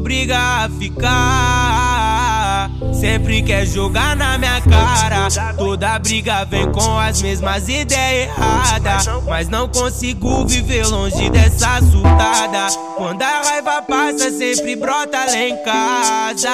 Obrigar 0.07 0.67
a 0.67 0.69
ficar. 0.79 2.71
Sempre 2.93 3.43
quer 3.43 3.67
jogar 3.67 4.15
na 4.15 4.39
minha 4.39 4.61
cara. 4.61 5.27
Toda 5.57 5.99
briga 5.99 6.45
vem 6.45 6.71
com 6.71 6.97
as 6.97 7.21
mesmas 7.21 7.69
ideias 7.69 8.29
erradas. 8.29 9.09
Mas 9.27 9.49
não 9.49 9.67
consigo 9.67 10.47
viver 10.47 10.87
longe 10.87 11.29
dessa 11.31 11.81
surtada. 11.83 12.69
Quando 12.97 13.21
a 13.21 13.43
raiva 13.43 13.83
passa, 13.83 14.31
sempre 14.31 14.77
brota 14.77 15.19
lá 15.27 15.37
em 15.37 15.57
casa. 15.65 16.53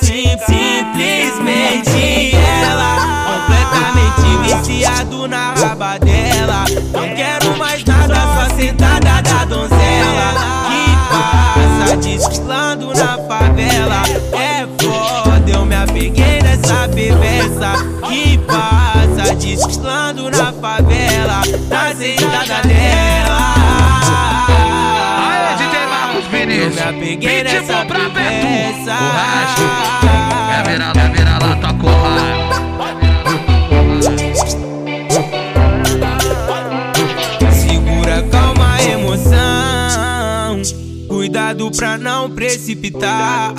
Sim, 0.00 0.30
simplesmente 0.46 2.34
ela, 2.34 2.96
completamente 3.26 4.64
viciado 4.64 5.28
na 5.28 5.52
raba 5.52 5.98
dela. 5.98 6.64
Não 6.94 7.14
quero 7.14 7.58
mais 7.58 7.84
nada, 7.84 8.14
só 8.14 8.56
sentada 8.56 9.20
da 9.20 9.44
donzela. 9.44 9.75
Passa 11.86 11.96
desfilando 11.98 12.92
na 12.94 13.16
favela. 13.28 14.02
É 14.32 14.66
foda, 14.82 15.48
eu 15.48 15.64
me 15.64 15.76
apeguei 15.76 16.42
nessa 16.42 16.88
perversa. 16.88 17.74
Que 18.08 18.38
passa 18.38 19.36
desfilando 19.36 20.28
na 20.28 20.52
favela. 20.52 21.42
Na 21.68 21.94
sentada 21.94 22.62
dela. 22.66 23.56
Eu 26.48 26.70
me 26.70 26.80
apeguei 26.80 27.44
nessa 27.44 27.84
perversa. 27.84 28.92
O 28.92 29.10
resto 29.14 29.62
é 30.50 30.62
virar, 30.68 30.92
é 30.96 31.08
virar 31.10 31.38
lá, 31.40 31.54
tá 31.54 31.72
Cuidado 41.46 41.70
pra 41.70 41.96
não 41.96 42.28
precipitar. 42.28 43.54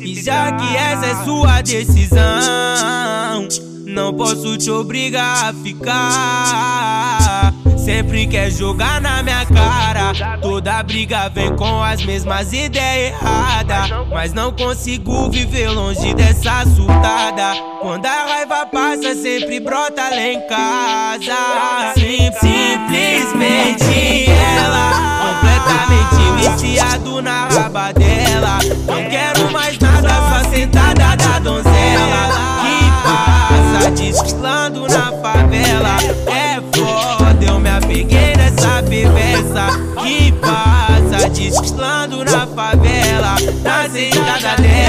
E 0.00 0.22
já 0.22 0.52
que 0.52 0.76
essa 0.76 1.06
é 1.06 1.24
sua 1.24 1.60
decisão, 1.60 3.48
não 3.84 4.14
posso 4.14 4.56
te 4.56 4.70
obrigar 4.70 5.48
a 5.48 5.52
ficar. 5.52 7.52
Sempre 7.76 8.28
quer 8.28 8.48
jogar 8.48 9.00
na 9.00 9.24
minha 9.24 9.44
cara. 9.44 10.38
Toda 10.40 10.84
briga 10.84 11.28
vem 11.30 11.56
com 11.56 11.82
as 11.82 12.04
mesmas 12.04 12.52
ideias 12.52 13.12
erradas. 13.12 13.90
Mas 14.10 14.32
não 14.32 14.52
consigo 14.52 15.28
viver 15.30 15.70
longe 15.70 16.14
dessa 16.14 16.64
surtada. 16.76 17.56
Quando 17.82 18.06
a 18.06 18.24
raiva 18.24 18.66
passa, 18.66 19.16
sempre 19.16 19.58
brota 19.58 20.00
lá 20.00 20.22
em 20.22 20.40
casa. 20.46 21.92
Sim, 21.94 22.30
simplesmente 22.40 24.30
ela, 24.30 25.34
completamente 25.34 26.23
viciado 26.50 27.22
na 27.22 27.48
raba 27.48 27.92
dela. 27.92 28.58
Não 28.86 29.08
quero 29.08 29.50
mais 29.52 29.78
nada, 29.78 30.08
só 30.08 30.50
sentada 30.50 31.16
da 31.16 31.38
donzela. 31.38 32.28
Que 32.62 33.78
passa 33.78 33.90
desfilando 33.90 34.86
na 34.88 35.12
favela. 35.22 35.96
É 36.26 36.60
foda, 36.76 37.44
eu 37.44 37.58
me 37.58 37.70
apeguei 37.70 38.34
nessa 38.36 38.82
perversa. 38.82 39.68
Que 40.02 40.32
passa 40.32 41.28
desfilando 41.30 42.24
na 42.24 42.46
favela. 42.46 43.36
Na 43.62 43.88
sentada 43.88 44.62
dela. 44.62 44.83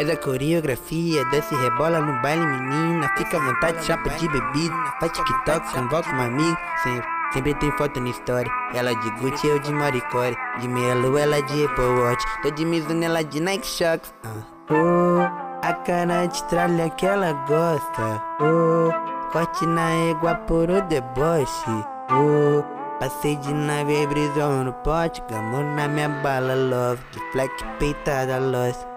Faz 0.00 0.08
a 0.08 0.16
coreografia, 0.16 1.22
desce 1.26 1.54
rebola 1.54 2.00
no 2.00 2.22
baile, 2.22 2.46
menina. 2.46 3.06
Fica 3.18 3.36
à 3.36 3.40
vontade, 3.44 3.84
chapa 3.84 4.08
de 4.08 4.26
bebida. 4.28 4.74
Faz 4.98 5.12
TikTok, 5.12 5.74
convoca 5.74 6.10
um 6.16 6.22
amigo. 6.22 6.56
Sempre, 6.82 7.08
sempre 7.34 7.54
tem 7.56 7.70
foto 7.72 8.00
na 8.00 8.08
história. 8.08 8.50
Ela 8.72 8.94
de 8.94 9.10
Gucci, 9.20 9.46
eu 9.46 9.58
de 9.58 9.70
Maricore. 9.70 10.34
De 10.58 10.68
lua, 10.68 11.20
ela 11.20 11.42
de 11.42 11.66
Apple 11.66 11.84
Watch. 11.84 12.24
Tô 12.40 12.50
de 12.50 12.64
Mizuno, 12.64 13.04
ela 13.04 13.22
de 13.22 13.40
Nike 13.40 13.66
Shox. 13.66 14.14
Ah. 14.24 14.42
Oh, 14.70 15.66
a 15.66 15.74
cara 15.74 16.24
de 16.24 16.44
tralha 16.44 16.88
que 16.88 17.04
ela 17.04 17.34
gosta. 17.46 18.22
Oh, 18.40 19.30
corte 19.30 19.66
na 19.66 19.90
égua 19.90 20.34
por 20.34 20.70
o 20.70 20.80
deboche. 20.80 21.84
Oh, 22.10 22.64
passei 22.98 23.36
de 23.36 23.52
nave, 23.52 24.06
brisou 24.06 24.64
no 24.64 24.72
pote. 24.72 25.22
Gamou 25.28 25.62
na 25.62 25.86
minha 25.88 26.08
bala, 26.08 26.54
love. 26.54 27.02
De 27.12 27.20
fleck 27.32 27.52
peitada, 27.78 28.38
lost. 28.38 28.89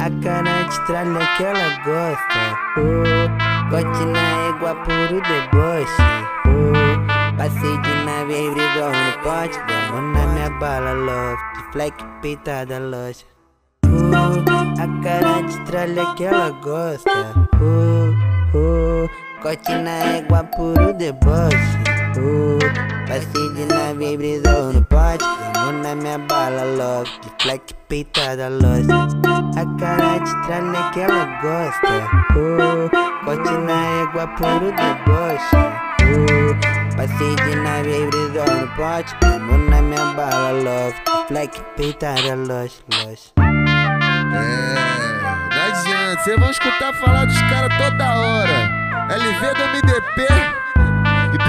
A 0.00 0.08
cara 0.22 0.62
de 0.64 0.86
tralha 0.86 1.20
que 1.36 1.44
ela 1.44 1.68
gosta. 1.84 2.42
Oh, 2.78 3.70
Gote 3.70 4.04
na 4.06 4.48
égua 4.48 4.74
puro 4.76 5.20
deboche. 5.20 6.02
Oh, 6.46 7.36
Passei 7.36 7.78
de 7.82 8.04
nave 8.06 8.50
brisou 8.50 8.90
no 8.90 9.12
pote. 9.22 9.58
Gamo 9.90 10.12
na 10.12 10.26
minha 10.28 10.50
bala 10.58 10.94
De 11.54 11.72
fleck 11.72 12.02
peitada 12.22 12.78
loja. 12.78 13.26
Oh, 13.84 14.80
A 14.80 15.02
cara 15.02 15.42
de 15.42 15.64
tralha 15.66 16.14
que 16.14 16.24
ela 16.24 16.48
gosta. 16.62 17.34
Oh, 17.60 18.56
oh, 18.56 19.42
Gote 19.42 19.74
na 19.74 20.16
égua 20.16 20.44
puro 20.44 20.94
deboche 20.94 21.89
oh, 22.18 22.58
Passei 23.06 23.48
de 23.54 23.64
nave 23.66 24.16
brisou 24.16 24.72
no 24.72 24.84
pote. 24.84 25.24
Gamo 25.54 25.82
na 25.82 25.94
minha 25.94 26.18
bala 26.18 26.64
love 26.64 27.10
De 27.20 27.42
fleck 27.42 27.74
peitada 27.88 28.48
loja. 28.48 29.08
A 29.56 29.78
cara 29.78 30.18
de 30.18 30.46
tralha 30.46 30.90
que 30.92 31.00
ela 31.00 31.24
gosta. 31.42 32.08
Oh, 32.36 33.24
Corte 33.24 33.52
na 33.52 34.02
égua 34.02 34.26
puro 34.28 34.72
deboche 34.72 35.56
oh, 35.56 36.96
Passei 36.96 37.36
de 37.36 37.56
nave 37.56 38.06
brisou 38.06 38.56
no 38.56 38.68
pote. 38.76 39.14
Como 39.20 39.58
na 39.70 39.82
minha 39.82 40.04
bala 40.14 40.52
love 40.52 40.94
Fleck 41.28 41.60
peitada 41.76 42.34
loja, 42.34 42.74
loja. 42.92 43.30
É, 44.32 44.74
não 45.54 45.62
adianta, 45.68 46.22
vocês 46.22 46.38
vão 46.38 46.50
escutar 46.50 46.92
falar 46.94 47.24
dos 47.24 47.40
caras 47.42 47.76
toda 47.78 48.18
hora. 48.18 48.80
LV 49.10 49.54
do 49.54 49.64
MDP 49.68 50.22
e 50.22 50.69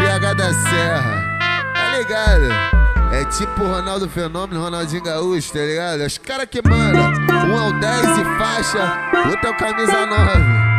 PH 0.02 0.34
da 0.34 0.54
Serra. 0.54 1.39
Tá 1.76 1.97
ligado? 1.97 2.82
É 3.14 3.24
tipo 3.26 3.64
Ronaldo 3.64 4.10
Fenômeno, 4.10 4.64
Ronaldinho 4.64 5.04
Gaúcho, 5.04 5.54
tá 5.54 5.60
ligado? 5.60 5.99
Os 6.02 6.18
caras 6.18 6.47
que 6.49 6.60
mandam. 6.68 7.12
Um 7.45 7.58
é 7.58 7.70
o 7.70 7.80
10 7.80 8.18
e 8.18 8.26
faixa, 8.39 8.99
outro 9.30 9.47
é 9.47 9.52
o 9.52 9.58
camisa 9.58 10.06
9. 10.06 10.72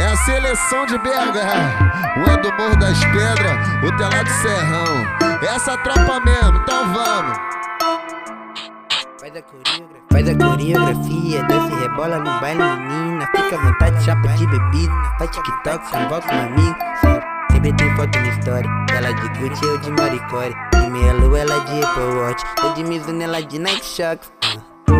É 0.00 0.06
a 0.06 0.16
seleção 0.18 0.86
de 0.86 0.98
BH. 0.98 2.18
Um 2.18 2.32
é 2.32 2.36
do 2.36 2.52
Morro 2.54 2.76
das 2.76 2.98
Pedras, 3.06 3.82
outro 3.82 4.04
é 4.04 4.08
lá 4.08 4.22
do 4.22 4.30
Serrão. 4.30 5.40
É 5.42 5.46
essa 5.46 5.76
tropa 5.78 6.20
mesmo, 6.20 6.58
então 6.58 6.92
vamos. 6.92 7.38
Faz 9.20 9.36
a 9.36 9.42
coreografia, 9.42 10.02
faz 10.12 10.36
coreografia, 10.36 11.42
desce 11.44 11.72
e 11.72 11.80
rebola 11.80 12.18
no 12.18 12.40
baile, 12.40 12.62
menina. 12.62 13.26
Fica 13.26 13.56
à 13.56 13.62
vontade, 13.62 14.04
chapa 14.04 14.28
de 14.28 14.46
bebida. 14.46 14.92
Faz 15.18 15.30
TikTok, 15.30 15.90
convoca 15.90 16.34
um 16.34 16.40
amigo. 16.40 17.39
Foto. 17.60 18.18
Ela 18.96 19.12
de 19.12 19.28
Gucci, 19.38 19.64
eu 19.64 19.76
de 19.78 19.90
Maricore. 19.90 20.54
De 20.72 21.12
lua, 21.20 21.40
ela 21.40 21.58
de 21.60 21.84
Apple 21.84 22.18
Watch. 22.18 22.42
Tô 22.56 22.72
de 22.72 22.82
Mizuno, 22.82 23.22
ela 23.22 23.42
de 23.42 23.58
Nike 23.58 23.84
Shox. 23.84 24.32
Oh, 24.88 24.94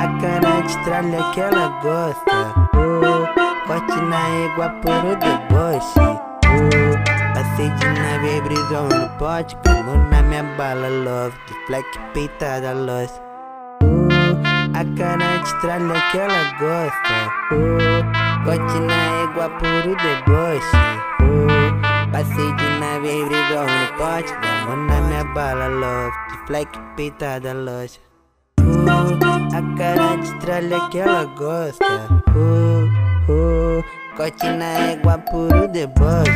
a 0.00 0.20
cara 0.20 0.62
de 0.62 0.84
tralha 0.84 1.22
que 1.34 1.40
ela 1.40 1.68
gosta. 1.82 2.54
Oh, 2.74 3.66
corte 3.66 4.00
na 4.00 4.28
égua 4.46 4.70
puro 4.80 5.16
deboche. 5.16 6.00
Oh, 6.00 7.34
passei 7.34 7.68
de 7.68 7.86
nave, 7.88 8.40
brisou 8.40 8.88
no 8.88 9.08
pote. 9.18 9.54
Como 9.66 9.98
na 10.10 10.22
minha 10.22 10.44
bala, 10.56 10.88
love. 10.88 11.36
De 11.46 11.54
fleck 11.66 11.86
peitada, 12.14 12.72
lost. 12.72 13.20
A 14.76 14.84
cara 14.96 15.38
de 15.38 15.60
tralha 15.60 16.00
que 16.10 16.18
ela 16.18 16.42
gosta 16.58 17.32
oh, 17.50 18.44
Corte 18.44 18.78
na 18.80 19.22
égua 19.22 19.48
puro 19.48 19.96
deboche 19.96 20.76
oh, 21.22 21.45
Passei 22.16 22.50
de 22.54 22.78
nave 22.80 23.24
brisou 23.26 23.66
no 23.66 23.86
pote 23.98 24.32
Gamo 24.66 24.86
na 24.86 25.00
minha 25.02 25.24
bala 25.34 25.68
love 25.68 26.16
De 26.30 26.46
fleck 26.46 26.78
peitada 26.96 27.52
loja 27.52 28.00
oh, 28.58 29.54
A 29.54 29.76
cara 29.76 30.16
de 30.16 30.32
tralha 30.40 30.88
que 30.88 30.98
ela 31.00 31.24
gosta 31.36 32.08
oh, 32.34 33.30
Oh, 33.30 33.84
corte 34.16 34.46
na 34.46 34.92
égua 34.92 35.18
puro 35.18 35.68
deboche. 35.68 36.30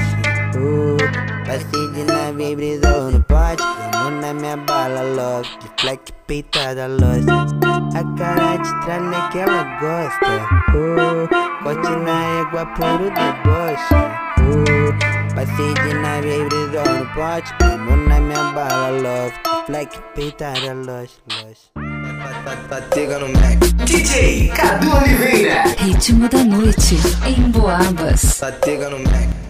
Oh, 0.55 0.99
passei 1.47 1.89
de 1.93 2.05
nave 2.05 2.57
brisou 2.57 3.13
no 3.13 3.23
pote. 3.23 3.63
Vamos 3.95 4.21
na 4.21 4.35
minha 4.35 4.59
bala 4.59 5.01
logo. 5.01 5.49
De 5.61 5.71
flex 5.81 6.03
peitada 6.27 6.89
loja. 6.89 7.47
A 7.95 8.19
cara 8.19 8.57
de 8.59 8.81
tralha 8.85 9.29
que 9.31 9.39
ela 9.39 9.63
gosta. 9.81 10.47
Oh, 10.75 11.63
corte 11.63 11.91
na 11.91 12.41
égua 12.41 12.67
puro 12.67 13.11
deboche. 13.15 13.95
Oh, 14.41 15.30
passei 15.41 15.75
de 15.75 15.95
nave 15.95 16.45
brisou 16.45 16.95
no 16.95 17.07
pote. 17.15 17.55
Vamos 17.61 18.09
na 18.09 18.21
minha 18.21 18.53
bala 18.53 18.91
logo. 18.91 19.31
De 19.31 19.67
flex 19.67 20.01
peitada 20.15 20.75
loja. 20.75 21.11
loja. 21.29 22.69
Batega 22.69 23.19
no 23.19 23.29
Mac. 23.29 23.59
DJ 23.85 24.49
Cadu 24.49 24.97
Oliveira. 24.97 25.65
Ritmo 25.79 26.29
da 26.29 26.45
noite 26.45 26.97
em 27.27 27.51
Boabas. 27.51 28.39
Batega 28.41 28.91
no 28.91 28.99
Mac. 28.99 29.50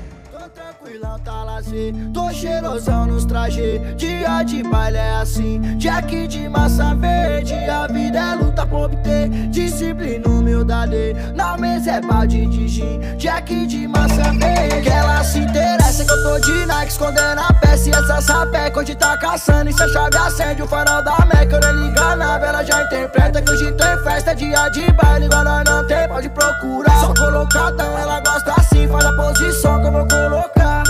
Tô 2.12 2.32
cheirosão 2.32 3.06
nos 3.06 3.24
trajes, 3.26 3.80
dia 3.96 4.42
de 4.42 4.62
baile 4.62 4.96
é 4.96 5.16
assim. 5.20 5.60
Jack 5.76 6.26
de 6.26 6.48
massa 6.48 6.94
verde, 6.94 7.54
a 7.54 7.86
vida 7.86 8.18
é 8.18 8.34
luta 8.34 8.66
por 8.66 8.86
obter. 8.86 9.28
Disciplina, 9.50 10.26
humildade, 10.26 11.14
na 11.34 11.56
mesa 11.58 11.92
é 11.92 12.00
balde 12.00 12.46
de 12.46 12.66
gin. 12.66 13.00
Jack 13.18 13.66
de 13.66 13.86
massa 13.86 14.32
verde, 14.32 14.82
que 14.82 14.88
ela 14.88 15.22
se 15.22 15.38
interessa 15.40 16.04
que 16.04 16.10
eu 16.10 16.22
tô 16.22 16.40
de 16.40 16.66
Nike, 16.66 16.92
escondendo 16.92 17.40
a 17.40 17.52
peça 17.52 17.88
e 17.88 17.92
essa 17.92 18.20
sapeca. 18.20 18.80
Hoje 18.80 18.94
tá 18.94 19.16
caçando 19.18 19.70
e 19.70 19.72
se 19.72 19.82
a 19.82 19.88
chave 19.88 20.16
acende 20.16 20.62
o 20.62 20.66
farol 20.66 21.04
da 21.04 21.18
Meca. 21.26 21.56
Eu 21.56 21.60
nem 21.60 21.88
liga 21.88 22.16
nave, 22.16 22.46
ela 22.46 22.64
já 22.64 22.82
interpreta 22.82 23.42
que 23.42 23.50
hoje 23.50 23.70
tem 23.72 23.98
festa, 24.02 24.34
dia 24.34 24.68
de 24.70 24.90
baile. 24.92 25.26
Igual 25.26 25.44
nós 25.44 25.64
não 25.64 25.86
tem, 25.86 26.08
pode 26.08 26.28
procurar. 26.30 27.00
Só 27.00 27.14
colocadão, 27.14 27.98
ela 27.98 28.20
gosta 28.20 28.52
assim, 28.58 28.88
faz 28.88 29.04
a 29.04 29.12
posição 29.12 29.80
que 29.80 29.86
eu 29.86 29.92
vou 29.92 30.08
colocar. 30.08 30.89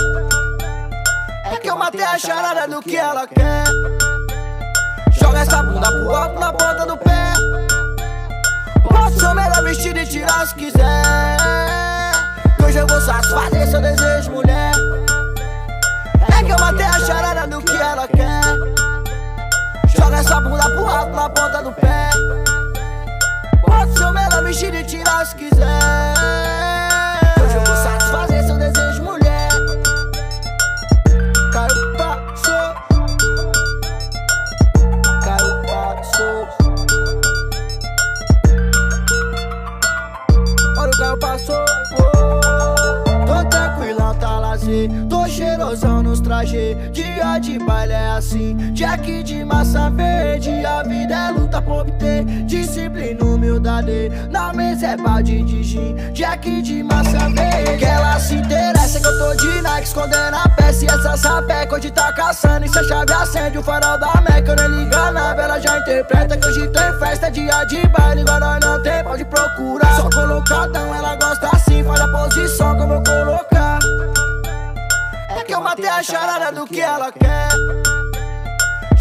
É 1.51 1.57
que 1.57 1.69
eu 1.69 1.75
matei 1.75 2.01
a 2.01 2.17
charada 2.17 2.65
do 2.65 2.81
que 2.81 2.95
ela 2.95 3.27
quer. 3.27 3.65
Joga 5.11 5.39
essa 5.39 5.61
bunda 5.61 5.91
pro 5.91 6.15
alto 6.15 6.39
na 6.39 6.53
ponta 6.53 6.85
do 6.85 6.97
pé. 6.97 7.33
Posso 8.87 9.19
ser 9.19 9.33
melhor 9.33 9.61
vestido 9.61 9.99
e 9.99 10.05
tirar 10.05 10.47
se 10.47 10.55
quiser. 10.55 11.37
Que 12.57 12.63
hoje 12.63 12.77
eu 12.77 12.87
vou 12.87 13.01
satisfazer 13.01 13.67
seu 13.67 13.81
desejo, 13.81 14.31
mulher. 14.31 14.71
É 16.39 16.43
que 16.43 16.51
eu 16.51 16.57
matei 16.57 16.85
a 16.85 16.99
charada 16.99 17.45
do 17.47 17.61
que 17.61 17.75
ela 17.75 18.07
quer. 18.07 18.41
Joga 19.89 20.17
essa 20.17 20.39
bunda 20.39 20.69
pro 20.69 20.87
alto 20.87 21.13
na 21.13 21.29
ponta 21.29 21.61
do 21.63 21.73
pé. 21.73 22.09
Posso 23.61 23.97
ser 23.97 24.11
melhor 24.13 24.43
vestido 24.43 24.77
e 24.77 24.83
tirar 24.85 25.25
se 25.25 25.35
quiser. 25.35 26.80
Trajes. 46.41 46.77
Dia 46.91 47.37
de 47.39 47.59
baile 47.59 47.93
é 47.93 48.11
assim. 48.11 48.55
Jack 48.73 49.23
de 49.23 49.43
massa 49.45 49.89
verde. 49.89 50.65
A 50.65 50.83
vida 50.83 51.13
é 51.13 51.31
luta 51.31 51.61
por 51.61 51.81
obter. 51.81 52.23
Disciplina, 52.45 53.23
humildade. 53.23 54.11
Na 54.29 54.51
mesa 54.53 54.87
é 54.87 54.97
balde 54.97 55.43
de 55.43 55.63
gin. 55.63 55.95
Jack 56.13 56.61
de 56.61 56.83
massa 56.83 57.29
verde. 57.29 57.77
Que 57.77 57.85
ela 57.85 58.19
se 58.19 58.35
interessa 58.35 58.99
que 58.99 59.07
eu 59.07 59.17
tô 59.17 59.35
de 59.35 59.61
Nike, 59.61 59.87
escondendo 59.87 60.35
a 60.35 60.49
peça. 60.49 60.85
E 60.85 60.87
essa 60.87 61.17
sapeca 61.17 61.75
hoje 61.75 61.91
tá 61.91 62.11
caçando. 62.13 62.65
E 62.65 62.69
se 62.69 62.79
a 62.79 62.83
chave 62.83 63.13
acende 63.13 63.57
o 63.57 63.63
farol 63.63 63.97
da 63.99 64.13
Meca. 64.21 64.51
Eu 64.51 64.55
nem 64.55 64.83
liga 64.83 65.11
nave, 65.11 65.41
ela 65.41 65.59
já 65.59 65.77
interpreta 65.79 66.37
que 66.37 66.47
hoje 66.47 66.67
tem 66.67 66.99
festa. 66.99 67.29
Dia 67.29 67.63
de 67.65 67.87
baile, 67.87 68.21
igual 68.21 68.39
nós 68.39 68.59
não 68.59 68.81
tem, 68.81 69.03
pode 69.03 69.25
procurar. 69.25 69.95
Só 69.95 70.09
colocadão, 70.09 70.93
ela 70.93 71.15
gosta 71.15 71.49
assim. 71.53 71.83
Faz 71.83 72.01
a 72.01 72.07
posição 72.07 72.75
que 72.75 72.81
eu 72.81 72.87
vou 72.87 73.03
colocar. 73.03 73.50
Matei 75.71 75.87
a 75.87 76.03
charada 76.03 76.51
do 76.51 76.67
que 76.67 76.81
ela 76.81 77.09
quer. 77.13 77.47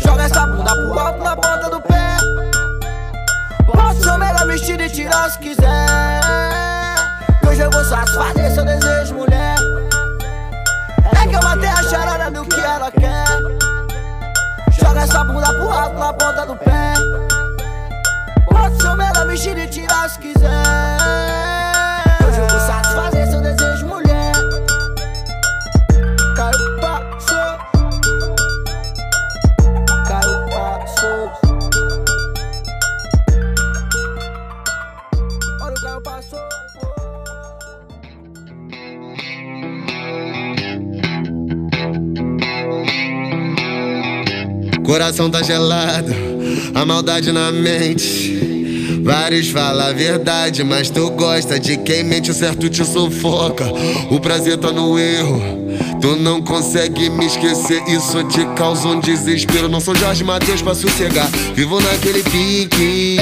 Joga 0.05 0.23
essa 0.23 0.47
bunda 0.47 0.71
pro 0.71 0.99
alto 1.01 1.25
na 1.25 1.35
ponta 1.35 1.68
do 1.68 1.81
pé. 1.81 2.16
Posso 3.66 4.01
ser 4.01 4.11
o 4.11 4.18
melhor 4.18 4.47
vestido 4.47 4.81
e 4.85 4.89
tirar 4.89 5.29
se 5.33 5.39
quiser. 5.41 6.21
Que 7.41 7.49
hoje 7.49 7.62
eu 7.62 7.71
vou 7.73 7.85
satisfazer 7.85 8.53
seu 8.53 8.64
desejo, 8.64 9.16
mulher. 9.16 9.57
É 11.21 11.27
que 11.27 11.35
eu 11.35 11.43
matei 11.43 11.71
a 11.71 11.83
charada 11.83 12.31
do 12.31 12.45
que 12.45 12.61
ela 12.61 12.93
quer. 12.93 13.27
Joga 14.71 15.01
essa 15.01 15.25
bunda 15.25 15.53
pro 15.53 15.71
alto 15.71 15.99
na 15.99 16.12
ponta 16.12 16.47
do 16.47 16.55
pé. 16.55 16.95
Posso 18.49 18.81
ser 18.81 18.89
o 18.91 18.97
melhor 18.97 19.27
vestido 19.27 19.59
e 19.59 19.66
tirar 19.66 20.09
se 20.09 20.21
quiser. 20.21 21.50
Coração 44.91 45.30
tá 45.30 45.41
gelado, 45.41 46.12
a 46.74 46.84
maldade 46.84 47.30
na 47.30 47.53
mente. 47.53 48.99
Vários 49.05 49.49
falam 49.49 49.86
a 49.86 49.93
verdade, 49.93 50.64
mas 50.64 50.91
tu 50.91 51.09
gosta 51.12 51.61
de 51.61 51.76
quem 51.76 52.03
mente, 52.03 52.32
o 52.32 52.34
certo 52.34 52.68
te 52.68 52.84
sufoca. 52.84 53.66
O 54.11 54.18
prazer 54.18 54.57
tá 54.57 54.72
no 54.72 54.99
erro. 54.99 55.41
Tu 56.01 56.16
não 56.16 56.43
consegue 56.43 57.09
me 57.09 57.24
esquecer, 57.26 57.80
isso 57.86 58.24
te 58.24 58.45
causa 58.57 58.88
um 58.88 58.99
desespero. 58.99 59.68
Não 59.68 59.80
sou 59.80 59.95
Jorge 59.95 60.24
Matheus 60.24 60.61
pra 60.61 60.74
sossegar, 60.74 61.30
vivo 61.55 61.80
naquele 61.80 62.24
pique. 62.24 63.16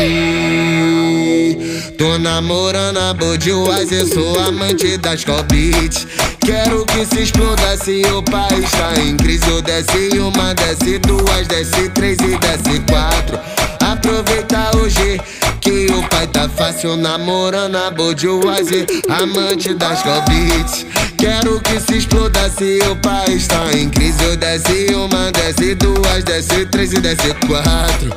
Tô 1.99 2.17
namorando 2.17 2.97
a 2.97 3.13
Budweiser, 3.13 4.07
sou 4.07 4.41
amante 4.41 4.97
das 4.97 5.23
Beats. 5.23 6.07
Quero 6.49 6.87
que 6.87 7.05
se 7.05 7.25
exploda 7.25 7.77
se 7.77 8.01
o 8.07 8.23
país 8.23 8.71
tá 8.71 8.99
em 9.03 9.19
crise. 9.19 9.47
Eu 9.51 9.61
desce 9.61 10.19
uma, 10.19 10.55
desce 10.55 10.99
duas, 11.01 11.47
desce 11.47 11.91
três 11.91 12.17
e 12.21 12.39
desce 12.39 12.81
quatro. 12.89 13.39
Aproveita 13.79 14.75
hoje 14.79 15.21
que 15.61 15.93
o 15.93 16.03
pai 16.09 16.27
tá 16.27 16.49
fácil 16.49 16.97
namorando 16.97 17.77
a 17.77 17.91
Budweiser, 17.91 18.87
amante 19.11 19.75
das 19.75 20.03
Beats. 20.03 20.87
Quero 21.19 21.61
que 21.61 21.79
se 21.81 21.99
exploda 21.99 22.49
se 22.49 22.79
o 22.91 22.97
país 22.97 23.47
tá 23.47 23.71
em 23.75 23.91
crise. 23.91 24.25
Eu 24.25 24.35
desce 24.35 24.95
uma, 24.95 25.31
desce 25.31 25.75
duas, 25.75 26.25
desce 26.25 26.65
três 26.65 26.95
e 26.95 27.01
desce 27.03 27.35
quatro. 27.47 28.11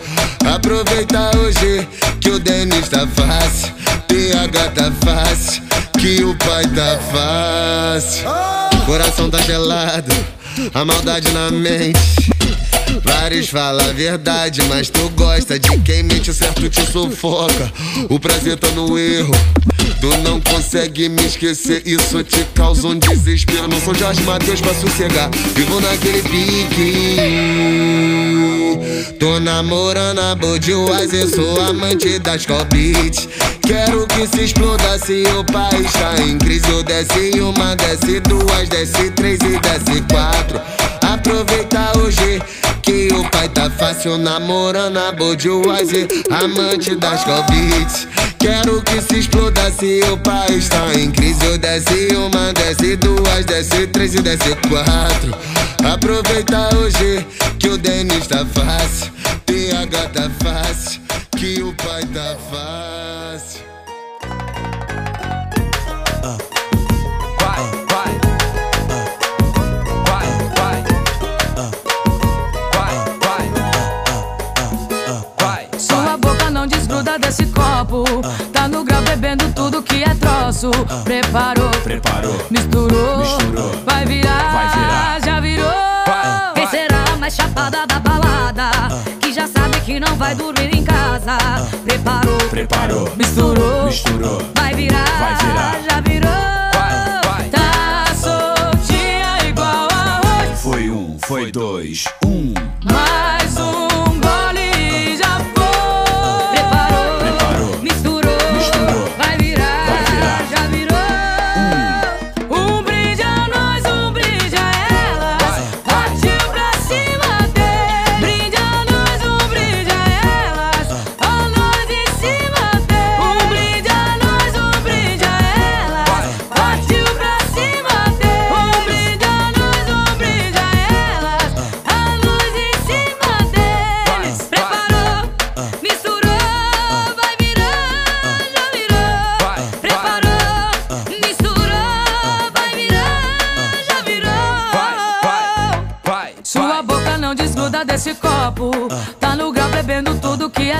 Aproveita 0.45 1.38
hoje 1.38 1.86
que 2.21 2.29
o 2.29 2.39
Denis 2.39 2.88
tá 2.88 3.05
fácil, 3.07 3.73
PH 4.07 4.71
tá 4.71 4.89
fácil, 5.03 5.63
que 6.01 6.23
o 6.23 6.35
pai 6.35 6.63
tá 6.65 6.97
fácil. 7.11 8.25
Coração 8.87 9.29
tá 9.29 9.37
gelado, 9.37 10.11
a 10.73 10.83
maldade 10.83 11.31
na 11.31 11.51
mente. 11.51 12.40
Vários 13.03 13.49
falam 13.49 13.89
a 13.89 13.93
verdade, 13.93 14.61
mas 14.63 14.89
tu 14.89 15.09
gosta 15.11 15.57
de 15.57 15.78
quem 15.80 16.03
mente, 16.03 16.30
o 16.30 16.34
certo 16.34 16.69
te 16.69 16.86
sufoca. 16.86 17.72
O 18.09 18.19
prazer 18.19 18.57
tá 18.57 18.67
no 18.72 18.97
erro. 18.97 19.32
Tu 19.99 20.17
não 20.24 20.41
consegue 20.41 21.07
me 21.09 21.24
esquecer, 21.26 21.84
isso 21.86 22.24
te 22.24 22.43
causa 22.55 22.88
um 22.88 22.97
desespero. 22.97 23.67
Não 23.67 23.80
sou 23.80 23.93
Jorge 23.93 24.24
Matheus 24.24 24.59
pra 24.59 24.74
sossegar, 24.74 25.30
vivo 25.55 25.80
naquele 25.80 26.24
pique. 26.24 27.17
Tô 29.19 29.39
namorando 29.39 30.19
a 30.19 30.34
Budweiser, 30.36 31.28
sou 31.30 31.61
amante 31.61 32.17
das 32.17 32.45
Beats. 32.45 33.30
Quero 33.61 34.07
que 34.07 34.28
se 34.28 34.45
exploda 34.45 34.97
se 34.97 35.24
o 35.38 35.43
país 35.45 35.91
tá 35.93 36.15
em 36.22 36.38
crise. 36.39 36.67
Eu 36.69 36.82
desce 36.82 37.39
uma, 37.39 37.76
desce 37.76 38.19
duas, 38.22 38.67
desce 38.69 39.11
três 39.11 39.39
e 39.41 39.59
desce 39.59 40.01
quatro. 40.11 40.59
Aproveita 41.12 41.91
hoje 41.99 42.41
que 42.82 43.09
o 43.14 43.30
pai 43.30 43.49
tá 43.49 43.70
fácil 43.70 44.18
namorando 44.18 44.95
a 44.95 45.12
Budweiser, 45.12 46.07
amante 46.32 46.95
das 46.95 47.26
Beats. 47.26 48.07
Quero 48.39 48.82
que 48.82 49.01
se 49.01 49.20
exploda 49.20 49.70
se 49.72 49.99
o 50.09 50.18
país 50.20 50.70
tá 50.70 50.93
em 50.97 51.12
crise. 51.12 51.45
Eu 51.45 51.57
desce 51.57 52.16
uma, 52.16 52.53
desce 52.53 52.95
duas, 52.95 53.43
desce 53.45 53.88
três 53.88 54.16
e 54.16 54.22
desce 54.22 54.55
quatro. 54.70 55.38
Aproveita 55.86 56.74
hoje 56.78 57.28
que 57.59 57.68
o 57.68 57.78
Denis 57.78 58.28
tá 58.28 58.45
fácil, 58.45 59.12
PH 59.45 60.09
tá 60.14 60.32
fácil, 60.41 61.01
que 61.38 61.62
o 61.62 61.74
pai 61.74 62.05
tá 62.05 62.38
fácil. 62.49 63.50
Tudo 79.82 79.84
que 79.84 80.03
é 80.03 80.13
troço. 80.15 80.71
Preparou, 81.03 81.69
Preparou. 81.84 82.45
misturou, 82.49 83.17
Misturou. 83.19 83.71
vai 83.86 84.05
virar, 84.05 84.51
Vai 84.53 84.69
virar. 84.69 85.21
já 85.23 85.39
virou. 85.39 85.71
Quem 86.55 86.67
será 86.67 87.03
a 87.13 87.17
mais 87.17 87.36
chapada 87.36 87.86
da 87.88 87.99
balada? 87.99 88.71
Que 89.19 89.34
já 89.34 89.47
sabe 89.47 89.79
que 89.82 89.99
não 89.99 90.15
vai 90.15 90.36
dormir 90.36 90.75
em 90.75 90.84
casa. 90.84 91.38
Preparou, 91.86 92.38
Preparou. 92.49 93.11
misturou, 93.17 93.86
Misturou. 93.86 94.41
vai 94.55 94.73
virar, 94.75 95.05
Vai 95.19 95.36
virar. 95.36 95.82
já 95.89 96.01
virou. 96.01 96.32
Tá 97.51 98.13
soltinha 98.15 99.47
igual 99.47 99.88
arroz. 99.91 100.61
Foi 100.61 100.89
um, 100.89 101.17
foi 101.25 101.51
dois, 101.51 102.05
um. 102.25 102.53
Mais 102.91 103.57
um 103.57 103.90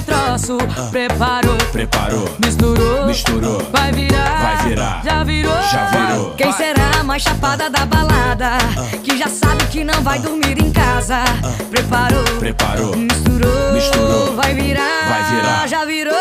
é 0.02 0.14
troço. 0.14 0.58
Preparou, 0.92 1.56
Preparou. 1.72 2.30
misturou, 2.44 3.06
Misturou. 3.06 3.62
vai 3.72 3.92
virar, 3.92 4.42
Vai 4.58 4.70
virar. 4.70 5.02
já 5.04 5.24
virou. 5.24 5.62
Já 5.72 5.86
virou. 5.86 6.32
Quem 6.36 6.52
será 6.54 7.00
a 7.00 7.04
mais 7.04 7.22
chapada 7.24 7.70
da 7.70 7.86
balada? 7.86 8.58
Que 9.04 9.18
já 9.18 9.28
sabe 9.28 9.66
que 9.68 9.84
não 9.84 10.02
vai 10.02 10.20
dormir 10.20 10.60
em 10.62 10.72
casa. 10.72 11.24
Preparou, 11.70 12.24
Preparou. 12.40 12.96
misturou, 12.96 13.74
Misturou. 13.74 14.36
vai 14.36 14.54
virar, 14.54 15.08
Vai 15.10 15.36
virar. 15.36 15.68
já 15.68 15.86
virou. 15.86 16.14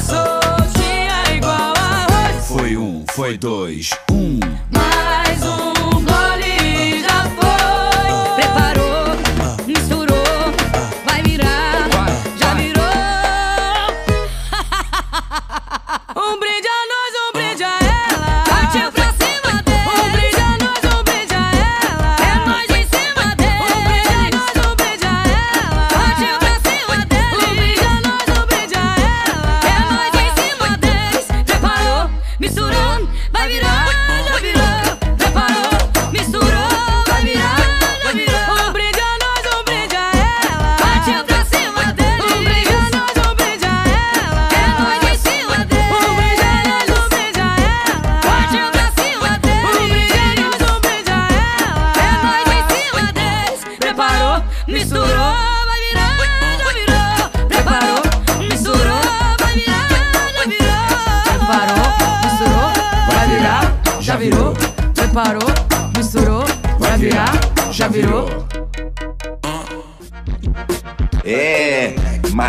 Soltinha 0.00 1.34
igual 1.36 1.74
arroz. 1.76 2.46
Foi 2.46 2.76
um, 2.76 3.04
foi 3.12 3.36
dois, 3.38 3.90
um. 4.10 4.40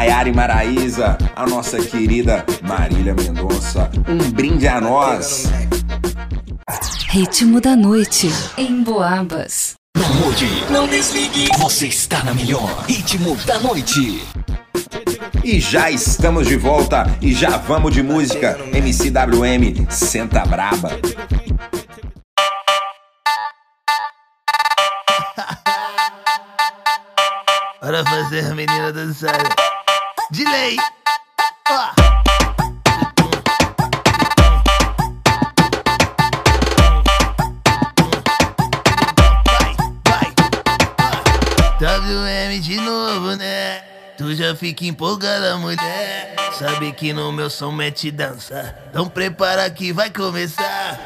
Maiara 0.01 0.29
e 0.29 0.33
Maraísa, 0.33 1.15
a 1.35 1.45
nossa 1.45 1.77
querida 1.77 2.43
Marília 2.63 3.13
Mendonça. 3.13 3.87
Um 4.07 4.31
brinde 4.31 4.67
a 4.67 4.81
nós. 4.81 5.43
Ritmo 7.07 7.61
da 7.61 7.75
noite 7.75 8.27
em 8.57 8.81
Boabas. 8.81 9.75
Não 9.95 10.11
mude, 10.15 10.47
não 10.71 10.87
desligue. 10.87 11.49
Você 11.59 11.85
está 11.85 12.23
na 12.23 12.33
melhor. 12.33 12.83
Ritmo 12.87 13.35
da 13.45 13.59
noite. 13.59 14.23
E 15.43 15.59
já 15.59 15.91
estamos 15.91 16.47
de 16.47 16.57
volta 16.57 17.05
e 17.21 17.31
já 17.31 17.57
vamos 17.57 17.93
de 17.93 18.01
música. 18.01 18.57
MCWM, 18.73 19.85
senta 19.87 20.43
braba. 20.47 20.99
Para 27.79 28.03
fazer 28.03 28.47
a 28.47 28.55
menina 28.55 28.91
dançar. 28.91 29.70
De 30.31 30.45
lei. 30.45 30.77
Ó. 31.69 31.91
WM 41.81 42.61
de 42.61 42.77
novo, 42.77 43.35
né? 43.35 43.81
Tu 44.17 44.33
já 44.35 44.55
fica 44.55 44.85
empolgada, 44.85 45.57
mulher. 45.57 46.35
Sabe 46.57 46.93
que 46.93 47.11
no 47.11 47.33
meu 47.33 47.49
som 47.49 47.73
mete 47.73 48.09
dança. 48.09 48.73
Então 48.89 49.09
prepara 49.09 49.69
que 49.69 49.91
vai 49.91 50.09
começar. 50.09 50.97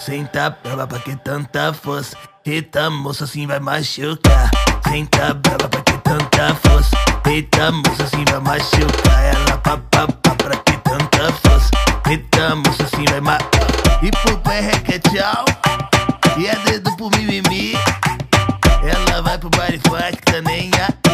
Senta 0.00 0.50
brava 0.50 0.84
pra 0.88 0.98
que 0.98 1.14
tanta 1.14 1.72
força. 1.72 2.16
Eita, 2.44 2.90
moça, 2.90 3.22
assim 3.22 3.46
vai 3.46 3.60
machucar. 3.60 4.50
Senta 4.88 5.32
brava 5.32 5.68
pra 5.68 5.80
que 5.82 5.96
tanta 5.98 6.54
força. 6.56 7.07
Eita, 7.26 7.70
moça, 7.70 8.04
assim 8.04 8.24
vai 8.30 8.40
machucar. 8.40 9.24
Ela 9.24 9.58
pá, 9.58 9.78
pá, 9.90 10.06
pá, 10.06 10.34
pra 10.36 10.56
que 10.56 10.76
tanta 10.78 11.32
força. 11.32 11.70
Eita, 12.08 12.54
moça, 12.56 12.84
assim 12.84 13.04
vai 13.10 13.20
ma... 13.20 13.38
E 14.02 14.10
pro 14.10 14.38
pé 14.38 14.60
requer 14.60 15.00
tchau. 15.00 15.44
E 16.36 16.46
é 16.46 16.54
dedo 16.64 16.94
pro 16.96 17.10
mimimi. 17.10 17.74
Ela 18.82 19.22
vai 19.22 19.38
pro 19.38 19.50
baile 19.50 19.80
funk, 19.86 20.16
tá 20.24 20.40
nem 20.42 20.70
aí. 20.74 21.07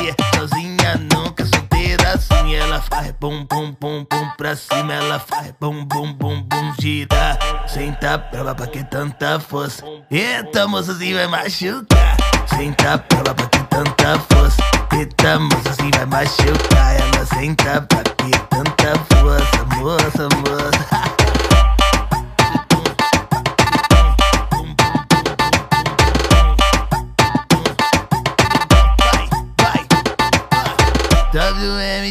Ela 2.57 2.81
faz 2.81 3.11
bum, 3.21 3.45
bum, 3.45 3.75
bum, 3.81 4.07
bum 4.11 4.31
pra 4.37 4.55
cima. 4.55 4.93
Ela 4.93 5.19
faz 5.19 5.53
bum, 5.61 5.85
bum, 5.85 6.13
bum, 6.13 6.43
bum, 6.43 6.75
gira. 6.81 7.39
Senta 7.67 8.19
brava 8.19 8.55
pra 8.55 8.67
que 8.67 8.85
tanta 8.85 9.41
força. 9.41 9.85
Eita, 10.11 10.67
moça, 10.69 10.93
assim 10.93 11.15
vai 11.15 11.27
machucar. 11.27 12.17
Senta 12.47 13.05
brava 13.09 13.35
pra 13.35 13.47
que 13.49 13.63
tanta 13.65 14.19
força. 14.21 14.63
Eita, 14.93 15.39
moça, 15.39 15.71
assim 15.71 15.91
vai 15.91 16.07
machucar. 16.07 17.01
Ela 17.01 17.27
senta 17.27 17.83
pra 17.83 18.03
que 18.03 18.31
tanta 18.49 18.99
força. 19.11 19.65
Moça, 19.77 20.29
moça. 20.39 21.15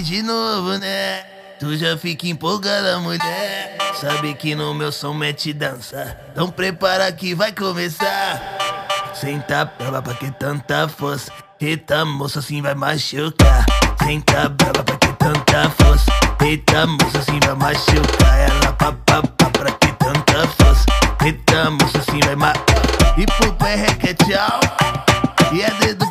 De 0.02 0.24
novo, 0.24 0.78
né? 0.80 1.24
Tu 1.60 1.78
já 1.78 1.96
fica 1.96 2.28
empolgada, 2.28 2.98
mulher. 3.00 3.78
Sabe 3.94 4.34
que 4.34 4.56
no 4.56 4.74
meu 4.74 4.92
som 4.92 5.14
mete 5.14 5.54
dança. 5.54 6.18
Então 6.32 6.50
prepara 6.50 7.12
que 7.12 7.36
vai 7.36 7.52
começar. 7.52 8.42
Senta 9.14 9.66
brava 9.66 10.02
pra 10.02 10.16
que 10.16 10.32
tanta 10.32 10.88
força. 10.88 11.32
Eita, 11.62 12.04
moça, 12.06 12.40
assim 12.40 12.62
vai 12.62 12.74
machucar. 12.74 13.66
Senta 14.04 14.50
brava 14.50 14.84
pra 14.84 14.98
que 14.98 15.14
tanta 15.14 15.70
força. 15.70 16.12
Eita, 16.42 16.88
moça, 16.88 17.20
assim 17.20 17.40
vai 17.46 17.56
machucar. 17.56 18.40
Ela 18.40 18.74
pá, 18.74 18.92
pá, 19.06 19.22
pá, 19.22 19.50
pra 19.52 19.72
que 19.74 19.92
tanta 19.94 20.48
força. 20.48 20.86
Eita, 21.24 21.70
moça, 21.70 22.00
assim 22.00 22.20
vai 22.26 22.36
ma... 22.36 22.52
E 23.16 23.26
pro 23.26 23.54
pé 23.54 23.76
requer 23.76 24.16
tchau. 24.16 24.60
E 25.54 25.62
é 25.62 25.70
dedo 25.80 26.03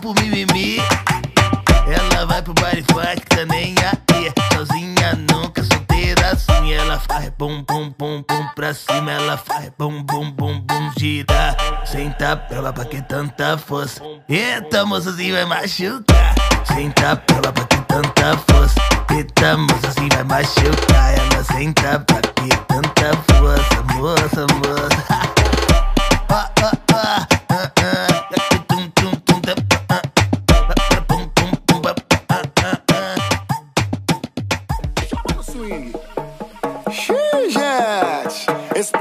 vai, 2.92 3.16
tá 3.16 3.44
nem 3.46 3.74
aí. 3.78 4.32
Sozinha 4.54 5.14
nunca, 5.30 5.62
solteira 5.62 6.30
assim. 6.30 6.72
Ela 6.72 6.98
faz 6.98 7.28
bum, 7.38 7.62
bum, 7.62 7.92
bum, 7.98 8.24
bum 8.28 8.48
pra 8.54 8.72
cima. 8.72 9.10
Ela 9.10 9.36
faz 9.36 9.70
bum, 9.78 10.02
bum, 10.02 10.30
bum, 10.30 10.60
bum, 10.60 10.90
gira. 10.98 11.56
Senta 11.84 12.36
pra 12.36 12.72
pra 12.72 12.84
que 12.84 13.02
tanta 13.02 13.58
força. 13.58 14.02
Eita, 14.28 14.86
moçozinho, 14.86 15.34
vai 15.34 15.44
machucar. 15.44 16.34
Senta 16.64 17.16
pra 17.16 17.52
pra 17.52 17.64
que 17.64 17.80
tanta 17.82 18.38
força. 18.38 18.80
Eita, 19.10 19.56
moçozinho, 19.56 20.08
vai 20.14 20.24
machucar. 20.24 21.14
Ela 21.14 21.44
senta 21.44 22.00
pra 22.00 22.20
que 22.20 22.48
tanta 22.68 23.16
força. 23.28 23.82
Moça, 23.94 24.46
moça. 24.54 25.02
ah, 26.30 26.50
ah, 26.62 26.72
ah, 26.94 27.26
ah, 27.50 27.72
ah. 27.82 28.11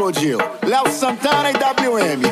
explodiu. 0.01 0.39
Léo 0.65 0.89
Santana 0.89 1.51
e 1.51 1.53
WM. 1.53 2.23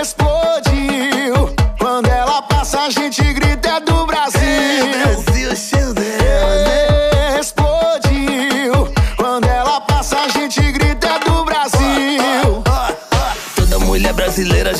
explodiu. 0.00 1.52
Quando 1.78 2.06
ela 2.06 2.40
passa, 2.42 2.82
a 2.82 2.90
gente 2.90 3.25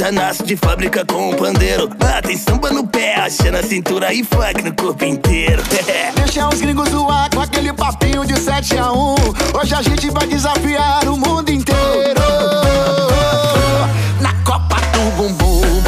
já 0.07 0.13
nasce 0.13 0.43
de 0.45 0.57
fábrica 0.57 1.05
com 1.05 1.31
um 1.31 1.35
pandeiro. 1.35 1.89
Batem 1.89 2.37
samba 2.37 2.71
no 2.71 2.87
pé, 2.87 3.17
acha 3.17 3.51
na 3.51 3.63
cintura 3.63 4.13
e 4.15 4.23
funk 4.23 4.63
no 4.63 4.73
corpo 4.75 5.05
inteiro. 5.05 5.63
Deixa 6.15 6.49
os 6.49 6.61
gringos 6.61 6.89
zoar 6.91 7.29
com 7.35 7.41
aquele 7.41 7.73
papinho 7.73 8.25
de 8.25 8.39
7 8.39 8.79
a 8.79 8.93
1. 8.93 9.15
Hoje 9.61 9.75
a 9.75 9.83
gente 9.83 10.09
vai 10.11 10.27
desafiar 10.27 11.09
o 11.09 11.17
mundo 11.17 11.51
inteiro. 11.51 12.21
Na 14.21 14.33
Copa 14.45 14.77
do 14.93 15.11
Bumbum. 15.17 15.86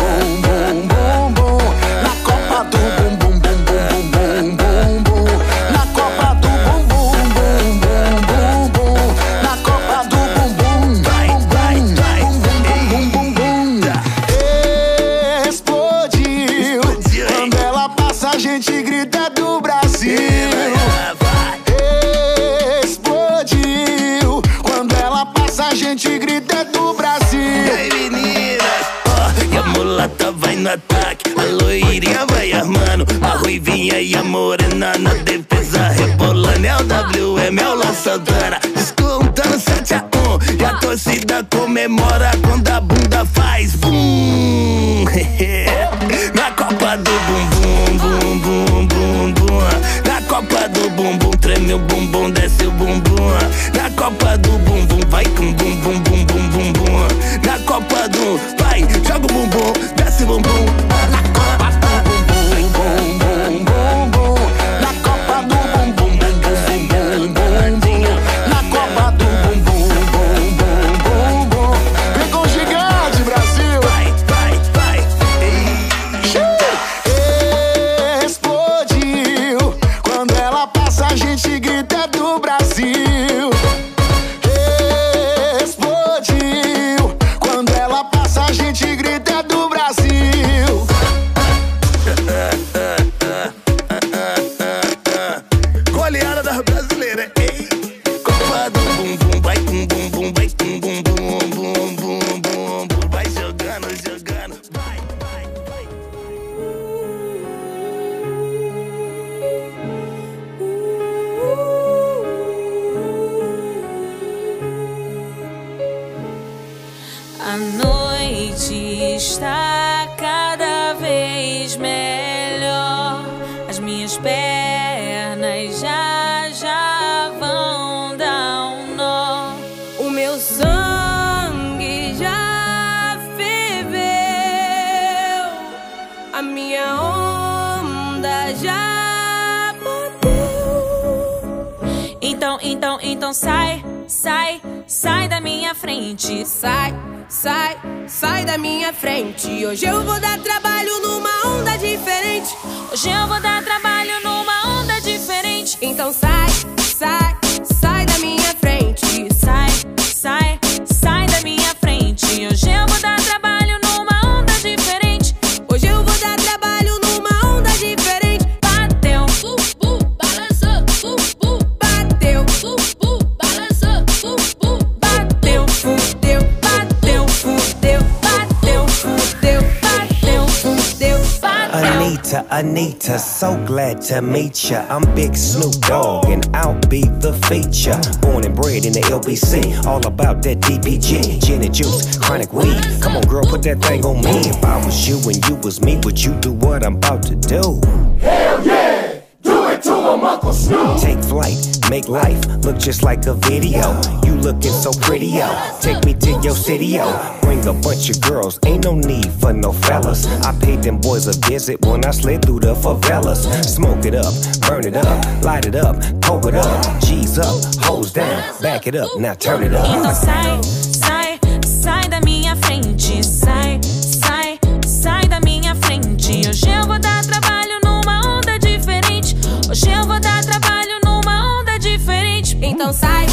looking 204.42 204.72
so 204.72 204.90
pretty, 204.92 205.30
oh. 205.42 205.78
Take 205.80 206.04
me 206.04 206.14
to 206.14 206.30
your 206.42 206.54
city, 206.54 206.98
oh. 207.00 207.38
Bring 207.42 207.66
a 207.66 207.72
bunch 207.72 208.10
of 208.10 208.20
girls, 208.20 208.58
ain't 208.66 208.84
no 208.84 208.94
need 208.94 209.30
for 209.40 209.52
no 209.52 209.72
fellas. 209.72 210.26
I 210.44 210.52
paid 210.60 210.82
them 210.82 210.98
boys 210.98 211.26
a 211.26 211.32
visit 211.48 211.80
when 211.86 212.04
I 212.04 212.10
slid 212.10 212.44
through 212.44 212.60
the 212.60 212.74
favelas. 212.74 213.46
Smoke 213.64 214.04
it 214.04 214.14
up, 214.14 214.32
burn 214.68 214.86
it 214.86 214.96
up, 214.96 215.44
light 215.44 215.66
it 215.66 215.76
up, 215.76 215.96
coke 216.22 216.46
it 216.46 216.54
up. 216.54 217.00
G's 217.00 217.38
up, 217.38 217.58
hose 217.84 218.12
down, 218.12 218.42
back 218.60 218.86
it 218.86 218.94
up, 218.94 219.08
now 219.18 219.34
turn 219.34 219.62
it 219.62 219.72
up. 219.72 219.86
Então 219.86 220.14
sai, 220.14 220.60
sai, 220.62 221.38
sai 221.64 222.08
da 222.08 222.20
minha 222.20 222.54
frente, 222.56 223.24
sai, 223.24 223.80
sai, 223.82 224.58
sai 224.86 225.26
da 225.28 225.40
minha 225.40 225.74
frente. 225.76 226.48
Hoje 226.48 226.68
eu 226.68 226.86
vou 226.86 226.98
dar 226.98 227.24
trabalho 227.24 227.80
numa 227.84 228.38
onda 228.38 228.58
diferente. 228.58 229.36
Hoje 229.70 229.90
eu 229.90 230.04
vou 230.06 230.20
dar 230.20 230.44
trabalho 230.44 231.00
numa 231.04 231.60
onda 231.60 231.78
diferente. 231.78 232.58
Então 232.60 232.92
sai. 232.92 233.26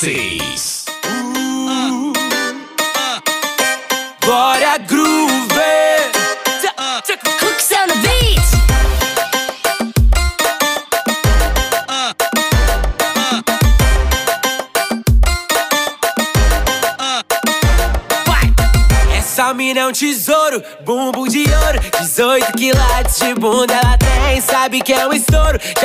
96. 0.00 0.47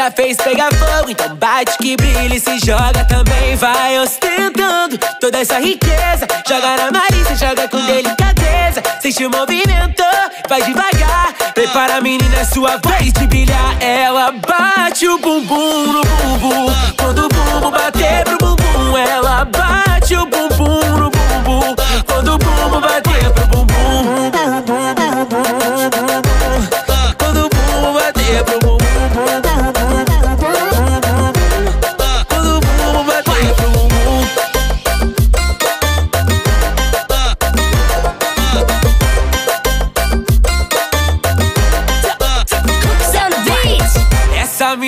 Já 0.03 0.11
fez 0.11 0.37
pegar 0.37 0.69
fogo 0.73 1.09
Então 1.09 1.35
bate 1.35 1.77
que 1.77 1.95
brilha 1.95 2.35
e 2.35 2.39
se 2.39 2.59
joga 2.59 3.05
também 3.05 3.55
Vai 3.55 3.99
ostentando 3.99 4.97
toda 5.21 5.39
essa 5.39 5.59
riqueza. 5.59 6.27
Joga 6.47 6.75
na 6.77 6.91
Marisa, 6.91 7.35
joga 7.35 7.67
com 7.69 7.79
delicadeza 7.85 8.83
Sente 9.01 9.25
o 9.25 9.29
movimento, 9.29 10.03
vai 10.49 10.61
devagar. 10.63 11.33
Prepara 11.53 11.97
a 11.97 12.01
menina, 12.01 12.37
é 12.37 12.45
sua 12.45 12.77
vez 12.77 13.13
de 13.13 13.27
brilhar. 13.27 13.77
Ela 13.81 14.31
bate 14.31 15.07
o 15.07 15.17
bumbum 15.17 15.93
no 15.93 16.01
bumbum 16.01 16.73
Quando 16.97 17.25
o 17.25 17.29
bumbum 17.29 17.71
bater 17.71 18.23
pro 18.25 18.37
bumbum 18.37 18.97
Ela 18.97 19.45
bate 19.45 20.15
o 20.15 20.25
bumbum 20.25 20.97
no 20.97 21.11
bumbum 21.11 21.75
Quando 22.07 22.33
o 22.33 22.37
bumbum 22.37 22.81
bater 22.81 23.31
pro 23.31 23.47
bumbum. 23.47 24.31
Quando 27.17 27.45
o 27.45 27.49
bumbum 27.49 27.93
bater 27.93 28.43
pro 28.43 28.59
bumbum 28.59 29.72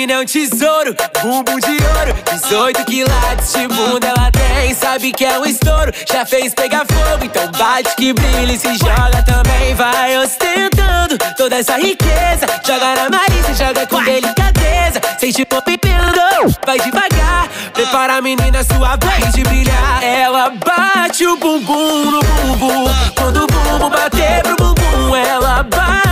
É 0.07 0.19
um 0.19 0.25
tesouro, 0.25 0.95
bumbum 1.23 1.59
de 1.59 1.71
ouro. 1.71 2.15
18 2.31 2.85
quilates 2.85 3.53
de 3.53 3.67
bunda 3.67 4.07
ela 4.07 4.31
tem 4.31 4.71
Sabe 4.75 5.11
que 5.11 5.25
é 5.25 5.39
um 5.39 5.45
estouro, 5.45 5.91
já 6.07 6.23
fez 6.23 6.53
pegar 6.53 6.85
fogo 6.85 7.25
Então 7.25 7.51
bate 7.51 7.95
que 7.95 8.13
brilha 8.13 8.53
e 8.53 8.59
se 8.59 8.77
joga 8.77 9.23
também. 9.25 9.73
Vai 9.73 10.15
ostentando 10.19 11.17
toda 11.35 11.55
essa 11.57 11.77
riqueza. 11.77 12.45
Joga 12.63 12.95
na 12.95 13.09
Marisa, 13.09 13.53
joga 13.55 13.87
com 13.87 14.03
delicadeza. 14.03 15.01
Sente 15.19 15.41
o 15.41 15.47
movimento, 15.51 16.59
vai 16.65 16.79
devagar. 16.79 17.49
Prepara 17.73 18.17
a 18.17 18.21
menina, 18.21 18.63
sua 18.63 18.95
vez 18.97 19.33
de 19.33 19.43
brilhar. 19.43 20.03
Ela 20.03 20.51
bate 20.51 21.25
o 21.25 21.35
bumbum 21.35 22.11
no 22.11 22.19
bumbum. 22.21 22.85
Quando 23.15 23.43
o 23.43 23.47
bumbum 23.47 23.89
bater 23.89 24.43
pro 24.43 24.55
bumbum 24.55 25.15
Ela 25.15 25.63
bate 25.63 26.04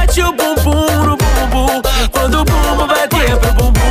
bumbum 0.64 1.05
no 1.05 1.18
bumbum. 1.18 1.82
Quando 2.11 2.41
o 2.41 2.45
bumbum 2.45 2.88
bater 2.88 3.38
pro 3.38 3.53
bumbum 3.53 3.84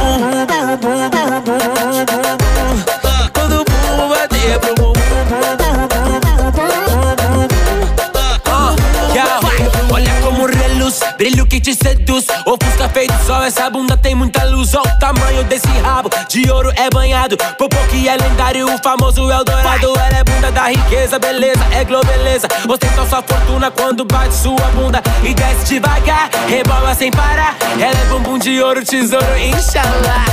reluz, 10.93 11.01
brilho 11.17 11.47
que 11.47 11.61
te 11.61 11.75
seduz. 11.75 12.27
Ofusca 12.45 12.89
feito 12.91 13.15
sol, 13.25 13.43
essa 13.43 13.69
bunda 13.71 13.97
tem 13.97 14.15
muita 14.15 14.45
luz. 14.45 14.75
Olha 14.75 14.93
o 14.93 14.99
tamanho 14.99 15.45
desse 15.45 15.69
rabo, 15.83 16.11
de 16.29 16.51
ouro 16.51 16.71
é 16.77 16.91
banhado. 16.91 17.37
Popô 17.59 17.77
que 17.91 18.09
é 18.09 18.17
lendário, 18.17 18.73
o 18.73 18.79
famoso 18.83 19.31
Eldorado. 19.31 19.95
Ela 19.97 20.19
é 20.19 20.25
bunda 20.25 20.53
da 20.53 20.69
riqueza, 20.69 21.19
beleza, 21.19 21.65
é 21.73 21.85
globeleza. 21.85 22.47
Ostenta 22.69 23.07
sua 23.07 23.23
fortuna 23.23 23.71
quando 23.71 24.05
bate 24.05 24.35
sua 24.35 24.69
bunda. 24.75 25.03
E 25.25 25.35
desce 25.35 25.75
devagar, 25.75 26.31
rebola 26.49 26.95
sem 26.95 27.11
parar. 27.11 27.57
Ela 27.79 27.99
é 27.99 28.05
bumbum 28.07 28.39
de 28.39 28.61
ouro, 28.61 28.85
tesouro, 28.85 29.39
inshallah. 29.39 30.25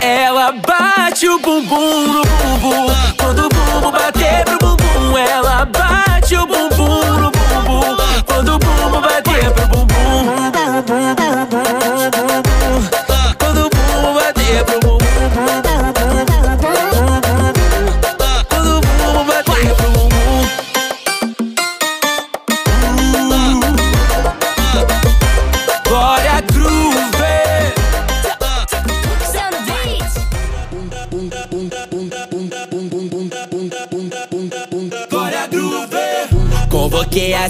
Ela 0.00 0.52
bate 0.52 1.28
o 1.28 1.38
bumbum 1.38 2.06
no 2.08 2.22
bumbum. 2.22 2.86
Quando 3.16 3.46
o 3.46 3.48
bumbum 3.48 3.90
bater 3.90 4.44
pro 4.44 4.58
bumbum 4.58 4.81
Ela 5.16 5.64
bate 5.66 6.36
o 6.36 6.46
bumbum 6.46 7.18
no 7.20 7.30
bumbum. 7.30 7.96
Quando 8.26 8.54
o 8.54 8.58
bumbum 8.58 9.00
bater 9.00 9.50
pro 9.52 9.66
bumbum 9.68 9.92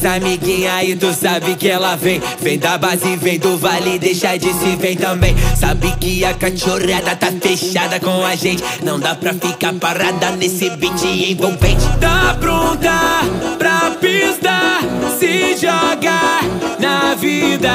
as 0.02 0.04
amiguinhas 0.04 0.88
e 0.88 0.96
tu 0.96 1.12
sabe 1.12 1.54
que 1.54 1.68
ela 1.68 1.96
vem. 1.96 2.20
Vem 2.40 2.58
da 2.58 2.76
base, 2.76 3.16
vem 3.16 3.38
do 3.38 3.56
vale, 3.56 3.98
deixa 3.98 4.36
de 4.36 4.52
se 4.52 4.76
vem 4.76 4.96
também. 4.96 5.34
Sabe 5.56 5.92
que 5.98 6.24
a 6.24 6.34
cachorrada 6.34 7.14
tá 7.16 7.32
fechada 7.40 8.00
com 8.00 8.24
a 8.24 8.34
gente. 8.34 8.62
Não 8.82 8.98
dá 8.98 9.14
pra 9.14 9.32
ficar 9.32 9.72
parada 9.74 10.32
nesse 10.32 10.70
beat 10.70 11.02
envolvente. 11.04 11.86
Tá 12.00 12.36
pronta 12.38 13.22
pra 13.58 13.92
pista 14.00 14.80
Se 15.18 15.56
jogar 15.56 16.42
na 16.78 17.14
vida 17.14 17.70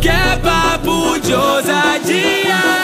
Que 0.00 0.08
é 0.08 0.36
papo 0.42 1.18
de 1.20 1.32
ousadia 1.32 2.83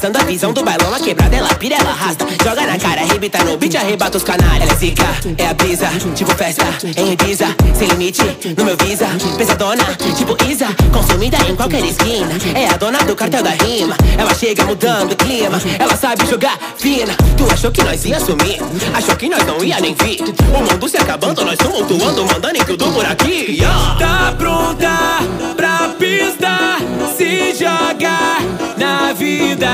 Passando 0.00 0.16
a 0.16 0.24
visão 0.24 0.50
do 0.50 0.64
bailão, 0.64 0.94
a 0.94 0.98
quebrada 0.98 1.19
ela 1.32 1.54
pira, 1.54 1.76
ela 1.76 1.90
arrasta. 1.90 2.26
Joga 2.44 2.66
na 2.66 2.78
cara, 2.78 3.02
arrebita 3.02 3.42
no 3.44 3.56
beat, 3.56 3.74
arrebata 3.76 4.16
os 4.16 4.24
canalhas. 4.24 4.62
Ela 4.62 4.72
é 4.72 4.76
zica, 4.76 5.06
é 5.38 5.46
a 5.46 5.54
brisa, 5.54 5.88
tipo 6.14 6.34
festa 6.34 6.64
Em 6.96 7.12
Ibiza, 7.12 7.46
sem 7.74 7.88
limite, 7.88 8.22
no 8.56 8.64
meu 8.64 8.76
visa. 8.76 9.06
Pesadona, 9.36 9.84
tipo 10.16 10.36
Isa 10.48 10.66
Consumida 10.92 11.36
em 11.48 11.54
qualquer 11.54 11.84
esquina. 11.84 12.30
É 12.54 12.68
a 12.68 12.76
dona 12.76 12.98
do 12.98 13.14
cartel 13.14 13.42
da 13.42 13.50
rima. 13.50 13.96
Ela 14.18 14.34
chega 14.34 14.64
mudando 14.64 15.12
o 15.12 15.16
clima. 15.16 15.60
Ela 15.78 15.96
sabe 15.96 16.26
jogar 16.26 16.58
fina. 16.76 17.14
Tu 17.36 17.52
achou 17.52 17.70
que 17.70 17.82
nós 17.82 18.04
ia 18.04 18.20
sumir? 18.20 18.60
Achou 18.94 19.16
que 19.16 19.28
nós 19.28 19.44
não 19.46 19.62
ia 19.62 19.80
nem 19.80 19.94
vir? 19.94 20.20
O 20.54 20.72
mundo 20.72 20.88
se 20.88 20.96
acabando, 20.96 21.44
nós 21.44 21.58
tumultuando 21.58 22.24
Mandando 22.24 22.56
em 22.56 22.64
tudo 22.64 22.92
por 22.92 23.04
aqui. 23.04 23.56
Yeah. 23.58 23.96
Tá 23.98 24.34
pronta 24.36 25.20
pra 25.56 25.90
pista? 25.98 26.78
Se 27.16 27.54
jogar 27.54 28.40
na 28.76 29.12
vida. 29.12 29.68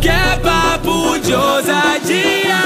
Que 0.00 0.08
é 0.08 0.38
papo 0.42 0.83
de 0.84 1.34
ousadia. 1.34 2.60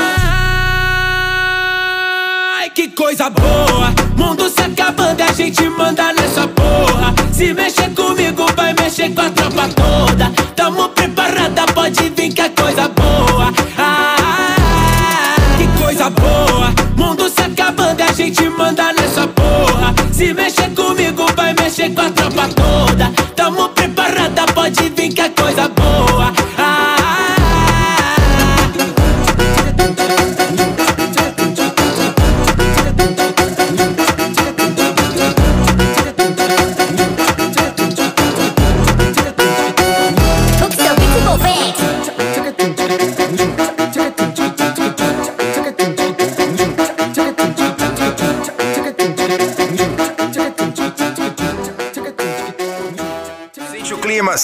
Ai, 2.59 2.71
que 2.71 2.89
coisa 2.89 3.31
boa. 3.31 3.95
Mundo 4.17 4.49
se 4.51 4.61
acabando, 4.61 5.23
a 5.23 5.33
gente 5.33 5.69
manda 5.69 6.13
nessa 6.13 6.49
porra. 6.49 7.15
Se 7.33 7.55
mexer 7.55 7.95
comigo, 7.95 8.45
vai 8.57 8.75
mexer 8.75 9.15
com 9.15 9.21
a 9.21 9.31
tropa 9.31 9.69
toda. 9.69 10.33
Tamo 10.57 10.89
preparada, 10.89 11.65
pode 11.73 12.11
vir 12.11 12.33
que 12.33 12.41
é 12.41 12.49
coisa 12.49 12.89
boa. 12.89 13.53
Ah, 13.79 15.37
que 15.57 15.69
coisa 15.81 16.11
boa. 16.11 16.75
Mundo 16.97 17.29
se 17.29 17.41
acabando, 17.41 18.03
a 18.03 18.13
gente 18.13 18.49
manda 18.49 18.93
nessa 18.95 19.29
porra. 19.29 19.95
Se 20.13 20.35
mexer 20.35 20.75
comigo, 20.75 21.25
vai 21.37 21.55
mexer 21.55 21.95
com 21.95 22.01
a 22.01 22.11
tropa 22.11 22.49
toda. 22.49 23.13
Tamo 23.37 23.69
preparada, 23.69 24.45
pode 24.53 24.89
vir 24.89 25.13
que 25.13 25.21
é 25.21 25.29
coisa 25.29 25.69
boa 25.69 26.48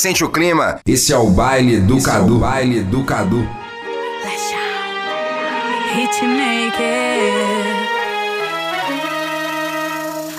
sente 0.05 0.23
o 0.23 0.29
clima. 0.29 0.81
Esse 0.87 1.15
é 1.15 1.17
o 1.17 1.31
baile 1.31 1.81
do 1.81 1.99
Cadu. 2.03 2.39
baile 2.39 2.83
do 2.83 3.03
Cadu. 3.05 3.49
Hitmaker. 5.97 6.75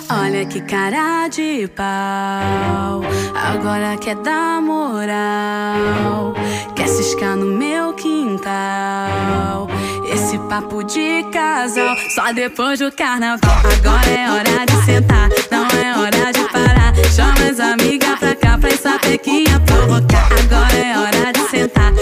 Olha 0.07 0.45
que 0.45 0.61
cara 0.61 1.27
de 1.29 1.67
pau. 1.75 3.01
Agora 3.33 3.97
quer 3.97 4.17
dar 4.17 4.61
moral. 4.61 6.35
Quer 6.75 6.87
ciscar 6.87 7.35
no 7.35 7.47
meu 7.47 7.93
quintal. 7.93 9.67
Esse 10.13 10.37
papo 10.47 10.83
de 10.83 11.23
casal, 11.31 11.95
só 12.13 12.31
depois 12.31 12.77
do 12.77 12.91
carnaval. 12.91 13.57
Agora 13.79 14.09
é 14.11 14.29
hora 14.29 14.65
de 14.67 14.85
sentar, 14.85 15.29
não 15.49 15.65
é 15.65 15.97
hora 15.97 16.31
de 16.31 16.39
parar. 16.51 16.54
Chama 17.15 17.49
as 17.49 17.61
amigas 17.61 18.19
pra 18.19 18.35
cá 18.35 18.57
pra 18.57 18.69
essa 18.69 18.99
pequinha 18.99 19.57
provocar. 19.61 20.27
Agora 20.37 20.75
é 20.75 20.97
hora 20.97 21.31
de 21.31 21.49
sentar, 21.49 21.93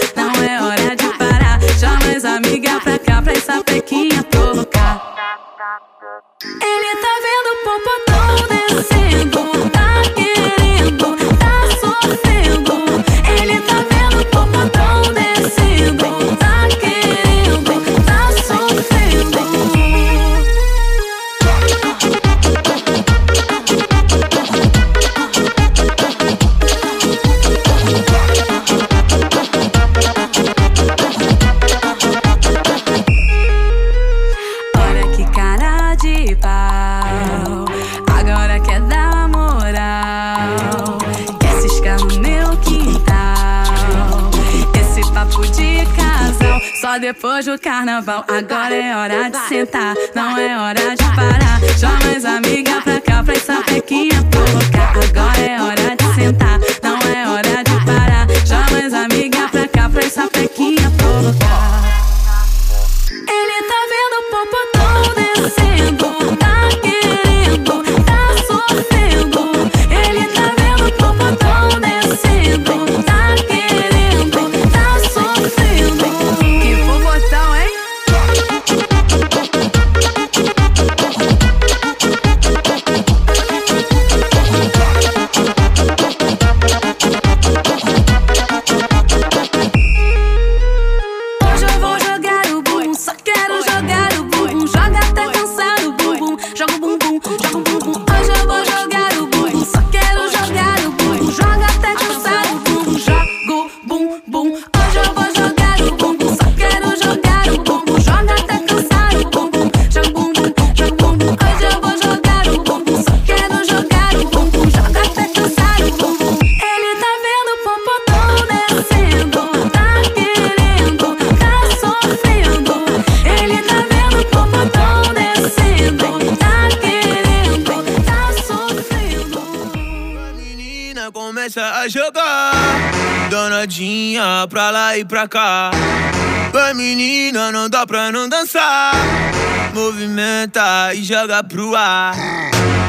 joga 141.33 141.43
pro 141.43 141.75
ar 141.75 142.15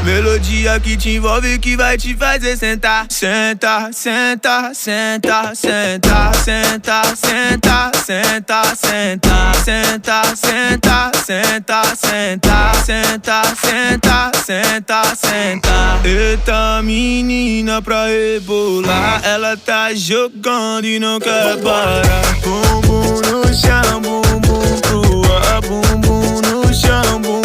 Melodia 0.05 0.79
que 0.79 0.97
te 0.99 1.17
envolve 1.17 1.59
que 1.59 1.77
vai 1.77 1.97
te 1.97 2.15
fazer 2.15 2.57
sentar 2.59 3.07
Senta, 3.09 3.91
senta, 3.93 4.73
senta, 4.75 5.55
senta, 5.55 6.33
senta, 6.35 7.11
senta, 7.15 7.91
senta, 7.95 8.63
senta, 8.75 9.43
senta, 9.57 10.23
senta, 10.37 11.03
senta, 11.17 11.83
senta, 11.97 12.63
senta, 12.77 13.43
senta, 13.65 14.31
senta, 14.45 15.03
senta. 15.17 16.01
Eita 16.05 16.83
menina 16.83 17.81
pra 17.81 18.07
rebolar, 18.07 19.23
ela 19.25 19.57
tá 19.57 19.95
jogando 19.95 20.87
e 20.87 20.99
não 20.99 21.19
quer 21.19 21.57
parar. 21.63 22.03
Bumbum 22.43 23.21
no 23.31 23.55
chão, 23.55 24.01
bumbum 24.03 24.81
pro 24.83 25.33
ar, 25.33 25.61
bumbum 25.63 26.41
no 26.43 26.75
chão, 26.75 27.21
bumbum 27.23 27.44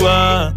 Vai 0.00 0.54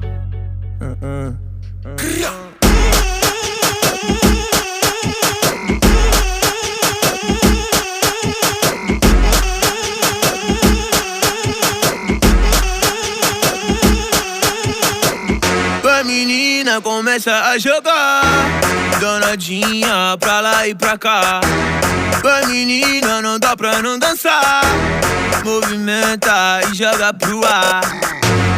menina, 16.05 16.79
começa 16.79 17.49
a 17.49 17.57
jogar. 17.57 18.21
Danadinha 19.01 20.15
pra 20.21 20.39
lá 20.39 20.65
e 20.65 20.73
pra 20.73 20.97
cá. 20.97 21.41
Vai 22.23 22.45
menina, 22.45 23.21
não 23.34 23.39
dá 23.39 23.57
pra 23.57 23.81
não 23.81 23.97
dançar 23.97 24.61
Movimenta 25.43 26.61
e 26.69 26.76
joga 26.76 27.11
pro 27.14 27.43
ar 27.43 27.81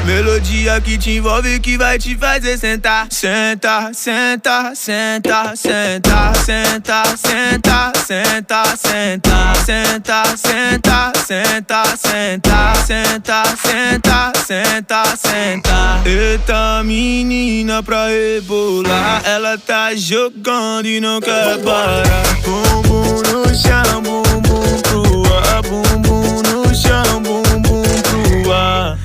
Melodia 0.05 0.79
que 0.81 0.97
te 0.97 1.11
envolve 1.11 1.59
que 1.61 1.77
vai 1.77 1.97
te 1.97 2.15
fazer 2.17 2.57
sentar 2.57 3.07
Senta, 3.09 3.91
senta, 3.93 4.73
senta, 4.75 5.55
senta, 5.55 6.33
senta, 6.35 7.03
senta, 7.15 7.91
senta, 8.05 8.63
senta, 8.75 9.43
senta, 9.55 10.23
senta, 10.37 11.03
senta, 11.15 11.83
senta, 11.97 12.63
senta, 12.77 13.43
senta, 13.55 14.31
senta, 14.45 15.03
senta. 15.17 16.01
Eita 16.05 16.83
menina 16.83 17.81
pra 17.81 18.07
rebolar, 18.07 19.23
ela 19.25 19.57
tá 19.57 19.95
jogando 19.95 20.87
e 20.87 20.99
não 20.99 21.19
quer 21.19 21.57
parar. 21.63 22.03
Bumbum 22.43 23.21
no 23.31 23.55
chão, 23.55 24.01
bumbum 24.03 24.64
pro 24.81 25.01
ar, 25.33 25.61
bumbum 25.63 26.41
no 26.43 26.75
chão, 26.75 27.21
bumbum 27.21 27.83
pro 28.03 28.51
ar. 28.51 28.97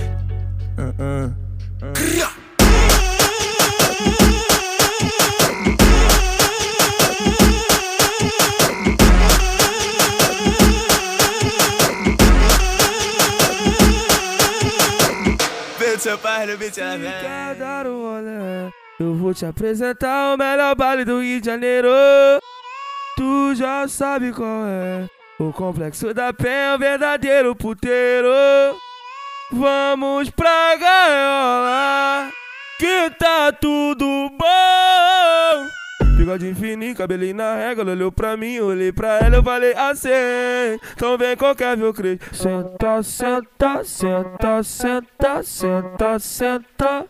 Bitch, 15.78 16.19
pai, 16.23 16.57
bitch, 16.57 16.74
Quer 16.74 17.55
dar 17.57 17.87
um 17.87 18.01
rolê? 18.03 18.70
Eu 18.99 19.15
vou 19.15 19.32
te 19.32 19.47
apresentar 19.47 20.35
o 20.35 20.37
melhor 20.37 20.74
baile 20.74 21.05
do 21.05 21.20
Rio 21.20 21.41
de 21.41 21.47
Janeiro. 21.47 21.89
Tu 23.16 23.55
já 23.55 23.89
sabe 23.89 24.32
qual 24.32 24.66
é. 24.66 25.20
O 25.41 25.55
complexo 25.55 26.12
da 26.12 26.35
Penha 26.35 26.53
é 26.53 26.75
o 26.75 26.79
verdadeiro 26.79 27.57
puteiro. 27.57 28.29
Vamos 29.51 30.29
pra 30.29 30.77
gaiola, 30.77 32.31
que 32.79 33.11
tá 33.19 33.51
tudo 33.51 34.05
bom. 34.39 35.67
Bigode 36.19 36.55
fininho, 36.55 36.95
cabelinho 36.95 37.37
na 37.37 37.57
régua, 37.57 37.83
ela 37.83 37.93
olhou 37.93 38.12
pra 38.12 38.37
mim, 38.37 38.59
olhei 38.59 38.93
pra 38.93 39.19
ela, 39.21 39.37
eu 39.37 39.43
falei 39.43 39.73
assim. 39.73 40.11
Então 40.93 41.17
vem 41.17 41.35
qualquer 41.35 41.75
viu 41.75 41.95
crê. 41.95 42.19
Senta, 42.33 43.03
senta, 43.03 43.83
senta, 43.83 44.62
senta, 44.62 45.43
senta, 45.43 46.19
senta. 46.19 47.07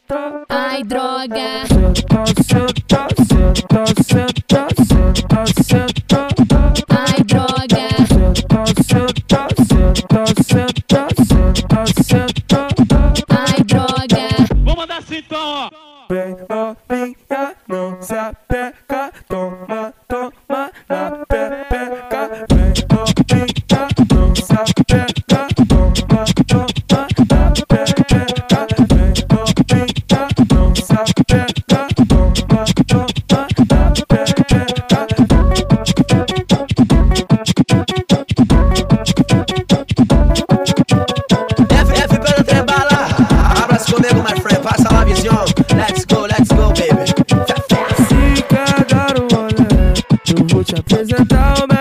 Ai, 0.49 0.85
droga. 0.85 1.67
Senta, 1.67 2.25
senta, 2.45 3.09
senta, 3.27 3.85
senta, 4.05 4.69
senta, 4.85 5.45
senta. 5.65 6.29
Ai, 6.89 7.25
droga. 7.25 7.80
Senta, 9.93 10.25
senta, 10.45 11.09
senta, 11.25 12.03
senta. 12.05 12.69
Ai, 13.29 13.65
droga. 13.65 14.23
Vou 14.65 14.77
mandar 14.77 14.99
assim 14.99 15.17
então, 15.17 15.41
ó. 15.43 15.71
Vem 16.09 16.37
novinha, 16.49 17.55
não 17.69 18.01
se 18.01 18.15
apega, 18.15 19.11
toma, 19.29 19.93
toma 20.07 20.71
na 20.89 21.11
pepeca. 21.29 22.31
Vem 22.53 22.73
novinha, 22.89 23.89
não 24.15 24.35
se 24.37 24.53
apega, 24.53 25.49
toma, 25.67 26.25
toma 26.47 26.69
na 26.91 27.51
pepeca. 27.67 28.67
Vem 28.89 29.11
novinha, 29.29 29.87
não 30.55 30.75
se 30.75 30.93
apega, 30.93 31.30
apresentar 50.81 51.55
o 51.63 51.69
melhor 51.69 51.80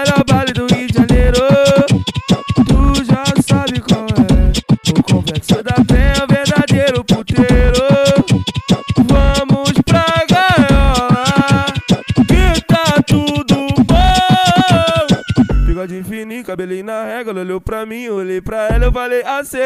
cabelinho 16.49 16.85
na 16.85 17.05
régua, 17.05 17.31
ela 17.31 17.41
olhou 17.41 17.61
pra 17.61 17.85
mim, 17.85 18.07
olhei 18.07 18.41
pra 18.41 18.69
ela, 18.69 18.85
eu 18.85 18.91
falei 18.91 19.21
assim. 19.23 19.59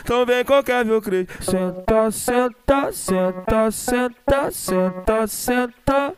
Então 0.00 0.24
vem 0.24 0.42
qualquer 0.42 0.82
viu 0.82 1.02
crê. 1.02 1.26
Senta, 1.38 2.10
senta, 2.10 2.90
senta, 2.92 3.70
senta, 3.70 4.50
senta, 4.50 5.26
senta. 5.26 6.14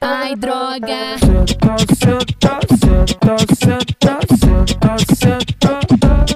Ai, 0.00 0.36
droga. 0.36 1.18
Senta, 1.18 1.76
senta, 1.92 2.60
senta, 2.78 3.36
senta, 3.56 4.20
senta, 4.36 4.96
senta. 5.12 5.80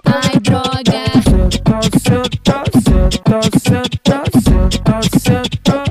Ai, 0.04 0.40
droga. 0.40 1.06
Senta, 1.22 1.78
senta, 2.02 2.64
senta, 2.82 3.40
senta, 3.60 4.24
senta, 4.40 5.02
senta. 5.20 5.84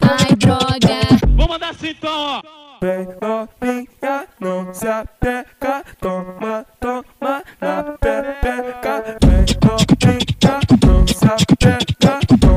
Ai, 0.00 0.36
droga. 0.36 0.96
Vou 1.36 1.48
mandar 1.48 1.70
assim 1.70 1.88
então, 1.88 2.12
ó. 2.12 2.71
Vem 2.82 3.06
novinha, 3.20 4.26
não 4.40 4.74
se 4.74 4.88
apega, 4.88 5.84
toma, 6.00 6.66
toma 6.80 7.44
na 7.60 7.84
pepeca. 7.96 9.04
Vem 9.24 9.44
novinha, 9.62 10.58
não 10.84 10.84
não 10.84 11.06
se 11.06 11.24
apega, 11.24 12.20
toma. 12.40 12.52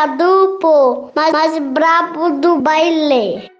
DJ 0.00 0.06
Cadu, 0.06 0.58
pô, 0.60 1.10
mais, 1.14 1.30
mais 1.30 1.58
brabo 1.58 2.30
do 2.40 2.58
baile. 2.62 3.50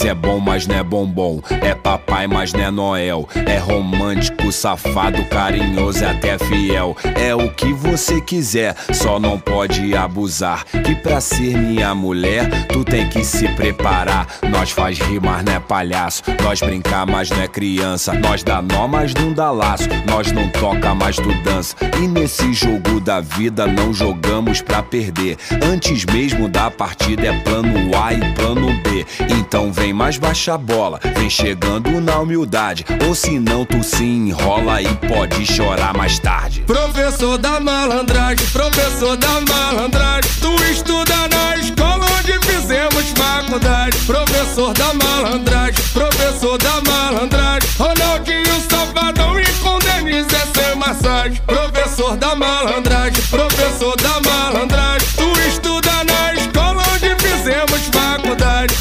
É 0.00 0.14
bom, 0.14 0.40
mas 0.40 0.66
não 0.66 0.74
é 0.74 0.82
bombom. 0.82 1.42
É 1.60 1.74
papai, 1.74 2.26
mas 2.26 2.52
não 2.52 2.60
é 2.60 2.70
Noel. 2.70 3.28
É 3.46 3.58
romântico, 3.58 4.50
safado, 4.50 5.22
carinhoso 5.26 6.02
e 6.02 6.06
até 6.06 6.38
fiel. 6.38 6.96
É 7.14 7.34
o 7.34 7.50
que 7.50 7.74
você 7.74 8.18
quiser, 8.20 8.74
só 8.90 9.20
não 9.20 9.38
pode 9.38 9.94
abusar. 9.94 10.64
Que 10.64 10.94
pra 10.94 11.20
ser 11.20 11.58
minha 11.58 11.94
mulher, 11.94 12.48
tu 12.68 12.82
tem 12.84 13.06
que 13.08 13.22
se 13.22 13.46
preparar. 13.48 14.26
Nós 14.48 14.70
faz 14.70 14.98
rir, 14.98 15.20
mas 15.20 15.44
não 15.44 15.52
é 15.52 15.60
palhaço. 15.60 16.22
Nós 16.42 16.60
brincar, 16.60 17.06
mas 17.06 17.28
não 17.28 17.42
é 17.42 17.46
criança. 17.46 18.14
Nós 18.14 18.42
dá 18.42 18.62
nó, 18.62 18.88
mas 18.88 19.12
não 19.12 19.32
dá 19.32 19.50
laço. 19.50 19.88
Nós 20.06 20.32
não 20.32 20.48
toca, 20.48 20.94
mas 20.94 21.16
tu 21.16 21.32
dança. 21.42 21.76
E 22.02 22.08
nesse 22.08 22.52
jogo 22.54 22.98
da 22.98 23.20
vida 23.20 23.66
não 23.66 23.92
jogamos 23.92 24.62
pra 24.62 24.82
perder. 24.82 25.36
Antes 25.62 26.06
mesmo 26.06 26.48
da 26.48 26.70
partida 26.70 27.26
é 27.26 27.40
plano 27.40 27.90
A 27.96 28.14
e 28.14 28.32
plano 28.32 28.72
B. 28.82 29.04
Então 29.28 29.70
vem 29.70 29.81
mais 29.90 30.18
baixa 30.18 30.58
bola, 30.58 31.00
vem 31.16 31.30
chegando 31.30 31.98
na 31.98 32.18
humildade. 32.18 32.84
Ou 33.08 33.14
se 33.14 33.38
não, 33.38 33.64
tu 33.64 33.82
se 33.82 34.04
enrola 34.04 34.82
e 34.82 34.88
pode 35.08 35.46
chorar 35.46 35.96
mais 35.96 36.18
tarde. 36.18 36.60
Professor 36.66 37.38
da 37.38 37.58
malandragem, 37.58 38.46
professor 38.48 39.16
da 39.16 39.40
malandragem. 39.40 40.30
Tu 40.42 40.64
estuda 40.64 41.26
na 41.28 41.56
escola 41.56 42.04
onde 42.18 42.38
fizemos 42.46 43.04
faculdade. 43.16 43.96
Professor 44.06 44.74
da 44.74 44.92
malandragem, 44.92 45.84
professor 45.94 46.58
da 46.58 46.80
malandragem. 46.82 47.70
Ronaldinho 47.78 48.60
Safadão 48.68 49.40
e 49.40 49.46
com 49.62 49.78
Denise 49.78 50.28
é 50.34 50.60
sem 50.60 50.74
massagem. 50.76 51.40
Professor 51.46 52.16
da 52.16 52.34
malandragem, 52.34 53.22
professor 53.30 53.96
da 53.96 54.20
malandragem. 54.20 55.08
Tu 55.16 55.40
estuda 55.48 56.04
na 56.04 56.34
escola 56.34 56.82
onde 56.94 57.14
fizemos 57.22 57.80
faculdade. 57.92 58.74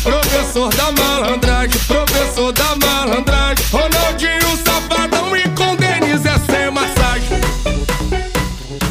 Professor 0.51 0.75
da 0.75 0.91
malandragem, 0.91 1.81
professor 1.87 2.51
da 2.51 2.75
malandragem. 2.75 3.65
Ronaldinho 3.71 4.57
Safadão 4.65 5.37
e 5.37 5.43
com 5.51 5.77
Denise 5.77 6.27
é 6.27 6.37
sem 6.39 6.69
massagem. 6.69 7.39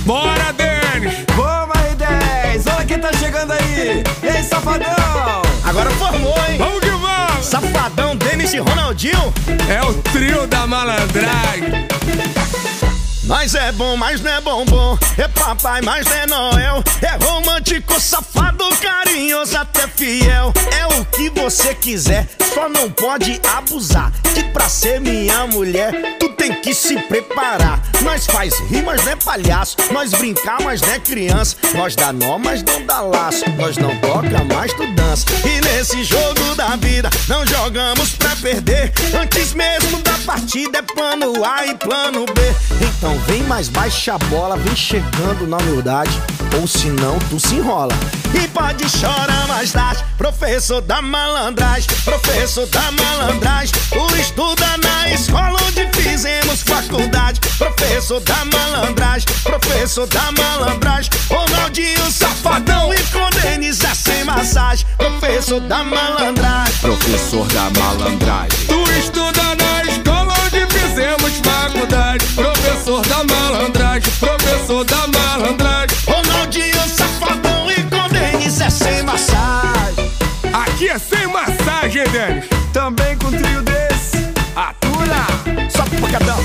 Bora, 0.07 0.55
Denis! 0.55 1.19
Vamos, 1.37 1.77
R10. 1.77 2.75
Olha 2.75 2.87
quem 2.87 2.99
tá 2.99 3.13
chegando 3.13 3.53
aí. 3.53 4.03
E 4.23 4.29
aí, 4.29 4.43
safadão? 4.43 5.43
Agora 5.63 5.91
formou, 5.91 6.35
hein? 6.49 6.57
Vamos 6.57 6.81
que 6.81 6.91
vamos! 6.93 7.45
Safadão, 7.45 8.17
Denis 8.17 8.55
e 8.55 8.59
Ronaldinho. 8.59 9.31
É 9.69 9.83
o 9.87 9.93
trio 10.13 10.47
da 10.47 10.67
malandragem. 10.67 11.87
Mas 13.31 13.55
é 13.55 13.71
bom, 13.71 13.97
mas 13.97 14.21
não 14.21 14.33
é 14.33 14.41
bombom. 14.41 14.99
É 15.17 15.29
papai, 15.29 15.81
mas 15.83 16.05
não 16.05 16.17
é 16.17 16.27
Noel. 16.27 16.83
É 17.01 17.25
romântico, 17.25 18.01
safado, 18.01 18.65
carinhoso, 18.83 19.57
até 19.57 19.87
fiel. 19.87 20.53
É 20.77 20.85
o 20.99 21.05
que 21.05 21.31
você 21.31 21.73
quiser, 21.73 22.27
só 22.53 22.69
não 22.69 22.91
pode 22.91 23.41
abusar. 23.55 24.11
Que 24.35 24.43
pra 24.43 24.69
ser 24.69 25.01
minha 25.01 25.47
mulher, 25.47 26.19
tu 26.19 26.31
tem 26.31 26.61
que 26.61 26.75
se 26.75 26.97
preparar. 27.03 27.81
Nós 28.03 28.27
faz 28.27 28.59
rir, 28.69 28.83
mas 28.83 29.05
não 29.05 29.13
é 29.13 29.17
palhaço. 29.17 29.77
Nós 29.93 30.11
brincar, 30.11 30.61
mas 30.65 30.81
não 30.81 30.93
é 30.93 30.99
criança. 30.99 31.55
Nós 31.75 31.95
dá 31.95 32.13
nó, 32.13 32.37
mas 32.37 32.65
não 32.65 32.85
dá 32.85 33.01
laço. 33.01 33.49
Nós 33.51 33.77
não 33.77 33.97
toca, 33.99 34.43
mas 34.53 34.73
tu 34.73 34.85
dança. 34.95 35.25
E 35.47 35.61
nesse 35.61 36.03
jogo 36.03 36.57
da 36.57 36.75
vida, 36.75 37.09
não 37.29 37.47
jogamos 37.47 38.11
pra 38.11 38.35
perder. 38.37 38.93
Antes 39.15 39.53
mesmo 39.53 40.03
da 40.03 40.15
partida 40.27 40.79
é 40.79 40.83
plano 40.83 41.45
A 41.45 41.67
e 41.67 41.77
plano 41.77 42.27
B. 42.27 42.41
Então 42.81 43.20
vem 43.27 43.43
mais 43.45 43.69
baixa 43.69 44.15
a 44.15 44.19
bola, 44.19 44.57
vem 44.57 44.75
chegando 44.77 45.47
na 45.47 45.57
humildade. 45.59 46.11
Ou 46.61 46.67
senão 46.67 47.19
tu 47.31 47.39
se 47.39 47.55
enrola. 47.55 47.95
E 48.35 48.47
pode 48.49 48.89
chorar 48.89 49.47
mais 49.49 49.73
tarde, 49.73 50.05
professor 50.19 50.81
da 50.81 51.01
malandragem, 51.01 51.89
professor 52.05 52.67
da 52.67 52.91
malandragem. 52.93 53.75
Tu 53.91 54.17
estuda 54.17 54.67
na 54.79 55.09
escola 55.11 55.59
onde 55.67 55.89
fizemos 56.01 56.63
faculdade, 56.63 57.41
professor 57.59 58.21
da 58.21 58.45
malandragem, 58.45 59.27
professor 59.43 60.07
da 60.07 60.33
malandragem. 60.33 61.11
Ronaldinho 61.29 62.11
safadão 62.11 62.93
e 62.93 63.01
é 63.71 63.95
sem 63.95 64.25
massagem, 64.25 64.87
professor 64.97 65.61
da 65.61 65.85
malandragem. 65.85 66.75
Professor 66.81 67.47
da 67.49 67.71
malandragem. 67.71 68.67
Tu 68.67 68.93
estuda 68.99 69.43
na 69.55 69.83
escola 69.91 70.20
fizemos 70.91 71.33
faculdade. 71.39 72.27
Professor 72.35 73.07
da 73.07 73.25
malandragem, 73.25 74.13
professor 74.19 74.85
da 74.85 75.07
malandragem. 75.07 75.97
Ronaldinho 76.07 76.89
safadão 76.89 77.71
e 77.71 77.83
com 77.85 78.09
Denis 78.09 78.61
é 78.61 78.71
sem 78.71 79.03
massagem. 79.03 80.11
Aqui 80.53 80.89
é 80.89 80.99
sem 80.99 81.27
massagem, 81.29 82.05
Denis. 82.11 82.45
Também 82.73 83.17
com 83.19 83.31
trio 83.31 83.63
desse. 83.63 84.17
Atura! 84.57 85.27
Só 85.71 85.85
pancadão. 86.01 86.39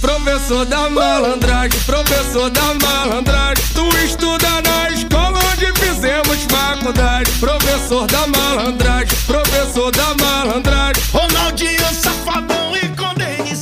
Professor 0.00 0.64
da 0.66 0.90
malandragem, 0.90 1.80
professor 1.80 2.50
da 2.50 2.74
malandragem. 2.74 3.64
Tu 3.74 3.88
estuda 4.04 4.48
na 4.62 4.90
escola 4.90 5.38
onde 5.52 5.66
fizemos 5.80 6.38
faculdade. 6.50 7.30
Professor 7.32 8.06
da 8.06 8.26
malandragem, 8.26 9.18
professor 9.26 9.90
da 9.90 10.14
malandragem. 10.14 11.02
Ronaldinho 11.12 11.94
safadão 11.94 12.59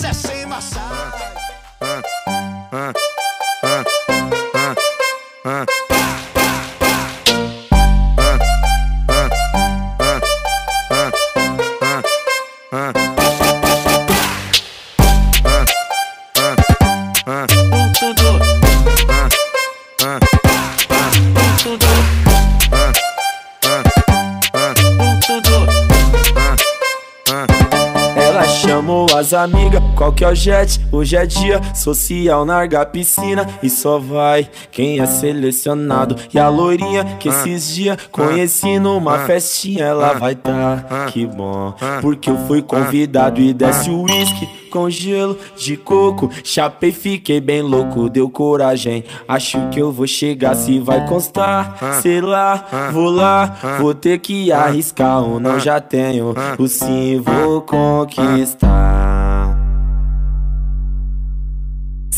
é 0.09 0.13
sem. 0.15 0.39
Ela 28.17 28.45
chamou 28.49 28.98
as 29.15 29.33
amigas, 29.33 29.83
qual 29.97 30.13
que 30.13 30.25
é 30.25 30.29
o 30.29 30.35
jet? 30.35 30.81
Hoje 30.93 31.17
é 31.17 31.27
dia 31.27 31.61
social, 31.75 32.45
narga 32.45 32.83
a 32.83 32.87
piscina 32.87 33.49
e 33.63 33.71
só 33.71 33.99
vai 33.99 34.49
quem 34.71 35.01
é 35.01 35.07
selecionado. 35.07 36.17
E 36.33 36.39
a 36.39 36.49
loirinha 36.49 37.05
que 37.19 37.29
esses 37.29 37.75
dias 37.75 37.97
conheci 38.11 38.79
numa 38.79 39.21
festinha, 39.21 39.85
ela 39.85 40.13
vai 40.15 40.35
tá, 40.35 41.07
que 41.13 41.27
bom. 41.27 41.75
Porque 42.01 42.31
eu 42.31 42.39
fui 42.47 42.63
convidado 42.63 43.41
e 43.41 43.53
desce 43.53 43.91
o 43.91 44.03
uísque 44.03 44.49
com 44.69 44.89
gelo 44.89 45.39
de 45.57 45.77
coco. 45.77 46.31
Chapei, 46.45 46.93
fiquei 46.93 47.41
bem 47.41 47.63
louco, 47.63 48.09
deu 48.09 48.29
coragem. 48.31 49.05
Acho 49.27 49.69
que 49.71 49.81
eu 49.81 49.91
vou 49.91 50.07
chegar 50.07 50.55
se 50.55 50.79
vai 50.79 51.07
constar. 51.07 51.79
Sei 52.03 52.21
lá, 52.21 52.91
vou 52.93 53.11
lá, 53.11 53.57
vou 53.81 53.95
ter 53.95 54.19
que 54.19 54.53
arriscar 54.53 55.23
ou 55.23 55.41
não 55.41 55.59
já 55.59 55.81
tenho. 55.81 56.35
O 56.59 56.69
sim 56.69 57.21
vou 57.21 57.63
conquistar. 57.63 59.08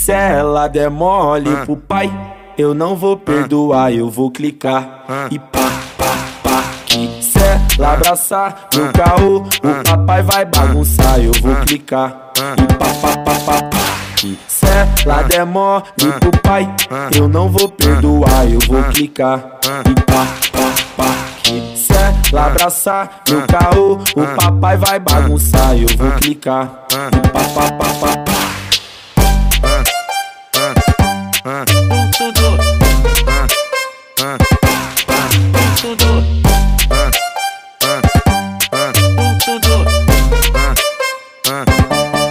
Se 0.02 0.12
ela 0.12 0.66
der 0.66 0.88
mole 0.88 1.54
pro 1.66 1.76
pai, 1.76 2.10
eu 2.56 2.72
não 2.72 2.96
vou 2.96 3.18
perdoar, 3.18 3.92
eu 3.92 4.08
vou 4.08 4.30
clicar 4.30 5.04
e 5.30 5.38
pá, 5.38 5.70
pá, 5.98 6.16
pá. 6.42 6.62
Que 6.86 7.22
se 7.22 7.38
ela 7.76 7.92
abraçar 7.92 8.68
no 8.74 8.90
caô, 8.94 9.42
o 9.42 9.84
papai 9.84 10.22
vai 10.22 10.44
bagunçar, 10.46 11.20
eu 11.20 11.32
vou 11.42 11.54
clicar 11.66 12.32
e 12.56 12.74
pá, 12.76 12.86
pá, 12.86 13.16
pá, 13.18 13.34
pá, 13.44 13.62
pá. 13.62 13.78
Que 14.16 14.38
se 14.48 14.66
ela 15.04 15.22
der 15.22 15.44
mole 15.44 15.84
pro 16.18 16.30
pai, 16.40 16.74
eu 17.14 17.28
não 17.28 17.50
vou 17.50 17.68
perdoar, 17.68 18.50
eu 18.50 18.58
vou 18.66 18.82
clicar 18.84 19.58
e 19.86 20.00
pá, 20.00 20.26
pá, 20.50 20.72
pá. 20.96 21.04
Que 21.42 21.76
se 21.76 21.92
ela 22.32 22.46
abraçar 22.46 23.20
no 23.28 23.46
caô, 23.46 23.98
o 24.16 24.34
papai 24.34 24.78
vai 24.78 24.98
bagunçar, 24.98 25.76
eu 25.76 25.94
vou 25.98 26.10
clicar 26.12 26.86
e 26.90 27.28
pá, 27.28 27.40
pá, 27.54 27.70
pá, 27.72 27.84
pá, 28.00 28.16
pá. 28.16 28.29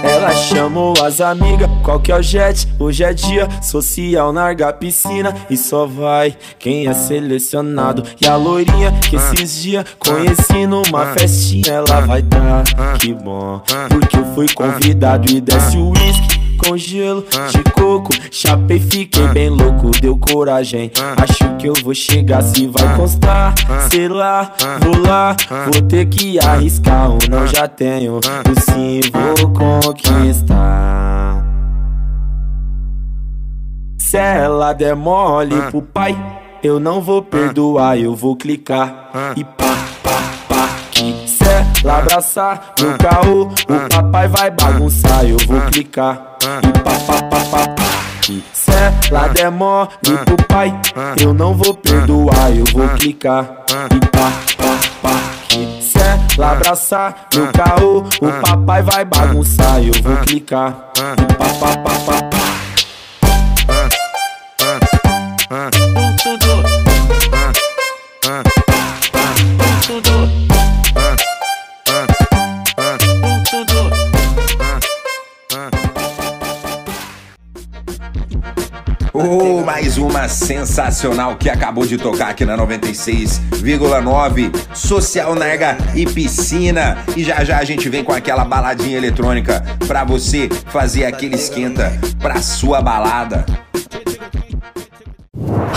Ela 0.04 0.36
chamou 0.36 0.94
as 1.04 1.22
amigas, 1.22 1.68
qual 1.84 2.00
que 2.00 2.12
é 2.12 2.18
o 2.18 2.22
jet? 2.22 2.68
Hoje 2.78 3.04
é 3.04 3.12
dia 3.12 3.48
social, 3.64 4.32
narga 4.32 4.70
a 4.70 4.74
piscina 4.74 5.36
e 5.50 5.58
só 5.58 5.88
vai 5.88 6.38
quem 6.60 6.86
é 6.86 6.94
selecionado. 6.94 8.04
E 8.22 8.28
a 8.28 8.36
loirinha 8.36 8.92
que 9.10 9.16
esses 9.16 9.60
dias 9.60 9.86
conheci 9.98 10.68
numa 10.68 11.08
festinha, 11.14 11.74
ela 11.74 12.02
vai 12.02 12.22
tá, 12.22 12.64
que 13.00 13.12
bom. 13.16 13.60
Porque 13.90 14.18
eu 14.18 14.36
fui 14.36 14.48
convidado 14.54 15.32
e 15.32 15.42
desce 15.42 15.78
o 15.78 15.90
uísque 15.90 16.39
com 16.60 16.78
gelo 16.78 17.26
de 17.50 17.64
coco. 17.72 18.12
Chapei, 18.32 18.80
fiquei 18.80 19.28
bem 19.30 19.50
louco, 19.50 19.90
deu 20.00 20.18
coragem. 20.18 20.92
Acho 21.18 21.56
que 21.58 21.68
eu 21.68 21.74
vou 21.84 21.96
chegar 21.96 22.42
se 22.44 22.68
vai 22.68 22.96
constar. 22.96 23.56
Sei 23.90 24.08
lá, 24.08 24.54
vou 24.82 25.02
lá, 25.02 25.36
vou 25.72 25.82
ter 25.82 26.06
que 26.08 26.40
arriscar 26.40 27.10
ou 27.10 27.18
não 27.30 27.48
já 27.48 27.68
tenho. 27.68 28.18
O 28.18 28.62
sim 28.62 29.02
vou 29.12 29.50
conquistar. 29.54 31.46
Se 33.98 34.18
ela 34.18 34.74
der 34.74 34.96
mole 34.96 35.56
pro 35.70 35.82
pai, 35.82 36.18
eu 36.64 36.80
não 36.80 37.02
vou 37.02 37.22
perdoar, 37.22 37.98
eu 37.98 38.16
vou 38.16 38.36
clicar 38.36 39.12
e 39.36 39.44
pá. 39.44 39.89
Ela 41.84 42.00
abraçar 42.00 42.74
no 42.80 42.98
caô, 42.98 43.44
o 43.44 43.90
papai 43.90 44.28
vai 44.28 44.52
bagunçar, 44.52 45.24
eu 45.24 45.38
vou 45.48 45.62
clicar. 45.72 46.36
E 46.64 46.80
pá, 46.80 46.92
pá, 47.08 47.22
pá, 47.24 47.40
pá, 47.46 47.68
pá. 47.68 47.86
Se 48.54 48.72
ela 49.10 49.28
der 49.30 49.50
mole 49.50 49.90
pro 50.26 50.38
pai, 50.48 50.78
eu 51.20 51.34
não 51.34 51.56
vou 51.56 51.74
perdoar, 51.74 52.52
eu 52.56 52.66
vou 52.74 52.88
clicar. 52.90 53.46
E 53.96 54.00
pá, 54.08 54.32
pá, 54.58 54.78
pá. 55.02 55.16
Se 55.82 55.98
ela 56.38 56.52
abraçar 56.52 57.28
no 57.34 57.48
caô, 57.52 58.04
o 58.22 58.42
papai 58.42 58.84
vai 58.84 59.06
bagunçar, 59.06 59.82
eu 59.82 59.94
vou 60.04 60.18
clicar. 60.18 60.92
E 60.98 61.34
pá, 61.34 61.46
pá, 61.60 61.78
pá, 61.78 61.92
pá, 62.06 62.24
pá. 62.30 62.40
Oh, 79.22 79.62
mais 79.66 79.98
uma 79.98 80.30
sensacional 80.30 81.36
que 81.36 81.50
acabou 81.50 81.86
de 81.86 81.98
tocar 81.98 82.30
aqui 82.30 82.46
na 82.46 82.58
96,9 82.58 84.50
Social 84.74 85.36
Nega 85.36 85.78
e 85.94 86.06
Piscina. 86.06 86.98
E 87.18 87.26
já 87.26 87.44
já 87.44 87.58
a 87.58 87.66
gente 87.66 87.90
vem 87.90 88.02
com 88.02 88.14
aquela 88.14 88.46
baladinha 88.46 88.96
eletrônica 88.96 89.62
pra 89.86 90.06
você 90.06 90.48
fazer 90.68 91.04
aquele 91.04 91.36
esquenta 91.36 91.92
pra 92.18 92.42
sua 92.42 92.82
balada. 92.82 93.46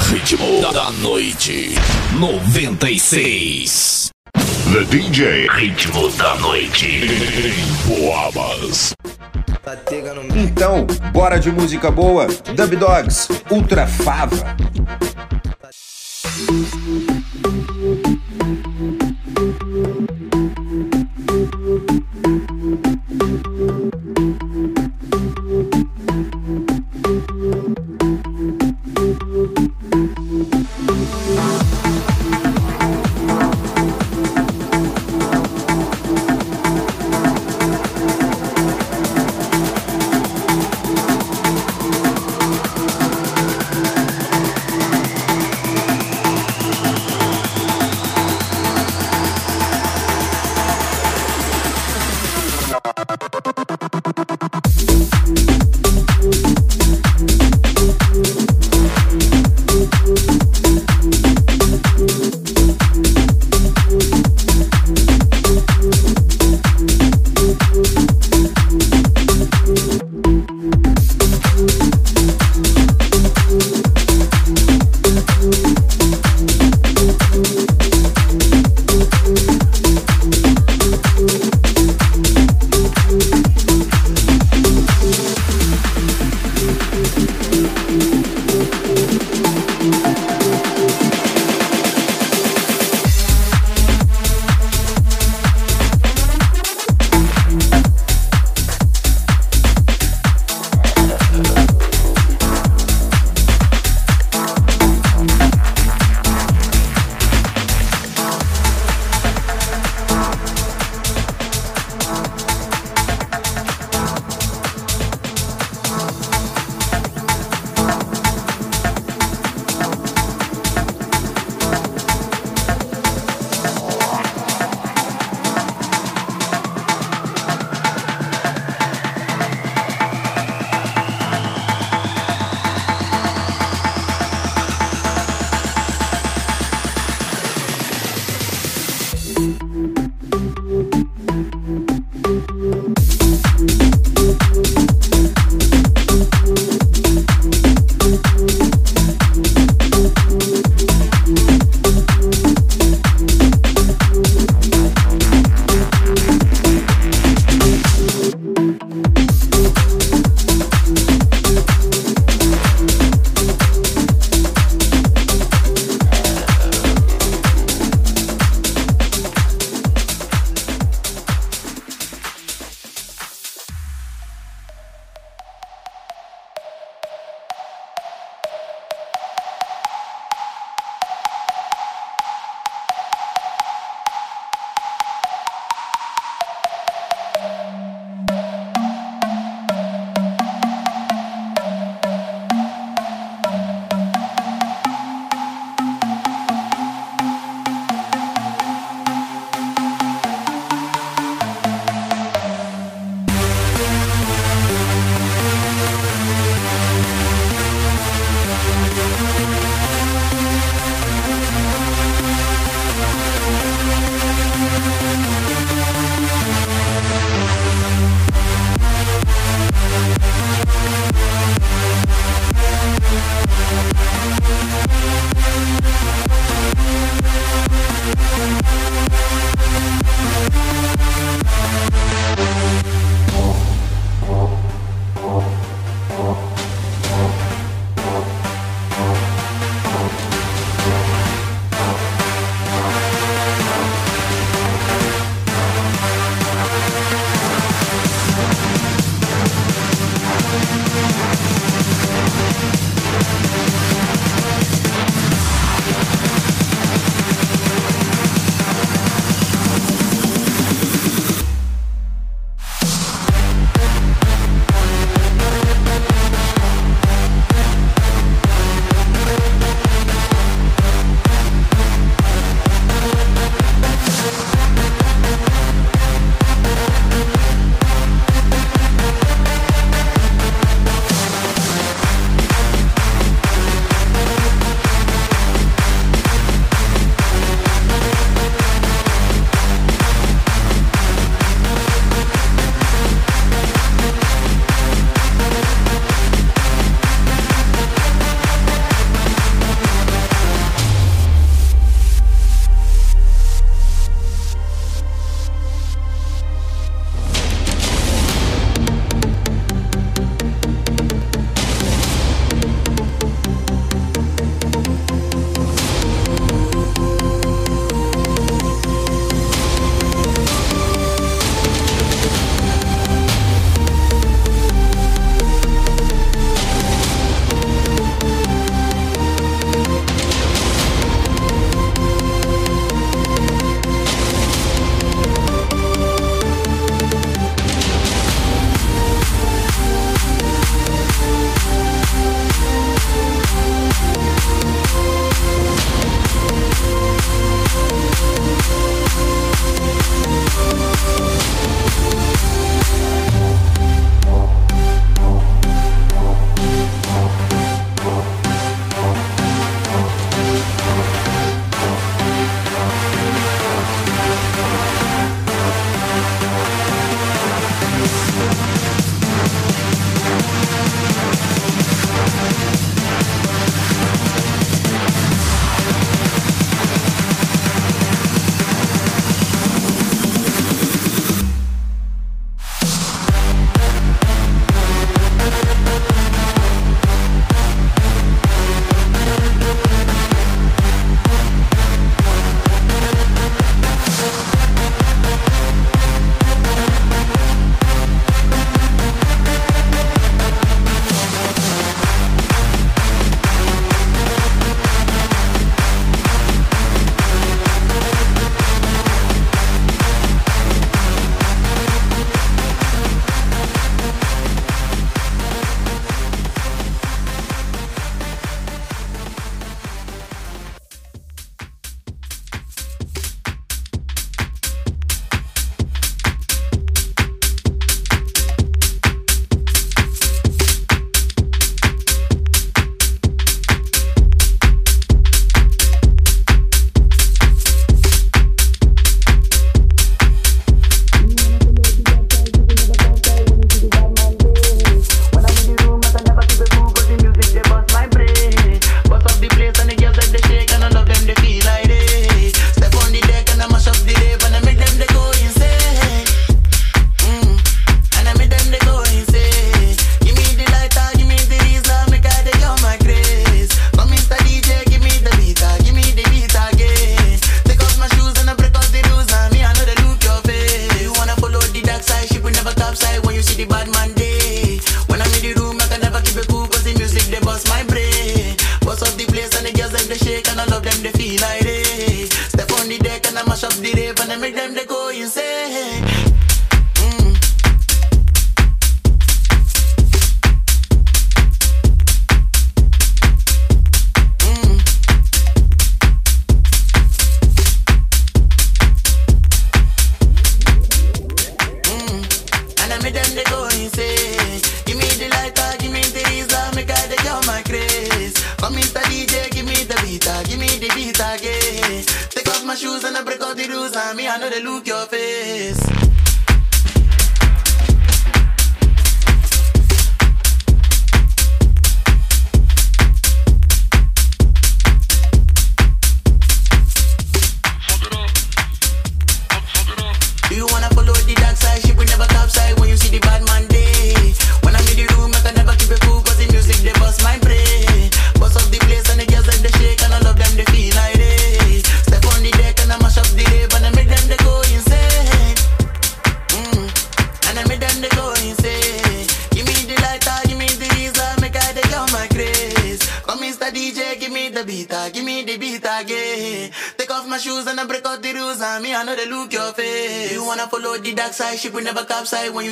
Ritmo 0.09 0.63
da 0.73 0.93
noite 0.93 1.75
96. 2.15 4.13
The 4.73 4.85
DJ 4.85 5.49
Ritmo 5.51 6.09
da 6.13 6.35
noite 6.37 6.87
em 6.87 8.07
Boabas. 8.07 8.95
Então, 10.35 10.87
bora 11.13 11.39
de 11.39 11.53
música 11.53 11.91
boa? 11.91 12.27
Dub 12.27 12.77
Dogs, 12.77 13.29
Ultra 13.51 13.87
Fava. 13.87 14.57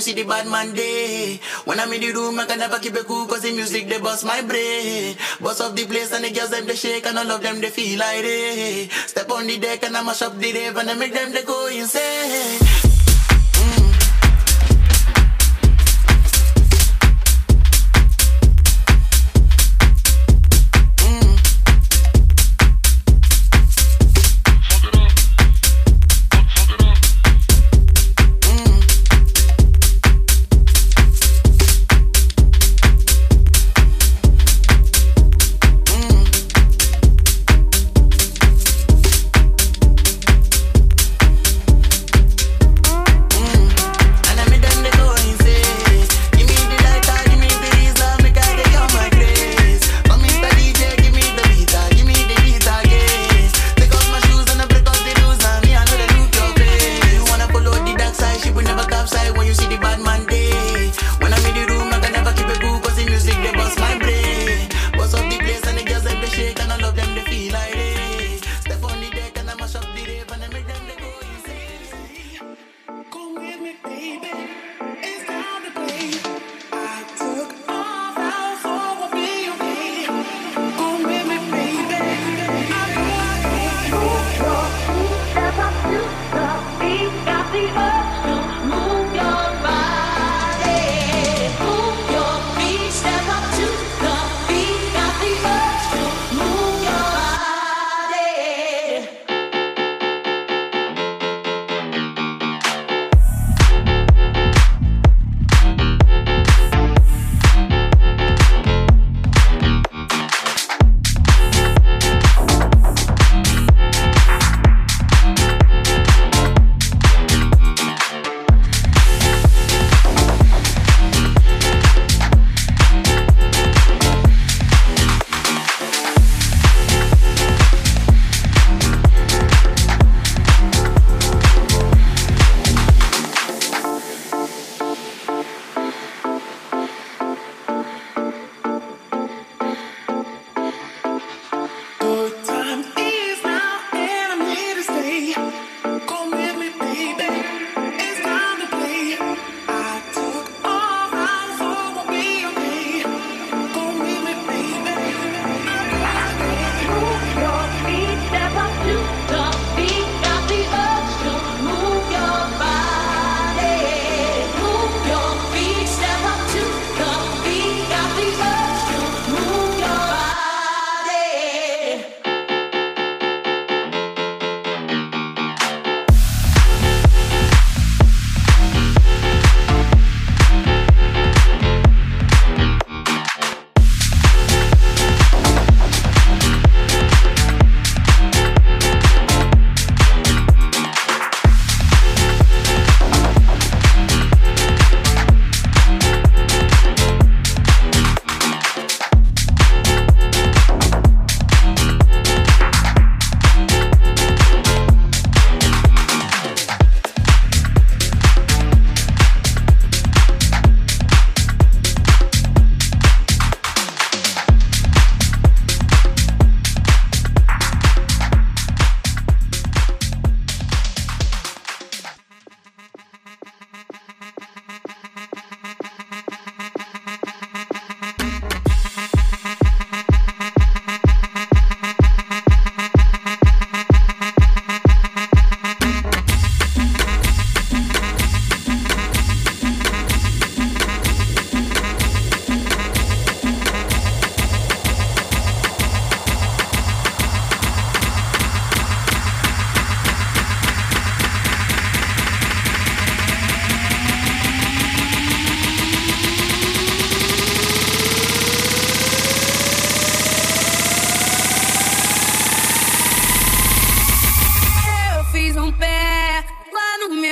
see 0.00 0.12
the 0.12 0.24
bad 0.24 0.46
man 0.46 0.74
day. 0.74 1.40
When 1.64 1.78
I'm 1.80 1.92
in 1.92 2.00
the 2.00 2.12
room, 2.12 2.38
I 2.38 2.46
can 2.46 2.58
never 2.58 2.78
keep 2.78 2.94
it 2.94 3.06
cool, 3.06 3.26
cause 3.26 3.42
the 3.42 3.52
music 3.52 3.88
they 3.88 4.00
bust 4.00 4.24
my 4.24 4.42
brain. 4.42 5.16
Bust 5.40 5.60
of 5.60 5.76
the 5.76 5.84
place 5.86 6.12
and 6.12 6.24
the 6.24 6.30
girls 6.30 6.50
them 6.50 6.66
they 6.66 6.74
shake 6.74 7.06
and 7.06 7.18
all 7.18 7.30
of 7.30 7.42
them 7.42 7.60
they 7.60 7.70
feel 7.70 7.98
like 7.98 8.22
they. 8.22 8.88
Step 9.06 9.30
on 9.30 9.46
the 9.46 9.58
deck 9.58 9.82
and 9.84 9.96
I 9.96 10.02
mash 10.02 10.22
up 10.22 10.38
the 10.38 10.52
rave 10.52 10.76
and 10.76 10.90
I 10.90 10.94
make 10.94 11.12
them 11.12 11.32
they 11.32 11.42
go 11.42 11.66
insane. 11.68 12.59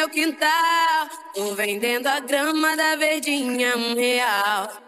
quintal. 0.09 1.09
Tô 1.35 1.55
vendendo 1.55 2.07
a 2.07 2.21
grama 2.21 2.77
da 2.77 2.97
verdinha 2.97 3.77
um 3.77 3.95
real. 3.95 4.88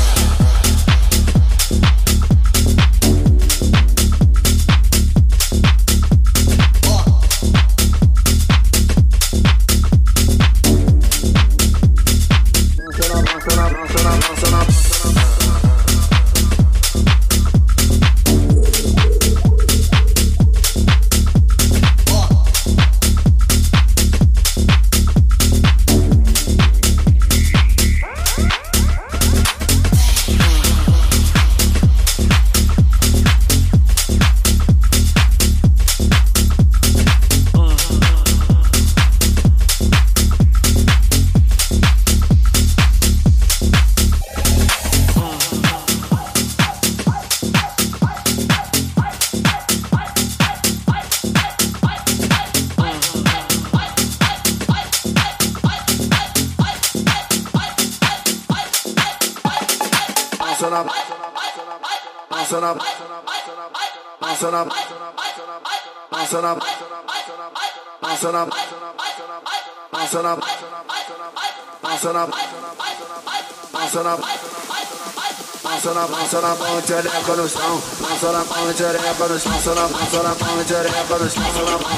sur 76.31 76.41
na 76.41 76.55
pointe 76.55 76.87
de 76.87 76.93
l'air 76.93 77.11
quand 77.27 77.35
nous 77.35 77.45
na 77.45 78.17
sur 78.17 78.31
la 78.31 78.39
pointe 78.39 78.77
de 78.77 78.83
l'air 78.83 79.15
na 79.19 79.27
nous 79.27 79.37
sommes, 79.37 79.59
sur 79.59 79.75
la 79.75 79.81
pointe 79.81 80.65
de 80.65 80.73
l'air 80.73 81.05
quand 81.09 81.19
nous 81.19 81.29
sommes, 81.29 81.43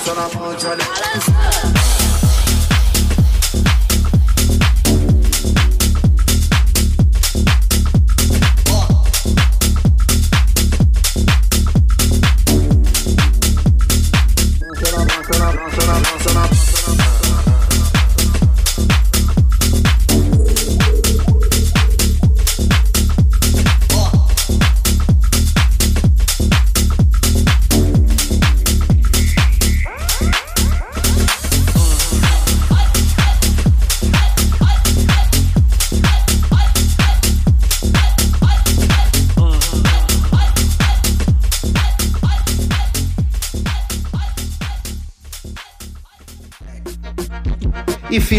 sur 0.03 0.15
na 0.15 0.23
pointe 0.23 0.59
de 0.59 0.67
l'air 0.69 0.89
quand 0.89 1.69
nous. 1.69 1.92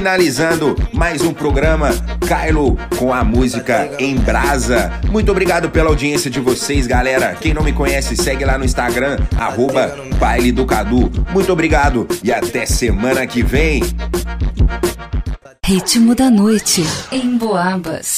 finalizando 0.04 0.76
mais 0.92 1.22
um 1.22 1.32
programa 1.32 1.88
Kylo 2.28 2.76
com 2.98 3.10
a 3.10 3.24
música 3.24 3.90
Em 3.98 4.16
Brasa. 4.16 4.92
Muito 5.10 5.32
obrigado 5.32 5.70
pela 5.70 5.88
audiência 5.88 6.30
de 6.30 6.40
vocês, 6.40 6.86
galera. 6.86 7.34
Quem 7.40 7.54
não 7.54 7.62
me 7.62 7.72
conhece, 7.72 8.14
segue 8.14 8.44
lá 8.44 8.58
no 8.58 8.66
Instagram, 8.66 9.16
arroba 9.38 9.96
Baile 10.18 10.52
do 10.52 10.66
Cadu. 10.66 11.10
Muito 11.32 11.50
obrigado 11.50 12.06
e 12.22 12.30
até 12.30 12.66
semana 12.66 13.26
que 13.26 13.42
vem. 13.42 13.82
Ritmo 15.64 16.14
da 16.14 16.28
noite 16.28 16.84
em 17.10 17.38
Boabas. 17.38 18.13